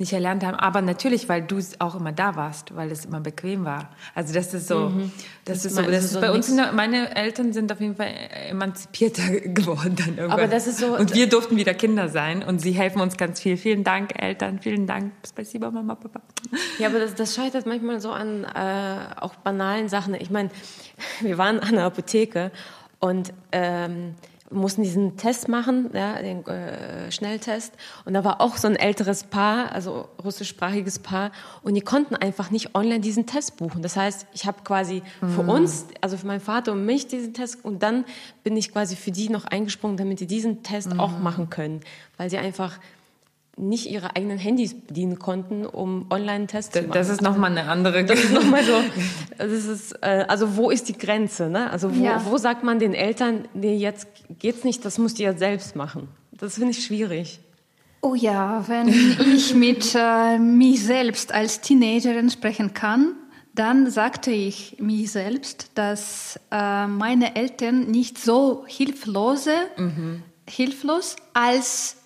[0.00, 0.56] nicht erlernt haben.
[0.56, 3.90] Aber natürlich, weil du auch immer da warst, weil es immer bequem war.
[4.14, 5.12] Also das ist so, mhm.
[5.44, 8.08] das, ist so, das ist so bei uns, der, meine Eltern sind auf jeden Fall
[8.48, 10.30] emanzipierter geworden dann irgendwann.
[10.30, 10.96] Aber das ist so.
[10.96, 13.56] Und wir durften wieder Kinder sein und sie helfen uns ganz viel.
[13.56, 15.12] Vielen Dank, Eltern, vielen Dank.
[15.28, 16.20] Spasiba, Mama, Papa.
[16.78, 20.14] Ja, aber das, das scheitert manchmal so an äh, auch banalen Sachen.
[20.14, 20.50] Ich meine,
[21.20, 22.50] wir waren an der Apotheke
[23.00, 24.14] und ähm,
[24.50, 27.72] mussten diesen Test machen, ja, den äh, Schnelltest.
[28.04, 31.30] Und da war auch so ein älteres Paar, also russischsprachiges Paar,
[31.62, 33.82] und die konnten einfach nicht online diesen Test buchen.
[33.82, 35.30] Das heißt, ich habe quasi mhm.
[35.30, 38.04] für uns, also für meinen Vater und mich diesen Test, und dann
[38.42, 41.00] bin ich quasi für die noch eingesprungen, damit die diesen Test mhm.
[41.00, 41.80] auch machen können,
[42.16, 42.78] weil sie einfach
[43.56, 46.92] nicht ihre eigenen Handys bedienen konnten, um Online-Tests zu machen.
[46.92, 48.72] Das ist nochmal eine andere Das ist nochmal so.
[49.38, 51.48] Das ist, äh, also wo ist die Grenze?
[51.48, 51.70] Ne?
[51.70, 52.22] Also wo, ja.
[52.26, 54.06] wo sagt man den Eltern, nee, jetzt
[54.38, 56.08] geht's nicht, das musst ihr selbst machen?
[56.32, 57.40] Das finde ich schwierig.
[58.02, 58.88] Oh ja, wenn
[59.34, 63.14] ich mit äh, mir selbst als Teenagerin sprechen kann,
[63.54, 70.22] dann sagte ich mir selbst, dass äh, meine Eltern nicht so hilflose, mhm.
[70.48, 71.96] hilflos als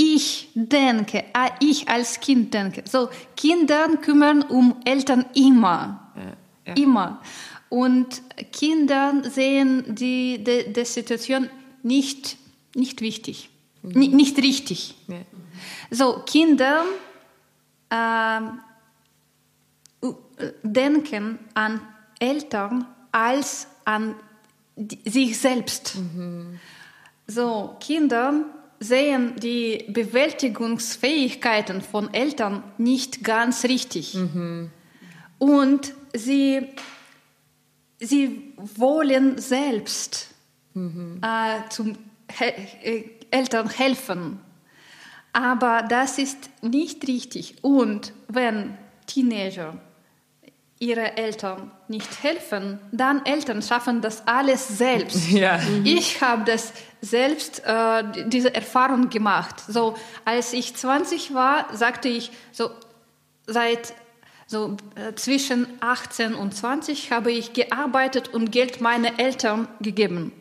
[0.00, 2.84] ich denke, ah, ich als Kind denke.
[2.88, 6.12] So, Kinder kümmern um Eltern immer.
[6.14, 6.22] Ja,
[6.66, 6.74] ja.
[6.80, 7.20] Immer.
[7.68, 8.22] Und
[8.52, 11.50] Kinder sehen die, die, die Situation
[11.82, 12.36] nicht,
[12.76, 13.50] nicht wichtig,
[13.82, 13.98] mhm.
[13.98, 14.94] nicht, nicht richtig.
[15.08, 15.16] Ja.
[15.90, 16.84] So, Kinder
[17.90, 18.40] äh,
[20.62, 21.80] denken an
[22.20, 24.14] Eltern als an
[25.04, 25.96] sich selbst.
[25.96, 26.60] Mhm.
[27.26, 28.44] So, Kinder
[28.80, 34.14] sehen die Bewältigungsfähigkeiten von Eltern nicht ganz richtig.
[34.14, 34.70] Mhm.
[35.38, 36.68] Und sie,
[37.98, 40.28] sie wollen selbst
[40.74, 41.20] mhm.
[41.22, 41.96] äh, zum
[42.30, 42.44] He
[42.82, 44.40] äh, Eltern helfen.
[45.32, 47.56] Aber das ist nicht richtig.
[47.62, 48.76] Und wenn
[49.06, 49.80] Teenager
[50.80, 55.28] ihre Eltern nicht helfen, dann Eltern schaffen das alles selbst.
[55.38, 55.58] Ja.
[55.58, 55.84] Mhm.
[55.84, 59.60] Ich habe das selbst äh, diese Erfahrung gemacht.
[59.66, 62.70] So als ich 20 war, sagte ich so
[63.46, 63.94] seit
[64.46, 70.32] so äh, zwischen 18 und 20 habe ich gearbeitet und Geld meine Eltern gegeben,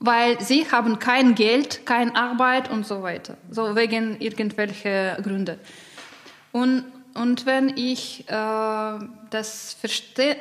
[0.00, 5.58] weil sie haben kein Geld, keine Arbeit und so weiter, so wegen irgendwelcher Gründe.
[6.50, 6.84] Und
[7.20, 8.98] und wenn ich, äh,
[9.30, 10.36] das verste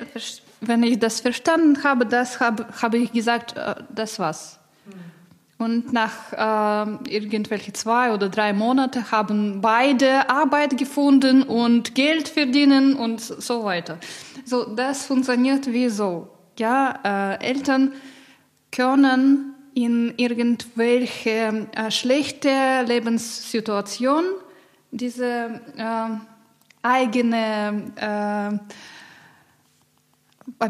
[0.60, 4.60] wenn ich das verstanden habe, das habe, habe ich gesagt, äh, das war's.
[5.60, 12.94] Und nach äh, irgendwelche zwei oder drei Monate haben beide Arbeit gefunden und Geld verdienen
[12.94, 13.98] und so weiter.
[14.46, 16.30] So, das funktioniert wie so.
[16.60, 17.94] Ja, äh, Eltern
[18.72, 24.26] können in irgendwelche äh, schlechte Lebenssituation
[24.92, 26.37] diese äh,
[26.88, 28.60] eigene ähm,
[30.60, 30.70] äh,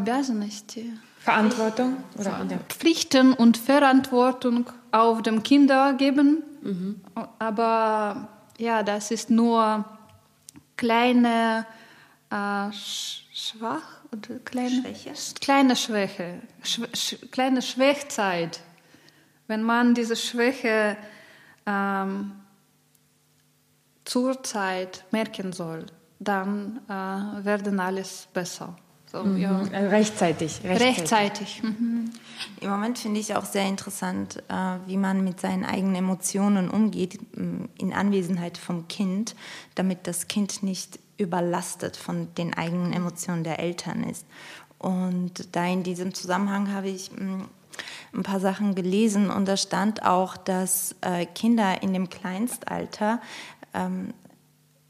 [1.20, 6.42] Verantwortung oder Pflichten und Verantwortung auf dem Kinder geben.
[6.62, 7.00] Mhm.
[7.38, 8.28] Aber
[8.58, 9.84] ja, das ist nur
[10.76, 11.66] kleine
[12.30, 15.12] äh, Schwach oder kleine Schwäche.
[15.40, 18.60] Kleine Schwäche, Sch sch kleine Schwächzeit.
[19.46, 20.96] Wenn man diese Schwäche
[21.66, 22.32] ähm,
[24.04, 24.42] zur
[25.10, 25.86] merken soll
[26.18, 28.76] dann äh, werden alles besser.
[29.10, 29.38] So, mhm.
[29.38, 29.58] ja.
[29.72, 30.60] Also rechtzeitig.
[30.64, 30.98] Rechtzeitig.
[30.98, 31.62] rechtzeitig.
[31.62, 32.10] Mhm.
[32.60, 37.18] Im Moment finde ich auch sehr interessant, äh, wie man mit seinen eigenen Emotionen umgeht
[37.34, 39.34] in Anwesenheit vom Kind,
[39.74, 44.26] damit das Kind nicht überlastet von den eigenen Emotionen der Eltern ist.
[44.78, 50.36] Und da in diesem Zusammenhang habe ich ein paar Sachen gelesen und da stand auch,
[50.36, 53.20] dass äh, Kinder in dem Kleinstalter
[53.74, 54.14] ähm,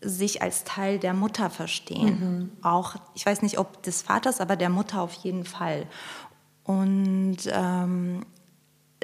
[0.00, 2.20] sich als Teil der Mutter verstehen.
[2.20, 2.50] Mhm.
[2.62, 5.86] Auch, ich weiß nicht, ob des Vaters, aber der Mutter auf jeden Fall.
[6.64, 8.24] Und ähm,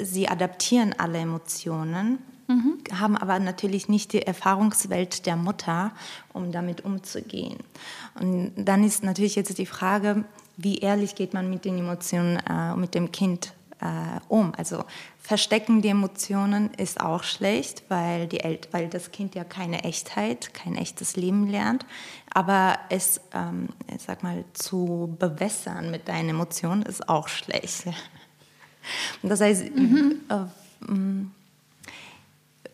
[0.00, 2.78] sie adaptieren alle Emotionen, mhm.
[2.92, 5.92] haben aber natürlich nicht die Erfahrungswelt der Mutter,
[6.32, 7.58] um damit umzugehen.
[8.20, 10.24] Und dann ist natürlich jetzt die Frage,
[10.56, 14.52] wie ehrlich geht man mit den Emotionen, äh, mit dem Kind äh, um.
[14.56, 14.84] Also
[15.26, 20.52] Verstecken die Emotionen ist auch schlecht, weil, die El weil das Kind ja keine Echtheit,
[20.52, 21.86] kein echtes Leben lernt.
[22.28, 27.84] Aber es, ähm, ich sag mal, zu bewässern mit deinen Emotionen ist auch schlecht.
[29.22, 30.20] Das heißt, mhm.
[30.28, 30.44] äh,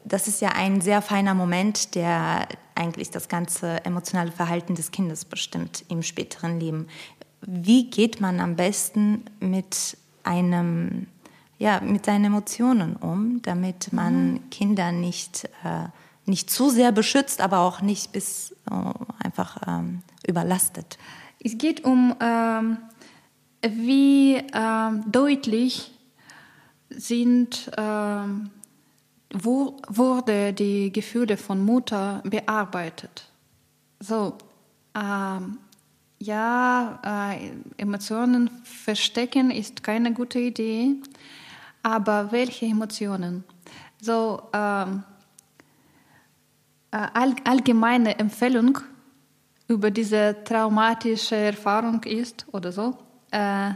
[0.05, 5.25] das ist ja ein sehr feiner Moment, der eigentlich das ganze emotionale Verhalten des Kindes
[5.25, 6.89] bestimmt im späteren Leben.
[7.43, 11.07] Wie geht man am besten mit einem,
[11.61, 14.51] ja, mit seinen Emotionen um, damit man mhm.
[14.51, 15.89] Kinder nicht, äh,
[16.25, 20.99] nicht zu sehr beschützt, aber auch nicht bis äh, einfach ähm, überlastet?
[21.39, 22.79] Es geht um, ähm,
[23.63, 25.93] wie ähm, deutlich
[26.89, 28.51] sind ähm,
[29.33, 33.31] wo wurde die Gefühle von Mutter bearbeitet.
[34.01, 34.37] So,
[34.95, 35.59] ähm,
[36.19, 40.97] ja, äh, Emotionen verstecken ist keine gute Idee,
[41.83, 43.45] aber welche Emotionen?
[44.01, 45.03] So, ähm,
[46.91, 48.79] äh, all, allgemeine Empfehlung
[49.69, 52.97] über diese traumatische Erfahrung ist oder so,
[53.31, 53.71] äh,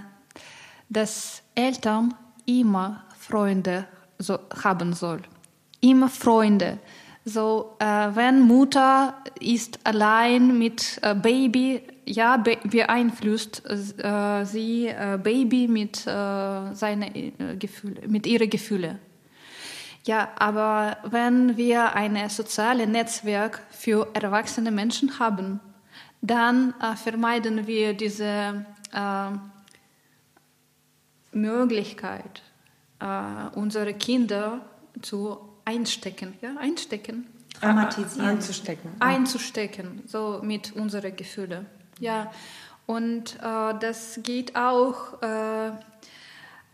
[0.89, 2.15] dass Eltern
[2.47, 3.87] immer Freunde
[4.19, 5.25] so haben sollen
[5.85, 6.79] immer Freunde.
[7.25, 15.19] So, äh, wenn Mutter ist allein mit äh, Baby, ja, be beeinflusst äh, sie äh,
[15.23, 18.99] Baby mit äh, seine äh, Gefühle, mit ihren Gefühlen.
[20.05, 25.61] Ja, aber wenn wir ein soziales Netzwerk für erwachsene Menschen haben,
[26.21, 28.67] dann vermeiden wir diese
[31.33, 32.43] Möglichkeit,
[33.55, 34.61] unsere Kinder
[35.01, 37.27] zu einstecken, ja, einstecken.
[37.61, 38.27] Traumatisieren.
[38.29, 38.91] Einzustecken.
[39.01, 41.67] Einzustecken, so mit unseren Gefühlen.
[42.01, 42.31] Ja,
[42.87, 45.69] und äh, das geht auch äh,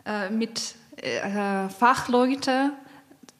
[0.04, 2.72] äh, mit äh, Fachleuten.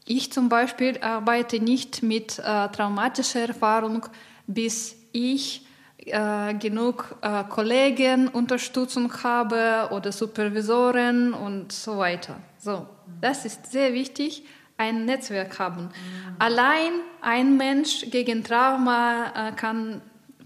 [0.07, 4.07] Ich zum Beispiel arbeite nicht mit äh, traumatischer Erfahrung,
[4.47, 5.67] bis ich
[5.99, 7.17] äh, genug
[7.51, 12.37] Kollegen Unterstützung habe oder Supervisoren und so weiter.
[12.59, 12.87] So,
[13.21, 14.45] das ist sehr wichtig
[14.77, 15.83] ein Netzwerk haben.
[15.85, 15.91] Mhm.
[16.39, 20.01] Allein ein Mensch gegen Trauma kann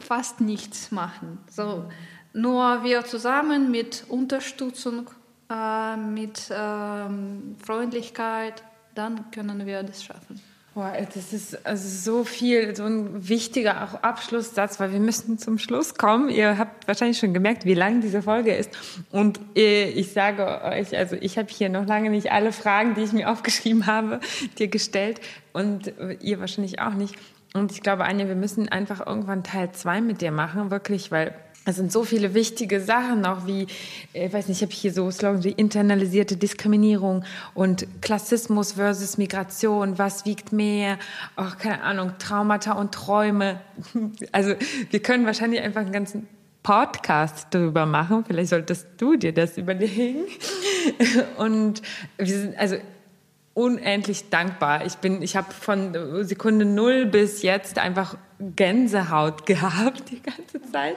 [0.06, 1.38] fast nichts machen.
[1.50, 1.84] So,
[2.32, 5.10] nur wir zusammen mit Unterstützung,
[5.50, 8.62] äh, mit ähm, Freundlichkeit,
[8.94, 10.40] dann können wir das schaffen.
[10.74, 15.60] Boah, das ist also so viel, so ein wichtiger auch Abschlusssatz, weil wir müssen zum
[15.60, 16.30] Schluss kommen.
[16.30, 18.70] Ihr habt wahrscheinlich schon gemerkt, wie lang diese Folge ist.
[19.12, 23.02] Und äh, ich sage euch, also ich habe hier noch lange nicht alle Fragen, die
[23.02, 24.18] ich mir aufgeschrieben habe,
[24.58, 25.20] dir gestellt
[25.52, 27.14] und ihr wahrscheinlich auch nicht.
[27.56, 31.34] Und ich glaube, Anja, wir müssen einfach irgendwann Teil zwei mit dir machen, wirklich, weil
[31.64, 33.68] es sind so viele wichtige Sachen, auch wie,
[34.12, 37.24] ich äh, weiß nicht, ich habe hier so Slogans wie internalisierte Diskriminierung
[37.54, 40.98] und Klassismus versus Migration, was wiegt mehr,
[41.36, 43.60] auch keine Ahnung, Traumata und Träume.
[44.32, 44.54] Also
[44.90, 46.26] wir können wahrscheinlich einfach einen ganzen
[46.64, 48.24] Podcast darüber machen.
[48.26, 50.24] Vielleicht solltest du dir das überlegen.
[51.36, 51.82] Und
[52.16, 52.76] wir sind, also
[53.54, 54.84] unendlich dankbar.
[54.84, 60.96] Ich bin, ich habe von Sekunde null bis jetzt einfach Gänsehaut gehabt die ganze Zeit.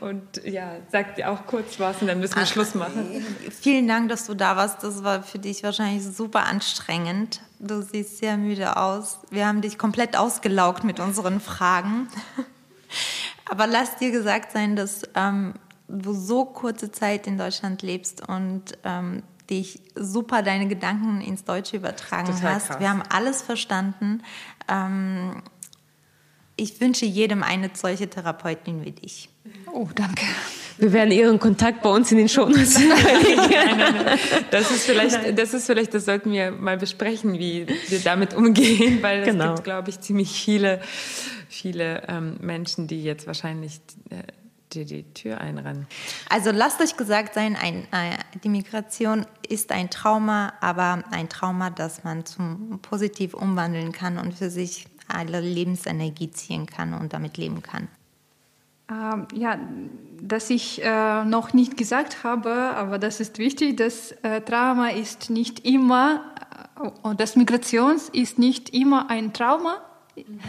[0.00, 3.24] Und ja, sag dir auch kurz was und dann müssen wir Ach, Schluss machen.
[3.60, 4.82] Vielen Dank, dass du da warst.
[4.82, 7.40] Das war für dich wahrscheinlich super anstrengend.
[7.60, 9.20] Du siehst sehr müde aus.
[9.30, 12.08] Wir haben dich komplett ausgelaugt mit unseren Fragen.
[13.48, 15.54] Aber lass dir gesagt sein, dass ähm,
[15.86, 21.76] du so kurze Zeit in Deutschland lebst und ähm, dich super deine Gedanken ins Deutsche
[21.76, 22.68] übertragen Total hast.
[22.68, 22.80] Krass.
[22.80, 24.22] Wir haben alles verstanden.
[24.68, 25.42] Ähm,
[26.56, 29.28] ich wünsche jedem eine solche Therapeutin wie dich.
[29.72, 30.24] Oh, danke.
[30.78, 32.74] Wir werden Ihren Kontakt bei uns in den Shownotes
[34.50, 39.02] Das ist vielleicht, das ist vielleicht, das sollten wir mal besprechen, wie wir damit umgehen,
[39.02, 39.54] weil es genau.
[39.54, 40.80] gibt, glaube ich, ziemlich viele,
[41.48, 43.80] viele ähm, Menschen, die jetzt wahrscheinlich
[44.10, 44.22] äh,
[44.74, 45.86] dir die Tür einrennen.
[46.28, 51.70] Also lasst euch gesagt sein, ein, äh, die Migration ist ein Trauma, aber ein Trauma,
[51.70, 57.36] das man zum positiv umwandeln kann und für sich alle Lebensenergie ziehen kann und damit
[57.36, 57.88] leben kann.
[58.90, 59.58] Ähm, ja,
[60.20, 65.30] dass ich äh, noch nicht gesagt habe, aber das ist wichtig, dass äh, Trauma ist
[65.30, 66.22] nicht immer,
[67.04, 69.78] äh, das Migration ist nicht immer ein Trauma.
[70.16, 70.40] Mhm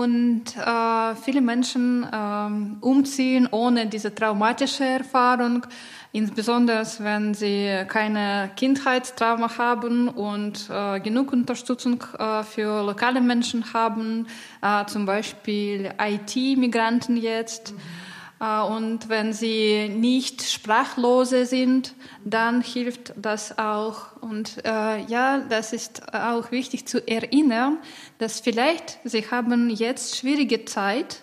[0.00, 5.66] und äh, viele Menschen äh, umziehen ohne diese traumatische Erfahrung,
[6.12, 14.26] insbesondere wenn sie keine Kindheitstrauma haben und äh, genug Unterstützung äh, für lokale Menschen haben,
[14.62, 17.72] äh, zum Beispiel IT-Migranten jetzt.
[17.72, 18.05] Mhm
[18.38, 21.94] und wenn sie nicht Sprachlose sind,
[22.24, 24.20] dann hilft das auch.
[24.20, 27.78] Und äh, ja, das ist auch wichtig zu erinnern,
[28.18, 31.22] dass vielleicht sie haben jetzt schwierige Zeit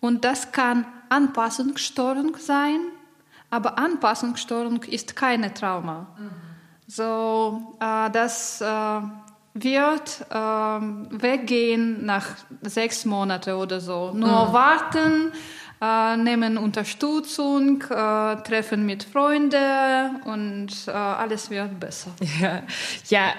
[0.00, 2.80] und das kann Anpassungsstörung sein,
[3.50, 6.08] aber Anpassungsstörung ist keine Trauma.
[6.18, 6.30] Mhm.
[6.88, 9.00] So, äh, das äh,
[9.54, 12.26] wird ähm, weggehen nach
[12.62, 14.12] sechs Monaten oder so.
[14.12, 14.52] Nur mhm.
[14.52, 15.32] warten,
[15.80, 22.10] äh, nehmen Unterstützung, äh, treffen mit Freunden und äh, alles wird besser.
[22.40, 22.62] Ja,
[23.08, 23.32] ja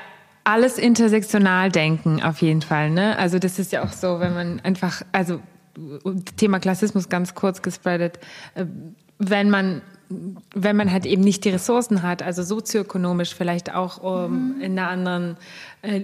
[0.44, 2.90] alles intersektional denken auf jeden Fall.
[2.90, 3.18] Ne?
[3.18, 5.42] Also das ist ja auch so, wenn man einfach, also
[6.38, 8.20] Thema Klassismus ganz kurz gespreadet,
[8.56, 8.66] äh,
[9.18, 9.82] wenn man
[10.56, 14.62] wenn man halt eben nicht die Ressourcen hat, also sozioökonomisch vielleicht auch um, mhm.
[14.62, 15.38] in einer anderen
[15.84, 16.02] äh,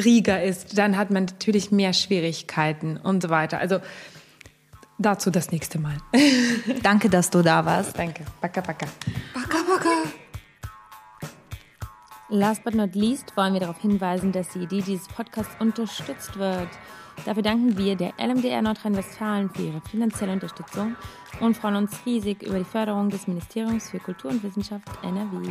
[0.00, 3.58] Riga ist, dann hat man natürlich mehr Schwierigkeiten und so weiter.
[3.58, 3.80] Also
[4.98, 5.96] dazu das nächste Mal.
[6.82, 7.98] Danke, dass du da warst.
[7.98, 8.24] Danke.
[8.40, 8.86] Baka, baka.
[9.34, 9.90] Baka, baka.
[12.30, 16.68] Last but not least wollen wir darauf hinweisen, dass die Idee dieses Podcasts unterstützt wird.
[17.24, 20.94] Dafür danken wir der LMDR Nordrhein-Westfalen für ihre finanzielle Unterstützung
[21.40, 25.48] und freuen uns riesig über die Förderung des Ministeriums für Kultur und Wissenschaft NRW.